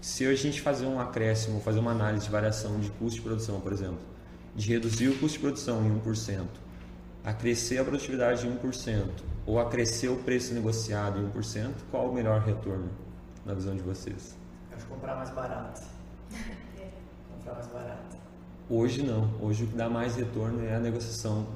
se 0.00 0.26
a 0.26 0.34
gente 0.34 0.60
fazer 0.60 0.86
um 0.86 0.98
acréscimo, 0.98 1.60
fazer 1.60 1.80
uma 1.80 1.90
análise 1.90 2.24
de 2.24 2.30
variação 2.30 2.78
de 2.80 2.90
custo 2.92 3.16
de 3.16 3.22
produção, 3.22 3.60
por 3.60 3.72
exemplo, 3.72 3.98
de 4.54 4.72
reduzir 4.72 5.08
o 5.08 5.18
custo 5.18 5.38
de 5.38 5.38
produção 5.40 5.84
em 5.84 6.00
1%, 6.00 6.46
acrescer 7.22 7.78
a 7.78 7.84
produtividade 7.84 8.46
em 8.46 8.56
1%, 8.56 9.08
ou 9.46 9.60
acrescer 9.60 10.08
o 10.08 10.16
preço 10.16 10.54
negociado 10.54 11.20
em 11.20 11.30
1%, 11.30 11.72
qual 11.90 12.10
o 12.10 12.14
melhor 12.14 12.40
retorno 12.40 12.88
na 13.44 13.54
visão 13.54 13.74
de 13.74 13.82
vocês? 13.82 14.36
Acho 14.74 14.86
comprar 14.86 15.16
mais 15.16 15.30
barato. 15.30 15.82
comprar 17.36 17.54
mais 17.54 17.66
barato. 17.68 18.16
Hoje 18.68 19.02
não. 19.02 19.30
Hoje 19.40 19.64
o 19.64 19.66
que 19.66 19.76
dá 19.76 19.88
mais 19.88 20.16
retorno 20.16 20.64
é 20.64 20.74
a 20.74 20.80
negociação 20.80 21.46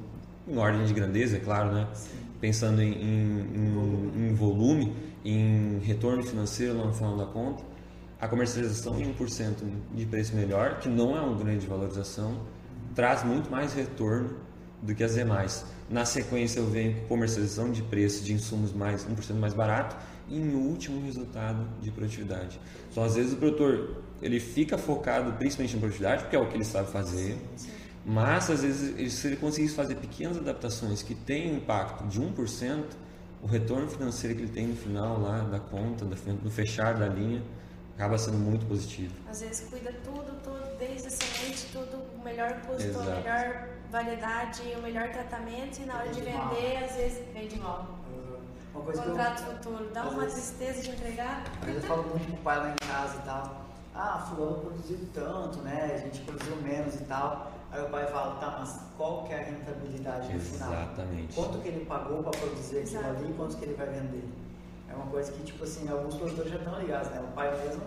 em 0.46 0.56
ordem 0.56 0.84
de 0.84 0.92
grandeza, 0.92 1.36
é 1.36 1.40
claro, 1.40 1.72
né? 1.72 1.88
Sim. 1.94 2.18
Pensando 2.40 2.82
em, 2.82 2.92
em, 2.92 3.40
em, 3.54 4.28
em 4.28 4.34
volume, 4.34 4.94
em 5.24 5.78
retorno 5.80 6.22
financeiro 6.22 6.74
no 6.74 6.92
final 6.92 7.16
da 7.16 7.26
conta 7.26 7.62
a 8.20 8.26
comercialização 8.26 9.00
em 9.00 9.14
1% 9.14 9.54
de 9.94 10.06
preço 10.06 10.34
melhor, 10.34 10.80
que 10.80 10.88
não 10.88 11.16
é 11.16 11.20
uma 11.20 11.38
grande 11.38 11.66
valorização, 11.66 12.40
traz 12.94 13.22
muito 13.22 13.50
mais 13.50 13.72
retorno 13.74 14.36
do 14.82 14.94
que 14.94 15.04
as 15.04 15.14
demais. 15.14 15.64
Na 15.90 16.04
sequência, 16.04 16.60
eu 16.60 16.66
venho 16.66 17.00
com 17.00 17.08
comercialização 17.08 17.72
de 17.72 17.82
preço 17.82 18.22
de 18.22 18.34
insumos 18.34 18.72
mais 18.72 19.06
1% 19.06 19.34
mais 19.34 19.54
barato 19.54 19.96
e, 20.28 20.36
em 20.36 20.54
último, 20.54 21.02
resultado 21.04 21.66
de 21.80 21.90
produtividade. 21.90 22.60
Então, 22.90 23.02
às 23.02 23.14
vezes, 23.14 23.32
o 23.32 23.36
produtor 23.36 24.02
ele 24.20 24.38
fica 24.38 24.76
focado 24.76 25.32
principalmente 25.32 25.76
em 25.76 25.78
produtividade, 25.78 26.24
porque 26.24 26.36
é 26.36 26.38
o 26.38 26.46
que 26.46 26.56
ele 26.56 26.64
sabe 26.64 26.90
fazer, 26.90 27.38
mas, 28.04 28.50
às 28.50 28.62
vezes, 28.62 29.12
se 29.14 29.26
ele 29.28 29.36
conseguisse 29.36 29.74
fazer 29.74 29.94
pequenas 29.94 30.36
adaptações 30.36 31.02
que 31.02 31.14
um 31.52 31.56
impacto 31.56 32.06
de 32.06 32.20
1%, 32.20 32.84
o 33.42 33.46
retorno 33.46 33.88
financeiro 33.88 34.36
que 34.36 34.42
ele 34.42 34.52
tem 34.52 34.66
no 34.66 34.76
final 34.76 35.20
lá 35.20 35.40
da 35.40 35.60
conta, 35.60 36.04
do 36.04 36.50
fechar 36.50 36.94
da 36.94 37.06
linha, 37.06 37.42
acaba 37.98 38.16
sendo 38.16 38.38
muito 38.38 38.64
positivo. 38.66 39.12
Às 39.28 39.40
vezes 39.40 39.68
cuida 39.68 39.92
tudo, 40.04 40.40
tudo, 40.44 40.78
desde 40.78 41.08
a 41.08 41.10
semente, 41.10 41.66
tudo, 41.72 42.00
o 42.16 42.22
melhor 42.22 42.52
custo, 42.60 42.88
Exato. 42.88 43.10
a 43.10 43.14
melhor 43.16 43.68
variedade, 43.90 44.62
o 44.78 44.82
melhor 44.82 45.08
tratamento 45.10 45.80
e 45.82 45.84
na 45.84 45.96
hora 45.96 46.08
de 46.08 46.20
vender, 46.20 46.84
às 46.84 46.94
vezes 46.94 47.24
vende 47.34 47.58
mal. 47.58 47.98
Uma 48.72 48.92
Contrato 48.92 49.42
eu... 49.42 49.56
futuro, 49.56 49.90
dá 49.92 50.04
uma 50.04 50.22
vezes, 50.22 50.50
tristeza 50.54 50.82
de 50.82 50.90
entregar. 50.90 51.42
Às 51.60 51.66
vezes 51.66 51.82
eu 51.82 51.88
falo 51.88 52.04
muito 52.04 52.30
com 52.30 52.36
o 52.36 52.40
pai 52.40 52.58
lá 52.58 52.70
em 52.70 52.86
casa 52.86 53.16
e 53.16 53.22
tal. 53.22 53.66
ah, 53.92 54.26
fulano 54.30 54.60
produziu 54.60 54.98
tanto, 55.12 55.58
né? 55.62 55.94
A 55.94 55.98
gente 55.98 56.20
produziu 56.20 56.54
menos 56.62 56.94
e 56.94 57.04
tal. 57.04 57.50
Aí 57.72 57.82
o 57.82 57.88
pai 57.88 58.06
fala, 58.06 58.36
tá, 58.36 58.58
mas 58.60 58.80
qual 58.96 59.24
que 59.24 59.32
é 59.32 59.40
a 59.40 59.44
rentabilidade 59.44 60.32
no 60.32 60.40
final? 60.40 60.72
Exatamente. 60.72 61.34
Quanto 61.34 61.58
que 61.58 61.68
ele 61.68 61.84
pagou 61.84 62.22
para 62.22 62.30
produzir 62.30 62.78
aquilo 62.78 63.00
Exato. 63.00 63.16
ali 63.16 63.30
e 63.30 63.34
quanto 63.34 63.56
que 63.56 63.64
ele 63.64 63.74
vai 63.74 63.86
vender? 63.88 64.24
Uma 64.98 65.06
coisa 65.06 65.30
que, 65.30 65.44
tipo 65.44 65.62
assim, 65.62 65.88
alguns 65.88 66.16
produtores 66.16 66.50
já 66.50 66.58
estão 66.58 66.80
ligados, 66.80 67.10
né? 67.10 67.20
O 67.20 67.32
pai 67.32 67.56
mesmo 67.64 67.82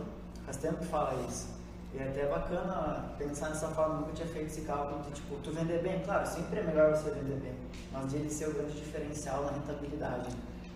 faz 0.46 0.58
tempo 0.58 0.78
que 0.78 0.86
fala 0.86 1.22
isso. 1.28 1.50
E 1.94 1.98
é 1.98 2.08
até 2.08 2.26
bacana 2.26 3.14
pensar 3.18 3.50
nessa 3.50 3.68
forma, 3.68 3.96
nunca 3.96 4.14
tinha 4.14 4.28
feito 4.30 4.48
esse 4.48 4.62
cálculo 4.62 5.04
de, 5.04 5.12
tipo, 5.12 5.36
tu 5.44 5.52
vender 5.52 5.84
bem, 5.84 6.00
claro, 6.06 6.26
sempre 6.26 6.62
é 6.62 6.64
melhor 6.64 6.96
você 6.96 7.10
vender 7.12 7.36
bem, 7.36 7.54
mas 7.92 8.14
ele 8.14 8.30
ser 8.30 8.48
o 8.48 8.54
grande 8.54 8.74
diferencial 8.74 9.44
na 9.44 9.52
rentabilidade. 9.52 10.30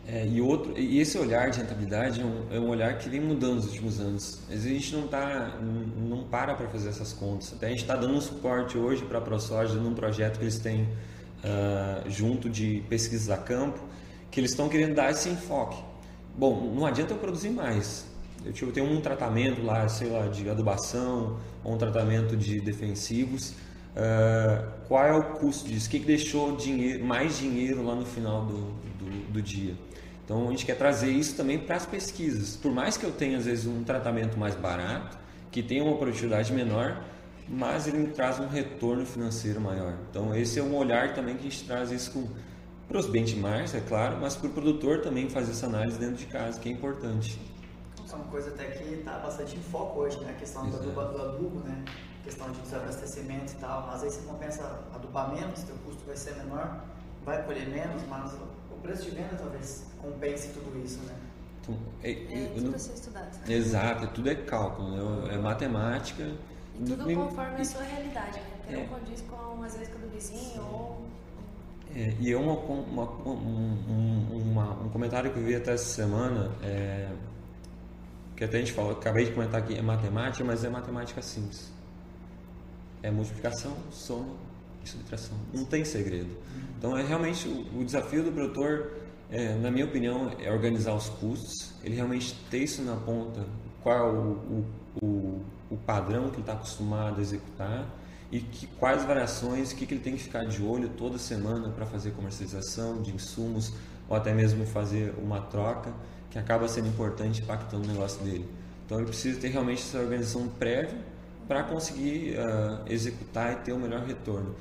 É, 0.08 0.28
e, 0.28 0.42
outro, 0.42 0.78
e 0.78 1.00
esse 1.00 1.18
olhar 1.18 1.50
de 1.50 1.60
rentabilidade 1.60 2.22
é 2.22 2.26
um, 2.26 2.46
é 2.52 2.60
um 2.60 2.68
olhar 2.68 2.98
que 2.98 3.10
vem 3.10 3.22
mudando 3.22 3.56
nos 3.56 3.68
últimos 3.68 4.00
anos. 4.00 4.40
A 4.50 4.56
gente 4.56 4.94
não, 4.94 5.08
tá, 5.08 5.58
não 5.62 6.26
para 6.26 6.54
para 6.54 6.68
fazer 6.68 6.90
essas 6.90 7.14
contas. 7.14 7.54
Até 7.54 7.68
a 7.68 7.70
gente 7.70 7.82
está 7.82 7.96
dando 7.96 8.14
um 8.14 8.22
suporte 8.22 8.78
hoje 8.78 9.04
para 9.06 9.18
a 9.18 9.22
ProSoja 9.22 9.76
num 9.76 9.96
projeto 9.96 10.38
que 10.38 10.44
eles 10.44 10.60
têm 10.60 10.88
ah, 11.44 12.04
junto 12.08 12.50
de 12.50 12.84
pesquisas 12.90 13.30
a 13.30 13.38
campo, 13.38 13.80
que 14.30 14.40
eles 14.40 14.52
estão 14.52 14.68
querendo 14.68 14.96
dar 14.96 15.12
esse 15.12 15.30
enfoque. 15.30 15.78
Bom, 16.38 16.74
não 16.76 16.86
adianta 16.86 17.14
eu 17.14 17.18
produzir 17.18 17.50
mais. 17.50 18.06
Eu 18.44 18.54
tipo, 18.54 18.72
tenho 18.72 18.86
um 18.86 19.02
tratamento 19.02 19.64
lá, 19.64 19.88
sei 19.88 20.10
lá, 20.10 20.28
de 20.28 20.50
adubação, 20.50 21.40
ou 21.64 21.74
um 21.74 21.78
tratamento 21.78 22.36
de 22.38 22.60
defensivos. 22.60 23.54
Ah, 23.96 24.68
qual 24.88 25.06
é 25.06 25.14
o 25.14 25.24
custo 25.36 25.70
disso? 25.70 25.88
O 25.88 25.90
que, 25.90 26.00
que 26.00 26.06
deixou 26.06 26.56
dinheiro, 26.56 27.04
mais 27.04 27.38
dinheiro 27.38 27.84
lá 27.84 27.96
no 27.96 28.06
final 28.06 28.46
do, 28.46 28.58
do, 29.00 29.32
do 29.32 29.42
dia? 29.42 29.74
Então 30.24 30.48
a 30.48 30.52
gente 30.52 30.66
quer 30.66 30.76
trazer 30.76 31.12
isso 31.12 31.36
também 31.36 31.58
para 31.58 31.76
as 31.76 31.86
pesquisas. 31.86 32.58
Por 32.58 32.72
mais 32.72 32.98
que 32.98 33.06
eu 33.06 33.12
tenha 33.12 33.38
às 33.38 33.46
vezes 33.46 33.66
um 33.66 33.84
tratamento 33.84 34.38
mais 34.38 34.56
barato, 34.56 35.18
que 35.52 35.64
tenha 35.64 35.84
uma 35.84 35.98
produtividade 35.98 36.52
menor, 36.52 37.02
mas 37.48 37.88
ele 37.88 38.00
me 38.00 38.08
traz 38.08 38.40
um 38.40 38.48
retorno 38.48 39.06
financeiro 39.06 39.62
maior. 39.62 39.96
Então 40.10 40.36
esse 40.36 40.60
é 40.60 40.64
um 40.64 40.76
olhar 40.76 41.14
também 41.14 41.36
que 41.36 41.48
a 41.48 41.50
gente 41.50 41.64
traz 41.64 41.92
isso 41.92 42.30
para 42.88 43.00
os 43.00 43.08
benchmarks, 43.08 43.74
é 43.74 43.82
claro, 43.82 44.18
mas 44.22 44.36
para 44.36 44.48
o 44.48 44.52
produtor 44.52 45.02
também 45.02 45.30
fazer 45.30 45.52
essa 45.52 45.66
análise 45.66 45.98
dentro 45.98 46.16
de 46.18 46.26
casa, 46.28 46.60
que 46.60 46.70
é 46.70 46.72
importante. 46.72 47.40
Isso 48.04 48.14
é 48.14 48.18
uma 48.18 48.26
coisa 48.28 48.50
até 48.50 48.66
que 48.66 48.84
está 48.94 49.18
bastante 49.20 49.56
em 49.58 49.62
foco 49.62 50.00
hoje, 50.02 50.20
né? 50.20 50.32
A 50.32 50.34
questão 50.36 50.64
do 50.70 50.78
Exato. 50.78 51.00
adubo, 51.00 51.18
do 51.18 51.22
adubo, 51.24 51.60
né? 51.68 51.84
A 52.22 52.24
questão 52.24 52.52
de 52.52 52.60
desabastecimento 52.62 53.54
e 53.54 53.56
tal. 53.56 53.88
Mas 53.88 54.04
aí 54.04 54.12
você 54.12 54.22
compensa 54.22 54.84
adubar 54.94 55.34
menos, 55.34 55.64
teu 55.64 55.76
custo 55.86 56.04
vai 56.06 56.16
ser 56.16 56.36
menor, 56.36 56.84
vai 57.26 57.44
colher 57.44 57.68
menos, 57.68 58.04
mas 58.08 58.34
o 58.34 58.76
preço 58.84 59.04
de 59.06 59.12
venda 59.12 59.36
talvez 59.36 59.86
compense 60.00 60.50
tudo 60.50 60.80
isso, 60.86 61.00
né? 61.06 61.16
Então, 61.64 61.78
é- 62.04 62.12
É 62.12 62.48
tudo 62.54 62.68
não- 62.70 62.76
a 62.76 62.80
ser 62.80 62.94
estudado. 62.94 63.50
Exato, 63.52 64.08
tudo 64.10 64.30
é 64.30 64.36
cálculo, 64.36 65.26
né? 65.26 65.34
é 65.34 65.38
matemática. 65.40 66.24
E 66.80 66.84
tudo 66.86 67.06
Me- 67.08 67.16
conforme 67.16 67.60
a 67.62 67.66
sua 67.66 67.82
realidade, 67.82 68.40
né? 68.40 68.46
Porque 68.62 68.76
É. 68.76 68.78
não 68.78 68.88
condiz 69.00 69.22
com 69.22 69.64
às 69.64 69.74
vezes 69.76 69.92
com 69.92 69.98
a 69.98 70.02
do 70.02 70.10
vizinho 70.10 70.62
ou. 70.62 71.06
É, 71.96 72.14
e 72.20 72.32
é 72.32 72.38
uma, 72.38 72.54
uma, 72.54 73.04
um, 73.26 73.32
um, 73.90 74.42
uma- 74.52 74.74
um 74.84 74.90
comentário 74.90 75.32
que 75.32 75.40
eu 75.40 75.44
vi 75.44 75.56
até 75.56 75.74
essa 75.74 75.86
semana, 75.86 76.52
é, 76.62 77.10
que 78.36 78.44
até 78.44 78.58
a 78.58 78.60
gente 78.60 78.74
falou, 78.74 78.92
acabei 78.92 79.26
de 79.26 79.32
comentar 79.32 79.62
aqui, 79.62 79.76
é 79.78 79.82
matemática, 79.82 80.44
mas 80.44 80.64
é 80.66 80.70
matemática 80.70 81.22
simples. 81.22 81.72
É 83.02 83.10
multiplicação, 83.10 83.74
soma 83.92 84.34
e 84.84 84.90
subtração. 84.90 85.38
Não 85.54 85.64
tem 85.64 85.86
segredo. 85.86 86.36
Então 86.78 86.98
é 86.98 87.04
realmente 87.04 87.48
o, 87.48 87.80
o 87.80 87.86
desafio 87.86 88.24
do 88.24 88.32
produtor, 88.32 88.92
é, 89.32 89.56
na 89.56 89.72
minha 89.72 89.86
opinião, 89.86 90.32
é 90.40 90.52
organizar 90.52 90.94
os 90.96 91.08
custos, 91.08 91.72
ele 91.84 91.96
realmente 91.96 92.36
ter 92.52 92.60
isso 92.64 92.82
na 92.82 92.96
ponta, 92.98 93.46
qual 93.82 94.14
o, 94.14 94.66
o, 95.02 95.42
o 95.72 95.78
padrão 95.78 96.24
que 96.30 96.36
ele 96.36 96.42
está 96.42 96.54
acostumado 96.54 97.20
a 97.20 97.22
executar 97.22 97.88
e 98.32 98.40
que, 98.40 98.68
quais 98.68 99.04
variações, 99.04 99.72
o 99.72 99.76
que, 99.76 99.86
que 99.86 99.94
ele 99.94 100.02
tem 100.02 100.16
que 100.16 100.24
ficar 100.24 100.46
de 100.46 100.62
olho 100.64 100.90
toda 100.90 101.18
semana 101.18 101.70
para 101.70 101.86
fazer 101.86 102.12
comercialização 102.12 103.02
de 103.02 103.14
insumos 103.14 103.74
ou 104.10 104.16
até 104.16 104.34
mesmo 104.34 104.66
fazer 104.66 105.14
uma 105.22 105.42
troca 105.42 105.94
que 106.30 106.40
acaba 106.40 106.68
sendo 106.68 106.88
importante 106.88 107.42
impactando 107.42 107.84
o 107.84 107.88
negócio 107.88 108.24
dele. 108.24 108.48
Então 108.86 108.98
ele 108.98 109.08
precisa 109.08 109.40
ter 109.40 109.50
realmente 109.50 109.82
essa 109.82 110.00
organização 110.00 110.48
prévia 110.48 110.98
para 111.48 111.64
conseguir 111.64 112.38
ah, 112.38 112.84
executar 112.88 113.54
e 113.54 113.56
ter 113.58 113.74
o 113.74 113.80
melhor 113.80 114.02
retorno. 114.02 114.56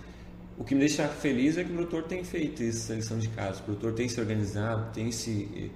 O 0.56 0.62
que 0.62 0.74
me 0.74 0.80
deixa 0.80 1.08
feliz 1.08 1.58
é 1.58 1.64
que 1.64 1.70
o 1.70 1.74
produtor 1.74 2.04
tem 2.04 2.22
feito 2.22 2.62
essa 2.62 2.94
lição 2.94 3.18
de 3.18 3.28
casa, 3.28 3.60
o 3.60 3.64
produtor 3.64 3.92
tem 3.92 4.08
se 4.08 4.20
organizado, 4.20 4.92
tem 4.92 5.10
se 5.10 5.48
eh, 5.56 5.68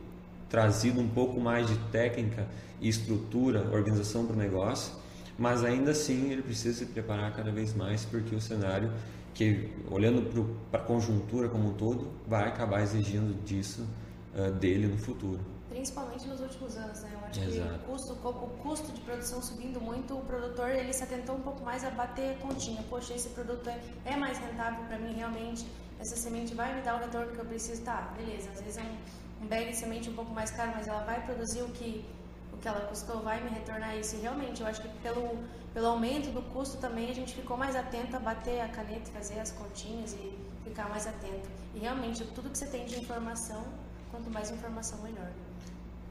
trazido 0.49 1.01
um 1.01 1.09
pouco 1.09 1.41
mais 1.41 1.67
de 1.67 1.77
técnica 1.91 2.47
e 2.81 2.89
estrutura, 2.89 3.69
organização 3.73 4.25
para 4.25 4.37
o 4.37 4.39
negócio, 4.39 4.95
mas 5.39 5.65
ainda 5.65 5.93
assim 5.93 6.33
ele 6.33 6.43
precisa 6.43 6.77
se 6.77 6.87
preparar 6.87 7.35
cada 7.35 7.53
vez 7.53 7.75
mais 7.75 8.05
porque 8.05 8.35
o 8.35 8.41
cenário, 8.41 8.93
que 9.33 9.73
olhando 9.89 10.23
para 10.71 10.81
a 10.81 10.85
conjuntura 10.85 11.49
como 11.49 11.69
um 11.69 11.75
todo, 11.75 12.11
vai 12.27 12.49
acabar 12.49 12.83
exigindo 12.83 13.33
disso 13.45 13.87
ah, 14.35 14.51
dele 14.51 14.87
no 14.87 14.99
futuro. 14.99 15.41
Principalmente 15.69 16.27
nos 16.27 16.41
últimos 16.41 16.77
anos, 16.77 17.03
né? 17.03 17.11
Eu 17.13 17.27
acho 17.27 17.41
Exato. 17.41 17.69
que 17.69 17.75
o 17.75 17.93
custo, 17.93 18.13
o 18.13 18.49
custo 18.63 18.93
de 18.93 19.01
produção 19.01 19.43
subindo 19.43 19.81
muito, 19.81 20.17
o 20.17 20.21
produtor 20.23 20.71
ele 20.71 20.93
se 20.93 21.03
atentou 21.03 21.37
um 21.37 21.41
pouco 21.41 21.63
mais 21.65 21.85
a 21.85 21.91
bater 21.91 22.39
continha. 22.39 22.83
Poxa, 22.89 23.15
esse 23.15 23.29
produto 23.31 23.69
é, 23.69 23.79
é 24.05 24.17
mais 24.17 24.39
rentável 24.39 24.85
para 24.87 24.99
mim 24.99 25.13
realmente, 25.13 25.67
essa 26.01 26.17
semente 26.17 26.55
vai 26.55 26.75
me 26.75 26.83
dar 26.83 26.97
o 26.97 26.99
retorno 26.99 27.33
que 27.33 27.39
eu 27.39 27.45
preciso. 27.45 27.83
Tá, 27.83 28.13
beleza, 28.17 28.49
às 28.51 28.61
vezes 28.61 28.79
é 28.79 28.83
um, 28.83 29.45
um 29.45 29.47
bag 29.47 29.71
de 29.71 29.77
semente 29.77 30.09
um 30.09 30.15
pouco 30.15 30.33
mais 30.33 30.51
caro, 30.51 30.73
mas 30.75 30.89
ela 30.89 31.05
vai 31.05 31.25
produzir 31.25 31.63
o 31.63 31.69
que, 31.69 32.05
que 32.61 32.69
ela 32.69 32.81
custou, 32.87 33.21
vai 33.21 33.43
me 33.43 33.51
retornar 33.51 33.97
isso. 33.97 34.17
E 34.17 34.21
realmente, 34.21 34.61
eu 34.61 34.67
acho 34.67 34.83
que 34.83 34.89
pelo, 34.99 35.39
pelo 35.73 35.87
aumento 35.87 36.31
do 36.31 36.43
custo 36.53 36.77
também 36.79 37.11
a 37.11 37.15
gente 37.15 37.35
ficou 37.35 37.57
mais 37.57 37.77
atento 37.77 38.17
a 38.17 38.19
bater 38.19 38.61
a 38.61 38.69
caneta, 38.69 39.11
fazer 39.13 39.41
as 39.41 39.53
continhas 39.53 40.13
e 40.15 40.39
ficar 40.65 40.89
mais 40.89 41.07
atento. 41.07 41.49
E 41.75 41.79
realmente, 41.79 42.25
tudo 42.27 42.51
que 42.51 42.59
você 42.59 42.67
tem 42.67 42.85
de 42.87 42.99
informação, 42.99 43.65
quanto 44.11 44.31
mais 44.31 44.51
informação, 44.51 44.99
melhor. 45.03 45.31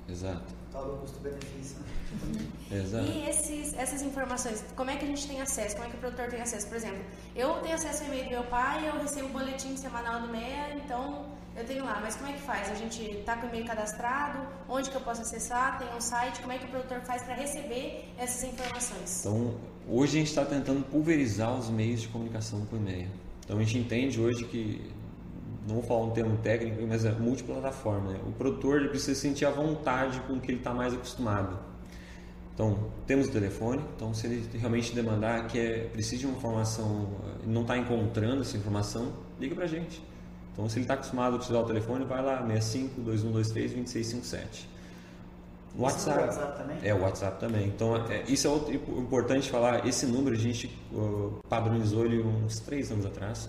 Exato. 0.10 0.54
Tal 0.72 0.86
do 0.86 0.98
custo-benefício, 1.02 1.80
né? 1.80 2.48
Exato. 2.72 3.06
E 3.06 3.30
esses, 3.30 3.74
essas 3.74 4.02
informações, 4.02 4.64
como 4.76 4.90
é 4.90 4.96
que 4.96 5.04
a 5.04 5.08
gente 5.08 5.28
tem 5.28 5.42
acesso? 5.42 5.76
Como 5.76 5.88
é 5.88 5.92
que 5.92 5.98
o 5.98 6.00
produtor 6.00 6.30
tem 6.30 6.42
acesso? 6.42 6.68
Por 6.68 6.78
exemplo, 6.78 7.04
eu 7.36 7.56
tenho 7.62 7.76
acesso 7.76 8.04
ao 8.04 8.08
e-mail 8.08 8.24
do 8.26 8.30
meu 8.32 8.44
pai, 8.46 8.88
eu 8.88 8.98
recebo 9.02 9.28
o 9.28 9.32
boletim 9.32 9.76
semanal 9.76 10.22
do 10.22 10.30
MEA, 10.30 10.76
então 10.76 11.26
eu 11.58 11.66
tenho 11.66 11.84
lá. 11.84 12.00
Mas 12.02 12.16
como 12.16 12.30
é 12.30 12.34
que 12.34 12.42
faz? 12.42 12.72
A 12.72 12.76
gente 12.76 13.24
tá 13.26 13.36
com 13.36 13.48
o 13.48 13.50
e-mail 13.50 13.66
cadastrado? 13.66 14.40
Onde 14.70 14.90
que 14.90 14.96
eu 14.96 15.02
posso 15.02 15.22
acessar? 15.22 15.80
Tem 15.80 15.88
um 15.96 16.00
site? 16.00 16.40
Como 16.40 16.54
é 16.54 16.58
que 16.58 16.66
o 16.66 16.70
produtor 16.70 17.02
faz 17.02 17.24
para 17.24 17.34
receber 17.34 18.06
essas 18.18 18.44
informações? 18.44 19.20
Então, 19.22 19.56
hoje 19.90 20.18
a 20.18 20.20
gente 20.20 20.30
está 20.30 20.46
tentando 20.46 20.84
pulverizar 20.86 21.58
os 21.58 21.70
meios 21.70 22.02
de 22.02 22.08
comunicação 22.10 22.66
com 22.68 22.76
o 22.76 22.80
e-mail. 22.80 23.10
Então, 23.44 23.58
a 23.58 23.64
gente 23.64 23.78
entende 23.80 24.22
hoje 24.22 24.44
que, 24.46 24.94
não 25.68 25.76
vou 25.76 25.84
falar 25.84 26.06
um 26.06 26.12
termo 26.12 26.38
técnico, 26.38 26.86
mas 26.88 27.06
é 27.06 27.12
multiplataforma. 27.12 28.14
Né? 28.14 28.20
O 28.28 28.32
produtor 28.34 28.88
precisa 28.90 29.20
sentir 29.20 29.46
a 29.46 29.52
vontade 29.52 30.20
com 30.22 30.34
o 30.34 30.40
que 30.40 30.52
ele 30.52 30.60
está 30.60 30.74
mais 30.74 30.94
acostumado. 30.94 31.58
Então, 32.54 32.92
temos 33.06 33.28
o 33.28 33.32
telefone, 33.32 33.84
então 33.96 34.16
se 34.16 34.26
ele 34.26 34.50
realmente 34.58 34.94
demandar 34.94 35.48
que 35.48 35.60
é, 35.60 35.84
precisa 35.94 36.22
de 36.22 36.26
uma 36.26 36.38
informação, 36.38 37.08
eh, 37.24 37.46
não 37.46 37.62
está 37.62 37.78
encontrando 37.78 38.42
essa 38.42 38.58
informação, 38.58 39.14
liga 39.40 39.54
para 39.54 39.66
a 39.66 39.68
gente. 39.68 40.02
Então, 40.58 40.68
se 40.68 40.78
ele 40.78 40.86
está 40.86 40.96
acostumado 40.96 41.34
a 41.34 41.36
utilizar 41.36 41.62
o 41.62 41.68
telefone, 41.68 42.04
vai 42.04 42.20
lá, 42.20 42.38
65 42.38 43.02
2123 43.02 43.74
2657. 43.74 44.68
O 45.78 45.86
Isso 45.86 46.10
no 46.10 46.16
WhatsApp. 46.16 46.20
WhatsApp 46.20 46.58
também? 46.58 46.78
É, 46.82 46.94
o 46.96 47.02
WhatsApp 47.02 47.40
também. 47.40 47.68
Então, 47.68 47.96
é, 48.10 48.24
isso 48.28 48.48
é 48.48 48.50
outro, 48.50 48.74
importante 48.74 49.52
falar. 49.52 49.88
Esse 49.88 50.08
número 50.08 50.36
a 50.36 50.40
gente 50.40 50.66
uh, 50.92 51.38
padronizou 51.48 52.06
ele 52.06 52.24
uns 52.24 52.60
três 52.60 52.92
anos 52.92 53.06
atrás 53.06 53.48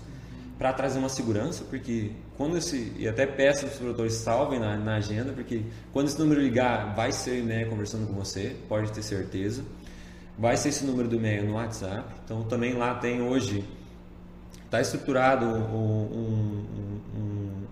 para 0.59 0.71
trazer 0.75 0.99
uma 0.99 1.09
segurança, 1.09 1.65
porque 1.71 2.11
quando 2.37 2.59
esse. 2.59 2.93
E 2.99 3.09
até 3.09 3.25
peço 3.25 3.61
para 3.61 3.73
os 3.73 3.79
produtores 3.79 4.13
salvem 4.13 4.61
na, 4.61 4.77
na 4.77 4.97
agenda, 4.97 5.33
porque 5.33 5.63
quando 5.95 6.09
esse 6.09 6.19
número 6.19 6.43
ligar, 6.43 6.95
vai 6.95 7.11
ser 7.11 7.43
né, 7.43 7.65
conversando 7.65 8.07
com 8.07 8.13
você, 8.13 8.55
pode 8.69 8.93
ter 8.93 9.03
certeza. 9.03 9.65
Vai 10.39 10.59
ser 10.59 10.69
esse 10.69 10.85
número 10.85 11.09
do 11.09 11.17
e-mail 11.17 11.47
no 11.47 11.55
WhatsApp. 11.55 12.05
Então, 12.23 12.43
também 12.43 12.75
lá 12.75 12.97
tem 12.97 13.23
hoje. 13.23 13.65
Está 14.69 14.83
estruturado 14.83 15.47
um, 15.47 16.05
um, 16.13 16.67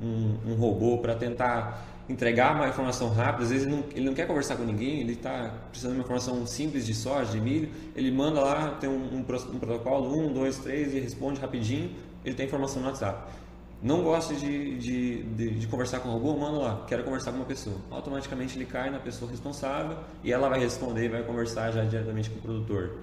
um, 0.02 0.50
um, 0.50 0.54
robô 0.54 0.96
para 0.96 1.14
tentar 1.14 1.86
entregar 2.08 2.54
uma 2.54 2.68
informação 2.68 3.10
rápida. 3.10 3.44
Às 3.44 3.50
vezes 3.50 3.66
ele 3.66 3.76
não, 3.76 3.84
ele 3.90 4.06
não 4.06 4.14
quer 4.14 4.26
conversar 4.26 4.56
com 4.56 4.64
ninguém, 4.64 5.00
ele 5.00 5.12
está 5.12 5.52
precisando 5.68 5.92
de 5.92 5.98
uma 5.98 6.04
informação 6.04 6.46
simples 6.46 6.86
de 6.86 6.94
soja, 6.94 7.32
de 7.32 7.38
milho. 7.38 7.68
Ele 7.94 8.10
manda 8.10 8.40
lá, 8.40 8.70
tem 8.80 8.88
um, 8.88 9.14
um, 9.14 9.18
um 9.18 9.58
protocolo, 9.58 10.18
um, 10.18 10.32
dois, 10.32 10.56
três, 10.56 10.94
e 10.94 10.98
responde 10.98 11.38
rapidinho. 11.38 11.90
Ele 12.24 12.34
tem 12.34 12.46
informação 12.46 12.80
no 12.80 12.88
WhatsApp. 12.88 13.30
Não 13.82 14.02
gosta 14.02 14.34
de, 14.34 14.78
de, 14.78 15.22
de, 15.22 15.50
de 15.50 15.66
conversar 15.66 16.00
com 16.00 16.08
o 16.08 16.12
robô? 16.12 16.34
Manda 16.34 16.56
lá, 16.56 16.84
quero 16.88 17.04
conversar 17.04 17.30
com 17.32 17.36
uma 17.36 17.44
pessoa. 17.44 17.76
Automaticamente 17.90 18.56
ele 18.56 18.64
cai 18.64 18.88
na 18.88 18.98
pessoa 18.98 19.30
responsável 19.30 19.98
e 20.24 20.32
ela 20.32 20.48
vai 20.48 20.60
responder 20.60 21.04
e 21.04 21.08
vai 21.10 21.22
conversar 21.22 21.72
já 21.72 21.84
diretamente 21.84 22.30
com 22.30 22.38
o 22.38 22.42
produtor. 22.42 23.00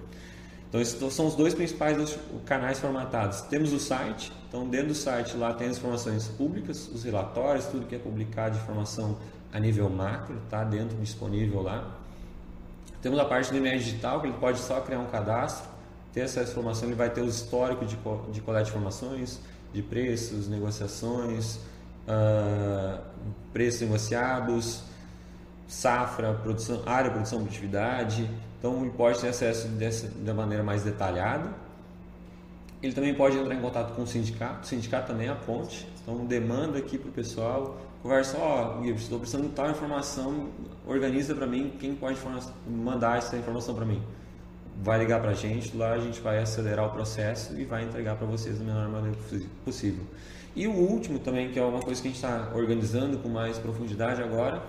Então, 0.74 0.82
esses 0.82 1.14
são 1.14 1.28
os 1.28 1.36
dois 1.36 1.54
principais 1.54 2.18
canais 2.44 2.80
formatados. 2.80 3.42
Temos 3.42 3.72
o 3.72 3.78
site, 3.78 4.32
então 4.48 4.66
dentro 4.66 4.88
do 4.88 4.94
site 4.96 5.36
lá 5.36 5.54
tem 5.54 5.68
as 5.68 5.76
informações 5.76 6.26
públicas, 6.26 6.88
os 6.88 7.04
relatórios, 7.04 7.66
tudo 7.66 7.86
que 7.86 7.94
é 7.94 7.98
publicado 7.98 8.56
de 8.56 8.60
informação 8.64 9.16
a 9.52 9.60
nível 9.60 9.88
macro, 9.88 10.36
está 10.44 10.64
dentro 10.64 10.96
disponível 10.96 11.62
lá. 11.62 11.94
Temos 13.00 13.20
a 13.20 13.24
parte 13.24 13.52
do 13.52 13.56
e-mail 13.56 13.78
digital, 13.78 14.20
que 14.20 14.26
ele 14.26 14.36
pode 14.36 14.58
só 14.58 14.80
criar 14.80 14.98
um 14.98 15.06
cadastro, 15.06 15.70
ter 16.12 16.22
essa 16.22 16.42
informação, 16.42 16.88
ele 16.88 16.96
vai 16.96 17.08
ter 17.08 17.20
o 17.20 17.28
histórico 17.28 17.86
de, 17.86 17.96
de 18.32 18.40
coleta 18.40 18.64
de 18.64 18.70
informações, 18.70 19.40
de 19.72 19.80
preços, 19.80 20.48
negociações, 20.48 21.54
uh, 22.08 23.00
preços 23.52 23.82
negociados, 23.82 24.82
safra, 25.68 26.34
produção, 26.34 26.82
área, 26.84 27.12
produção, 27.12 27.38
produtividade. 27.38 28.28
Então, 28.64 28.80
ele 28.80 28.92
pode 28.92 29.20
ter 29.20 29.28
acesso 29.28 29.68
dessa, 29.68 30.08
da 30.08 30.32
maneira 30.32 30.64
mais 30.64 30.82
detalhada. 30.82 31.52
Ele 32.82 32.94
também 32.94 33.12
pode 33.12 33.36
entrar 33.36 33.54
em 33.54 33.60
contato 33.60 33.94
com 33.94 34.04
o 34.04 34.06
sindicato. 34.06 34.62
O 34.62 34.66
sindicato 34.66 35.08
também 35.08 35.26
é 35.28 35.30
a 35.30 35.34
ponte. 35.34 35.86
Então, 36.00 36.24
demanda 36.24 36.78
aqui 36.78 36.96
para 36.96 37.10
o 37.10 37.12
pessoal. 37.12 37.76
Conversa, 38.02 38.38
ó, 38.38 38.80
oh, 38.80 38.84
estou 38.86 39.18
precisando 39.18 39.48
de 39.48 39.54
tal 39.54 39.70
informação, 39.70 40.48
organiza 40.86 41.34
para 41.34 41.46
mim 41.46 41.74
quem 41.78 41.94
pode 41.94 42.16
mandar 42.66 43.18
essa 43.18 43.36
informação 43.36 43.74
para 43.74 43.84
mim. 43.84 44.02
Vai 44.82 44.98
ligar 44.98 45.20
para 45.20 45.32
a 45.32 45.34
gente, 45.34 45.76
lá 45.76 45.92
a 45.92 45.98
gente 45.98 46.22
vai 46.22 46.38
acelerar 46.38 46.86
o 46.86 46.90
processo 46.90 47.60
e 47.60 47.66
vai 47.66 47.84
entregar 47.84 48.16
para 48.16 48.26
vocês 48.26 48.58
da 48.58 48.64
melhor 48.64 48.88
maneira 48.88 49.18
possível. 49.62 50.04
E 50.56 50.66
o 50.66 50.72
último 50.72 51.18
também, 51.18 51.50
que 51.50 51.58
é 51.58 51.62
uma 51.62 51.80
coisa 51.80 52.00
que 52.00 52.08
a 52.08 52.10
gente 52.10 52.22
está 52.22 52.50
organizando 52.54 53.18
com 53.18 53.28
mais 53.28 53.58
profundidade 53.58 54.22
agora, 54.22 54.62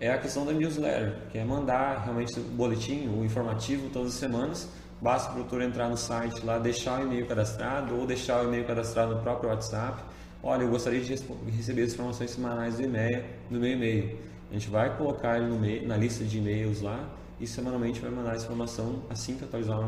é 0.00 0.10
a 0.10 0.18
questão 0.18 0.46
da 0.46 0.52
newsletter, 0.52 1.14
que 1.30 1.36
é 1.36 1.44
mandar 1.44 2.04
realmente 2.04 2.40
o 2.40 2.42
boletim, 2.42 3.06
o 3.08 3.22
informativo 3.22 3.90
todas 3.90 4.14
as 4.14 4.18
semanas. 4.18 4.68
Basta 5.00 5.30
o 5.30 5.34
produtor 5.34 5.62
entrar 5.62 5.88
no 5.88 5.96
site 5.96 6.44
lá, 6.44 6.58
deixar 6.58 7.00
o 7.00 7.02
e-mail 7.04 7.26
cadastrado 7.26 7.94
ou 7.94 8.06
deixar 8.06 8.42
o 8.42 8.48
e-mail 8.48 8.66
cadastrado 8.66 9.14
no 9.14 9.22
próprio 9.22 9.50
WhatsApp. 9.50 10.02
Olha, 10.42 10.62
eu 10.62 10.70
gostaria 10.70 11.00
de 11.00 11.14
receber 11.54 11.82
as 11.82 11.92
informações 11.92 12.30
semanais 12.30 12.76
do 12.76 12.82
e-mail, 12.82 13.24
do 13.50 13.60
meu 13.60 13.70
e-mail. 13.70 14.18
A 14.50 14.54
gente 14.54 14.70
vai 14.70 14.96
colocar 14.96 15.38
ele 15.38 15.46
no 15.46 15.86
na 15.86 15.96
lista 15.96 16.24
de 16.24 16.38
e-mails 16.38 16.80
lá 16.80 17.08
e 17.38 17.46
semanalmente 17.46 18.00
vai 18.00 18.10
mandar 18.10 18.32
a 18.32 18.36
informação 18.36 19.02
assim 19.08 19.36
que 19.36 19.44
atualizar 19.44 19.78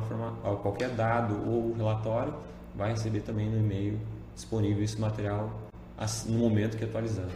qualquer 0.63 0.91
dado 0.91 1.35
ou 1.51 1.75
relatório, 1.75 2.35
vai 2.75 2.91
receber 2.91 3.21
também 3.21 3.49
no 3.49 3.59
e-mail 3.59 3.99
disponível 4.35 4.83
esse 4.83 5.01
material 5.01 5.51
no 6.27 6.39
momento 6.39 6.77
que 6.77 6.85
atualizar. 6.85 7.27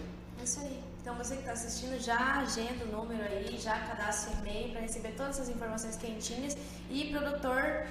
É 0.41 0.45
isso 0.45 0.61
aí. 0.61 0.76
Então 1.07 1.17
você 1.17 1.37
que 1.37 1.43
está 1.43 1.53
assistindo 1.53 2.03
já 2.03 2.41
agenda 2.41 2.85
o 2.85 2.89
número 2.89 3.23
aí, 3.23 3.57
já 3.61 3.79
cadastra 3.79 4.35
o 4.35 4.39
e-mail 4.41 4.73
para 4.73 4.81
receber 4.81 5.13
todas 5.13 5.39
as 5.39 5.49
informações 5.49 5.97
quentinhas 5.97 6.57
e 6.91 7.13
produtor 7.13 7.87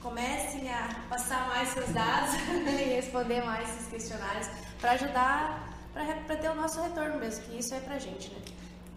comecem 0.00 0.72
a 0.72 0.88
passar 1.10 1.46
mais 1.48 1.68
seus 1.68 1.90
dados 1.90 2.32
e 2.66 2.84
responder 2.94 3.44
mais 3.44 3.68
esses 3.68 3.88
questionários 3.88 4.48
para 4.80 4.92
ajudar 4.92 5.78
para 5.92 6.36
ter 6.36 6.48
o 6.48 6.54
nosso 6.54 6.80
retorno 6.80 7.18
mesmo, 7.18 7.44
que 7.44 7.58
isso 7.58 7.74
é 7.74 7.80
para 7.80 7.98
gente, 7.98 8.30
né? 8.30 8.38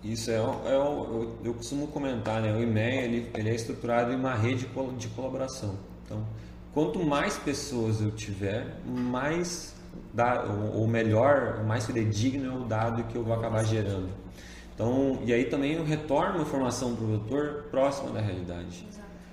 Isso 0.01 0.31
é, 0.31 0.35
é 0.35 0.73
eu, 0.73 1.37
eu, 1.43 1.53
costumo 1.53 1.89
comentar, 1.89 2.41
né? 2.41 2.53
O 2.53 2.63
e-mail 2.63 3.01
ele, 3.01 3.31
ele 3.35 3.49
é 3.49 3.53
estruturado 3.53 4.13
em 4.13 4.15
uma 4.15 4.33
rede 4.33 4.65
de 4.97 5.07
colaboração. 5.09 5.77
Então, 6.05 6.25
quanto 6.73 7.03
mais 7.03 7.37
pessoas 7.37 7.99
eu 7.99 8.11
tiver, 8.11 8.77
mais 8.85 9.75
ou 10.73 10.87
melhor, 10.87 11.63
mais 11.63 11.85
fidedigno 11.85 12.51
é 12.51 12.55
o 12.55 12.65
dado 12.65 13.03
que 13.03 13.15
eu 13.15 13.23
vou 13.23 13.33
acabar 13.33 13.63
gerando. 13.63 14.09
Então, 14.73 15.19
e 15.25 15.33
aí 15.33 15.45
também 15.45 15.73
eu 15.73 15.83
retorno 15.83 16.41
informação 16.41 16.95
para 16.95 17.03
o 17.03 17.07
produtor 17.07 17.63
próxima 17.71 18.11
da 18.11 18.21
realidade. 18.21 18.85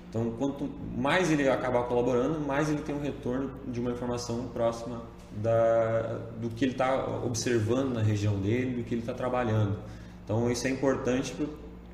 Então, 0.09 0.31
quanto 0.39 0.69
mais 0.97 1.29
ele 1.29 1.47
acabar 1.47 1.83
colaborando, 1.83 2.39
mais 2.39 2.69
ele 2.69 2.81
tem 2.81 2.95
um 2.95 3.01
retorno 3.01 3.51
de 3.67 3.79
uma 3.79 3.91
informação 3.91 4.47
próxima 4.47 5.01
da, 5.35 6.19
do 6.39 6.49
que 6.49 6.65
ele 6.65 6.71
está 6.71 7.05
observando 7.23 7.93
na 7.93 8.01
região 8.01 8.39
dele, 8.39 8.77
do 8.77 8.83
que 8.83 8.93
ele 8.93 9.01
está 9.01 9.13
trabalhando. 9.13 9.77
Então, 10.23 10.49
isso 10.49 10.65
é 10.67 10.69
importante 10.69 11.33
para 11.33 11.45
o 11.45 11.49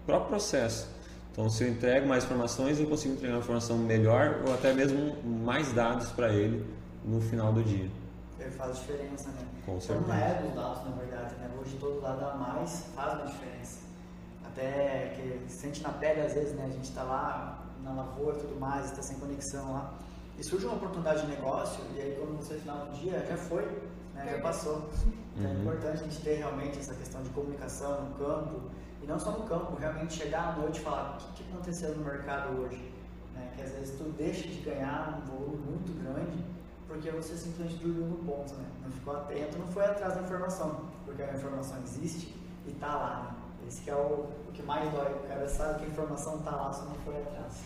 próprio 0.06 0.30
processo. 0.30 0.88
Então, 1.32 1.50
se 1.50 1.64
eu 1.64 1.70
entrego 1.70 2.08
mais 2.08 2.24
informações, 2.24 2.80
eu 2.80 2.86
consigo 2.86 3.16
entregar 3.16 3.34
uma 3.36 3.42
informação 3.42 3.78
melhor 3.78 4.42
ou 4.46 4.54
até 4.54 4.74
mesmo 4.74 5.16
mais 5.24 5.74
dados 5.74 6.10
para 6.12 6.32
ele 6.32 6.64
no 7.04 7.20
final 7.22 7.52
do 7.52 7.64
dia. 7.64 7.88
Faz 8.50 8.78
diferença, 8.78 9.30
né? 9.30 9.46
Com 9.66 9.80
certeza. 9.80 10.00
Então, 10.00 10.16
não 10.18 10.24
é 10.24 10.42
dos 10.42 10.54
dados, 10.54 10.84
na 10.84 10.92
verdade, 10.92 11.36
né? 11.36 11.52
Hoje 11.60 11.78
todo 11.80 12.02
lado 12.02 12.26
a 12.26 12.36
mais 12.36 12.86
faz 12.96 13.14
uma 13.14 13.26
diferença. 13.26 13.80
Até 14.46 15.14
que 15.16 15.52
sente 15.52 15.82
na 15.82 15.90
pele, 15.90 16.22
às 16.22 16.34
vezes, 16.34 16.54
né? 16.56 16.66
A 16.66 16.70
gente 16.70 16.90
está 16.90 17.04
lá 17.04 17.66
na 17.84 17.94
lavoura 17.94 18.38
e 18.38 18.42
tudo 18.42 18.60
mais, 18.60 18.86
está 18.86 19.02
sem 19.02 19.18
conexão 19.18 19.74
lá. 19.74 19.94
E 20.38 20.44
surge 20.44 20.66
uma 20.66 20.76
oportunidade 20.76 21.22
de 21.22 21.28
negócio, 21.28 21.84
e 21.96 22.02
aí 22.02 22.16
quando 22.18 22.38
você 22.38 22.56
final 22.56 22.86
do 22.86 22.94
dia, 23.00 23.26
já 23.28 23.38
foi, 23.38 23.64
né? 24.14 24.28
já 24.32 24.42
passou. 24.42 24.90
Então 25.36 25.50
é 25.50 25.54
uhum. 25.54 25.60
é 25.60 25.62
importante 25.62 26.02
a 26.02 26.04
gente 26.04 26.22
ter 26.22 26.36
realmente 26.36 26.80
essa 26.80 26.96
questão 26.96 27.22
de 27.22 27.30
comunicação 27.30 28.06
no 28.06 28.16
campo, 28.16 28.62
e 29.02 29.08
não 29.08 29.20
só 29.20 29.32
no 29.32 29.46
campo, 29.46 29.76
realmente 29.76 30.14
chegar 30.14 30.50
à 30.50 30.52
noite 30.58 30.80
e 30.80 30.84
falar 30.84 31.18
o 31.18 31.34
que, 31.34 31.44
que 31.44 31.52
aconteceu 31.52 31.96
no 31.96 32.04
mercado 32.04 32.60
hoje. 32.60 32.92
Né? 33.34 33.52
Que 33.56 33.62
às 33.62 33.72
vezes 33.72 33.98
tu 33.98 34.04
deixa 34.18 34.48
de 34.48 34.62
ganhar 34.62 35.22
um 35.22 35.30
volume 35.30 35.58
muito 35.58 36.04
grande 36.04 36.44
porque 36.92 37.10
você 37.10 37.38
simplesmente 37.38 37.78
dormiu 37.78 38.06
no 38.06 38.18
ponto, 38.18 38.54
né? 38.56 38.66
Não 38.84 38.92
ficou 38.92 39.16
atento, 39.16 39.58
não 39.58 39.68
foi 39.68 39.86
atrás 39.86 40.14
da 40.14 40.22
informação, 40.22 40.82
porque 41.06 41.24
a 41.24 41.34
informação 41.34 41.78
existe 41.84 42.36
e 42.68 42.72
está 42.72 42.94
lá, 42.94 43.22
né? 43.24 43.68
Esse 43.68 43.90
é 43.90 43.96
o, 43.96 44.28
o 44.50 44.52
que 44.54 44.62
mais 44.62 44.92
dói, 44.92 45.14
o 45.14 45.28
cara 45.28 45.48
sabe 45.48 45.80
que 45.80 45.86
a 45.86 45.88
informação 45.88 46.40
está 46.40 46.52
lá, 46.52 46.74
só 46.74 46.84
não 46.84 46.96
foi 47.06 47.16
atrás. 47.16 47.64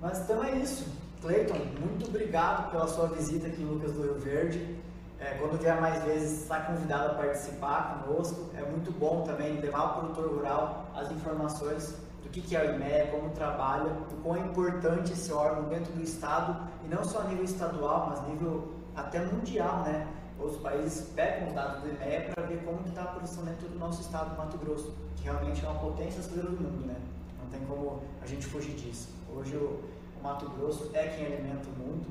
Mas 0.00 0.18
então 0.20 0.42
é 0.42 0.56
isso. 0.56 0.86
Cleiton, 1.20 1.58
muito 1.78 2.06
obrigado 2.06 2.70
pela 2.70 2.86
sua 2.86 3.08
visita 3.08 3.48
aqui 3.48 3.60
em 3.60 3.66
Lucas 3.66 3.92
do 3.92 4.02
Rio 4.02 4.14
Verde. 4.14 4.78
É, 5.20 5.34
quando 5.34 5.60
vier 5.60 5.78
mais 5.78 6.02
vezes, 6.04 6.42
está 6.42 6.60
convidado 6.60 7.10
a 7.10 7.14
participar 7.16 8.02
conosco. 8.04 8.48
É 8.56 8.62
muito 8.62 8.90
bom 8.98 9.24
também 9.24 9.60
levar 9.60 9.80
ao 9.80 9.94
produtor 9.98 10.30
rural 10.30 10.86
as 10.94 11.10
informações 11.10 11.96
do 12.28 12.42
que, 12.42 12.54
é 12.54 12.70
o 12.70 12.74
IMEA, 12.74 13.06
como 13.06 13.30
trabalha, 13.30 13.90
o 13.92 14.22
quão 14.22 14.36
é 14.36 14.40
importante 14.40 15.12
esse 15.12 15.32
órgão 15.32 15.68
dentro 15.68 15.92
do 15.92 16.02
Estado, 16.02 16.68
e 16.84 16.88
não 16.88 17.02
só 17.02 17.20
a 17.20 17.24
nível 17.24 17.44
estadual, 17.44 18.10
mas 18.10 18.28
nível 18.28 18.74
até 18.94 19.24
mundial, 19.24 19.82
né? 19.82 20.06
Os 20.38 20.56
países 20.58 21.08
pegam 21.16 21.48
os 21.48 21.54
dados 21.54 21.82
do 21.82 21.88
IMEA 21.88 22.30
para 22.32 22.46
ver 22.46 22.62
como 22.64 22.86
está 22.86 23.02
a 23.02 23.06
produção 23.06 23.44
dentro 23.44 23.68
do 23.68 23.78
nosso 23.78 24.02
estado, 24.02 24.36
Mato 24.36 24.56
Grosso, 24.58 24.94
que 25.16 25.24
realmente 25.24 25.64
é 25.64 25.68
uma 25.68 25.80
potência 25.80 26.20
aceleradora 26.20 26.56
do 26.56 26.62
mundo, 26.62 26.86
né? 26.86 26.96
Não 27.42 27.50
tem 27.50 27.66
como 27.66 28.02
a 28.22 28.26
gente 28.26 28.46
fugir 28.46 28.74
disso. 28.74 29.08
Hoje 29.34 29.56
o, 29.56 29.82
o 30.18 30.22
Mato 30.22 30.48
Grosso 30.50 30.90
é 30.94 31.08
quem 31.08 31.26
alimenta 31.26 31.68
o 31.68 31.78
mundo, 31.78 32.08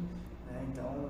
né? 0.52 0.66
Então 0.72 1.10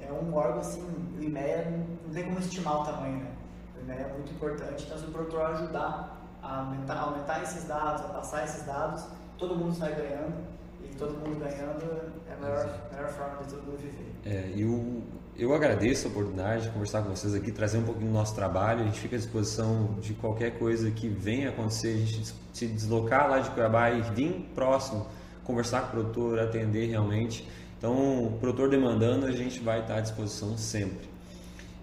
é 0.00 0.12
um 0.12 0.34
órgão 0.34 0.60
assim, 0.60 0.82
o 1.18 1.22
IMEA 1.22 1.86
não 2.06 2.14
tem 2.14 2.24
como 2.24 2.38
estimar 2.38 2.80
o 2.80 2.84
tamanho, 2.84 3.18
né? 3.18 3.32
O 3.76 3.80
IMEA 3.80 4.06
é 4.06 4.12
muito 4.12 4.32
importante, 4.32 4.84
então 4.84 4.98
se 4.98 5.04
o 5.04 5.10
produtor 5.10 5.42
ajudar 5.50 6.25
a 6.46 6.60
aumentar, 6.60 6.98
aumentar 6.98 7.42
esses 7.42 7.64
dados, 7.64 8.04
a 8.04 8.08
passar 8.08 8.44
esses 8.44 8.64
dados, 8.64 9.04
todo 9.38 9.56
mundo 9.56 9.74
sai 9.74 9.94
ganhando 9.94 10.34
e 10.82 10.94
todo 10.96 11.12
mundo 11.14 11.38
ganhando 11.38 12.12
é 12.28 12.32
a 12.32 12.36
melhor, 12.36 12.90
melhor 12.92 13.08
forma 13.10 13.42
de 13.42 13.50
todo 13.50 13.62
mundo 13.64 13.78
viver. 13.78 14.12
É, 14.24 14.52
eu, 14.56 15.02
eu 15.36 15.54
agradeço 15.54 16.08
a 16.08 16.10
oportunidade 16.10 16.64
de 16.64 16.70
conversar 16.70 17.02
com 17.02 17.10
vocês 17.10 17.34
aqui, 17.34 17.52
trazer 17.52 17.78
um 17.78 17.84
pouquinho 17.84 18.08
do 18.08 18.14
nosso 18.14 18.34
trabalho. 18.34 18.82
A 18.82 18.84
gente 18.84 19.00
fica 19.00 19.16
à 19.16 19.18
disposição 19.18 19.94
de 20.00 20.14
qualquer 20.14 20.58
coisa 20.58 20.90
que 20.90 21.08
venha 21.08 21.50
acontecer, 21.50 21.94
a 21.94 22.06
gente 22.06 22.34
se 22.52 22.66
deslocar 22.66 23.28
lá 23.28 23.40
de 23.40 23.50
Cuiabá 23.50 23.90
e 23.90 24.02
vir 24.02 24.50
próximo, 24.54 25.06
conversar 25.44 25.82
com 25.82 25.86
o 25.86 25.90
produtor, 25.90 26.38
atender 26.38 26.86
realmente. 26.86 27.46
Então, 27.78 28.24
o 28.24 28.38
produtor 28.40 28.70
demandando, 28.70 29.26
a 29.26 29.32
gente 29.32 29.60
vai 29.60 29.80
estar 29.80 29.96
à 29.96 30.00
disposição 30.00 30.56
sempre. 30.56 31.08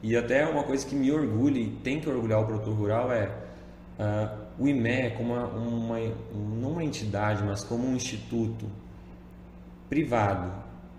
E 0.01 0.17
até 0.17 0.45
uma 0.45 0.63
coisa 0.63 0.85
que 0.85 0.95
me 0.95 1.11
orgulha 1.11 1.59
e 1.59 1.69
tem 1.69 2.01
que 2.01 2.09
orgulhar 2.09 2.41
o 2.41 2.45
produtor 2.45 2.73
rural 2.73 3.11
é 3.11 3.31
uh, 3.97 4.42
o 4.57 4.67
IME 4.67 5.11
como 5.17 5.33
uma, 5.33 5.47
uma, 5.47 5.99
não 6.61 6.71
uma 6.71 6.83
entidade, 6.83 7.43
mas 7.43 7.63
como 7.63 7.87
um 7.87 7.95
instituto 7.95 8.65
privado, 9.89 10.51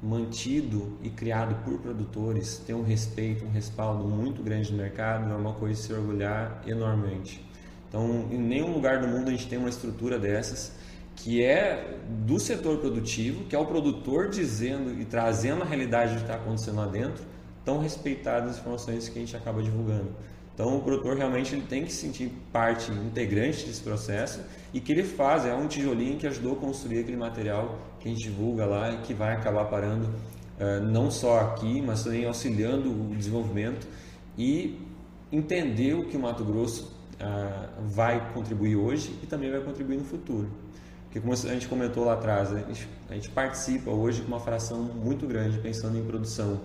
mantido 0.03 0.99
e 1.03 1.09
criado 1.09 1.55
por 1.65 1.79
produtores, 1.79 2.59
tem 2.59 2.75
um 2.75 2.83
respeito, 2.83 3.45
um 3.45 3.51
respaldo 3.51 4.05
muito 4.05 4.43
grande 4.43 4.71
no 4.71 4.79
mercado, 4.79 5.33
é 5.33 5.37
uma 5.37 5.55
coisa 5.55 5.81
de 5.81 5.87
se 5.87 5.93
orgulhar 5.93 6.63
enormemente. 6.67 7.45
Então, 7.89 8.29
em 8.31 8.39
nenhum 8.39 8.73
lugar 8.73 9.01
do 9.01 9.09
mundo 9.09 9.29
a 9.29 9.31
gente 9.31 9.47
tem 9.49 9.59
uma 9.59 9.69
estrutura 9.69 10.19
dessas 10.19 10.73
que 11.17 11.43
é 11.43 11.97
do 12.27 12.41
setor 12.41 12.79
produtivo, 12.79 13.45
que 13.45 13.55
é 13.55 13.59
o 13.59 13.65
produtor 13.65 14.29
dizendo 14.29 15.01
e 15.01 15.05
trazendo 15.05 15.63
a 15.63 15.65
realidade 15.65 16.13
do 16.13 16.17
que 16.17 16.23
está 16.23 16.35
acontecendo 16.35 16.77
lá 16.77 16.87
dentro, 16.87 17.25
tão 17.65 17.79
respeitadas 17.79 18.51
as 18.51 18.59
informações 18.59 19.09
que 19.09 19.19
a 19.19 19.23
gente 19.23 19.37
acaba 19.37 19.63
divulgando. 19.63 20.13
Então 20.55 20.77
o 20.77 20.81
produtor 20.83 21.17
realmente 21.17 21.53
ele 21.53 21.67
tem 21.69 21.85
que 21.85 21.93
se 21.93 22.03
sentir 22.03 22.33
parte 22.53 22.91
integrante 22.93 23.67
desse 23.67 23.83
processo 23.83 24.41
e 24.73 24.81
que 24.81 24.93
ele 24.93 25.03
faz, 25.03 25.45
é 25.45 25.55
um 25.55 25.67
tijolinho 25.67 26.17
que 26.17 26.27
ajudou 26.29 26.53
a 26.53 26.57
construir 26.57 27.01
aquele 27.01 27.17
material 27.17 27.77
que 27.99 28.09
a 28.09 28.11
gente 28.13 28.23
divulga 28.23 28.65
lá 28.65 28.93
e 28.93 28.99
que 28.99 29.13
vai 29.13 29.35
acabar 29.35 29.65
parando 29.65 30.07
uh, 30.07 30.81
não 30.85 31.11
só 31.11 31.41
aqui, 31.41 31.83
mas 31.83 32.05
também 32.05 32.25
auxiliando 32.25 32.89
o 32.89 33.17
desenvolvimento 33.17 33.87
e 34.39 34.81
entender 35.33 35.95
o 35.95 36.05
que 36.05 36.17
o 36.17 36.21
Mato 36.21 36.45
Grosso 36.45 36.93
uh, 37.15 37.83
vai 37.83 38.33
contribuir 38.33 38.77
hoje 38.77 39.19
e 39.23 39.27
também 39.27 39.51
vai 39.51 39.61
contribuir 39.61 39.97
no 39.97 40.05
futuro. 40.05 40.49
Porque 41.05 41.21
como 41.21 41.33
a 41.33 41.37
gente 41.37 41.67
comentou 41.67 42.05
lá 42.05 42.15
atrás, 42.15 42.53
a 42.53 42.59
gente, 42.61 42.89
a 43.09 43.15
gente 43.15 43.31
participa 43.31 43.91
hoje 43.91 44.23
com 44.23 44.29
uma 44.29 44.41
fração 44.41 44.83
muito 44.83 45.27
grande 45.27 45.59
pensando 45.59 45.99
em 45.99 46.05
produção 46.05 46.61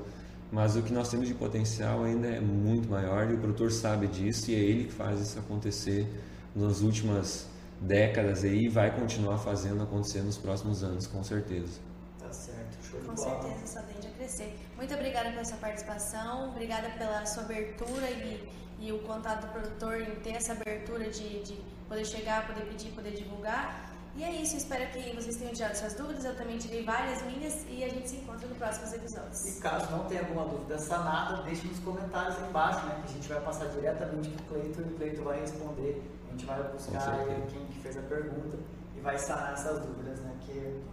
mas 0.51 0.75
o 0.75 0.81
que 0.81 0.91
nós 0.91 1.09
temos 1.09 1.27
de 1.27 1.33
potencial 1.33 2.03
ainda 2.03 2.27
é 2.27 2.39
muito 2.39 2.89
maior 2.89 3.29
e 3.29 3.33
o 3.33 3.37
produtor 3.37 3.71
sabe 3.71 4.07
disso 4.07 4.49
e 4.49 4.55
é 4.55 4.59
ele 4.59 4.85
que 4.85 4.91
faz 4.91 5.19
isso 5.19 5.37
acontecer 5.37 6.07
nas 6.55 6.81
últimas 6.81 7.47
décadas 7.79 8.43
aí 8.43 8.65
e 8.65 8.69
vai 8.69 8.93
continuar 8.93 9.37
fazendo 9.37 9.83
acontecer 9.83 10.21
nos 10.21 10.37
próximos 10.37 10.83
anos, 10.83 11.07
com 11.07 11.23
certeza. 11.23 11.79
Tá 12.19 12.33
certo, 12.33 12.77
show 12.83 12.99
de 12.99 13.05
Com 13.05 13.15
bola. 13.15 13.41
certeza, 13.41 13.67
só 13.67 13.81
tende 13.83 14.07
a 14.07 14.11
crescer. 14.11 14.57
Muito 14.75 14.93
obrigada 14.93 15.31
pela 15.31 15.45
sua 15.45 15.57
participação, 15.57 16.49
obrigada 16.49 16.89
pela 16.97 17.25
sua 17.25 17.43
abertura 17.43 18.09
e, 18.09 18.49
e 18.79 18.91
o 18.91 18.99
contato 18.99 19.45
do 19.45 19.53
produtor 19.53 20.01
em 20.01 20.15
ter 20.21 20.31
essa 20.31 20.53
abertura 20.53 21.09
de, 21.09 21.43
de 21.43 21.57
poder 21.87 22.05
chegar, 22.05 22.47
poder 22.47 22.65
pedir, 22.65 22.91
poder 22.91 23.11
divulgar. 23.11 23.89
E 24.19 24.23
é 24.25 24.31
isso, 24.33 24.57
espero 24.57 24.85
que 24.91 25.15
vocês 25.15 25.37
tenham 25.37 25.53
tirado 25.53 25.75
suas 25.75 25.93
dúvidas, 25.93 26.25
eu 26.25 26.35
também 26.35 26.57
tirei 26.57 26.83
várias 26.83 27.21
minhas 27.21 27.65
e 27.69 27.85
a 27.85 27.87
gente 27.87 28.09
se 28.09 28.17
encontra 28.17 28.45
no 28.49 28.55
próximos 28.55 28.91
episódios. 28.91 29.45
E 29.45 29.61
caso 29.61 29.89
não 29.91 30.03
tenha 30.07 30.19
alguma 30.19 30.43
dúvida 30.43 30.77
sanada, 30.77 31.41
deixe 31.43 31.65
nos 31.65 31.79
comentários 31.79 32.35
aí 32.35 32.49
embaixo, 32.49 32.85
né? 32.85 33.01
Que 33.01 33.11
a 33.11 33.13
gente 33.13 33.29
vai 33.29 33.39
passar 33.39 33.67
diretamente 33.67 34.27
pro 34.31 34.43
Cleito 34.47 34.81
e 34.81 34.83
o 34.83 34.97
Cleito 34.97 35.23
vai 35.23 35.39
responder. 35.39 36.03
A 36.27 36.31
gente 36.31 36.45
vai 36.45 36.63
buscar 36.63 37.25
quem 37.49 37.65
que 37.67 37.79
fez 37.79 37.97
a 37.97 38.01
pergunta 38.01 38.57
e 38.93 38.99
vai 38.99 39.17
sanar 39.17 39.53
essas 39.53 39.79
dúvidas, 39.79 40.19
né? 40.19 40.35
Que, 40.41 40.83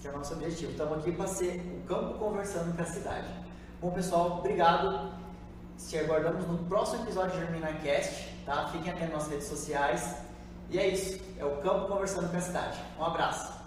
que 0.00 0.08
é 0.08 0.10
o 0.10 0.16
nosso 0.16 0.32
objetivo. 0.32 0.72
Estamos 0.72 0.98
aqui 1.00 1.12
para 1.12 1.26
ser 1.26 1.60
o 1.60 1.86
campo 1.86 2.18
conversando 2.18 2.74
com 2.74 2.82
a 2.82 2.86
cidade. 2.86 3.28
Bom, 3.78 3.90
pessoal, 3.90 4.38
obrigado. 4.38 5.12
Se 5.76 5.98
aguardamos 5.98 6.46
no 6.46 6.56
próximo 6.64 7.02
episódio 7.02 7.32
de 7.32 7.44
GerminaCast, 7.44 8.42
tá? 8.46 8.68
Fiquem 8.68 8.90
atentos 8.90 9.12
nas 9.12 9.28
redes 9.28 9.48
sociais. 9.48 10.29
E 10.70 10.78
é 10.78 10.88
isso. 10.88 11.20
É 11.38 11.44
o 11.44 11.56
campo 11.56 11.88
conversando 11.88 12.30
com 12.30 12.36
a 12.36 12.40
cidade. 12.40 12.78
Um 12.98 13.04
abraço. 13.04 13.59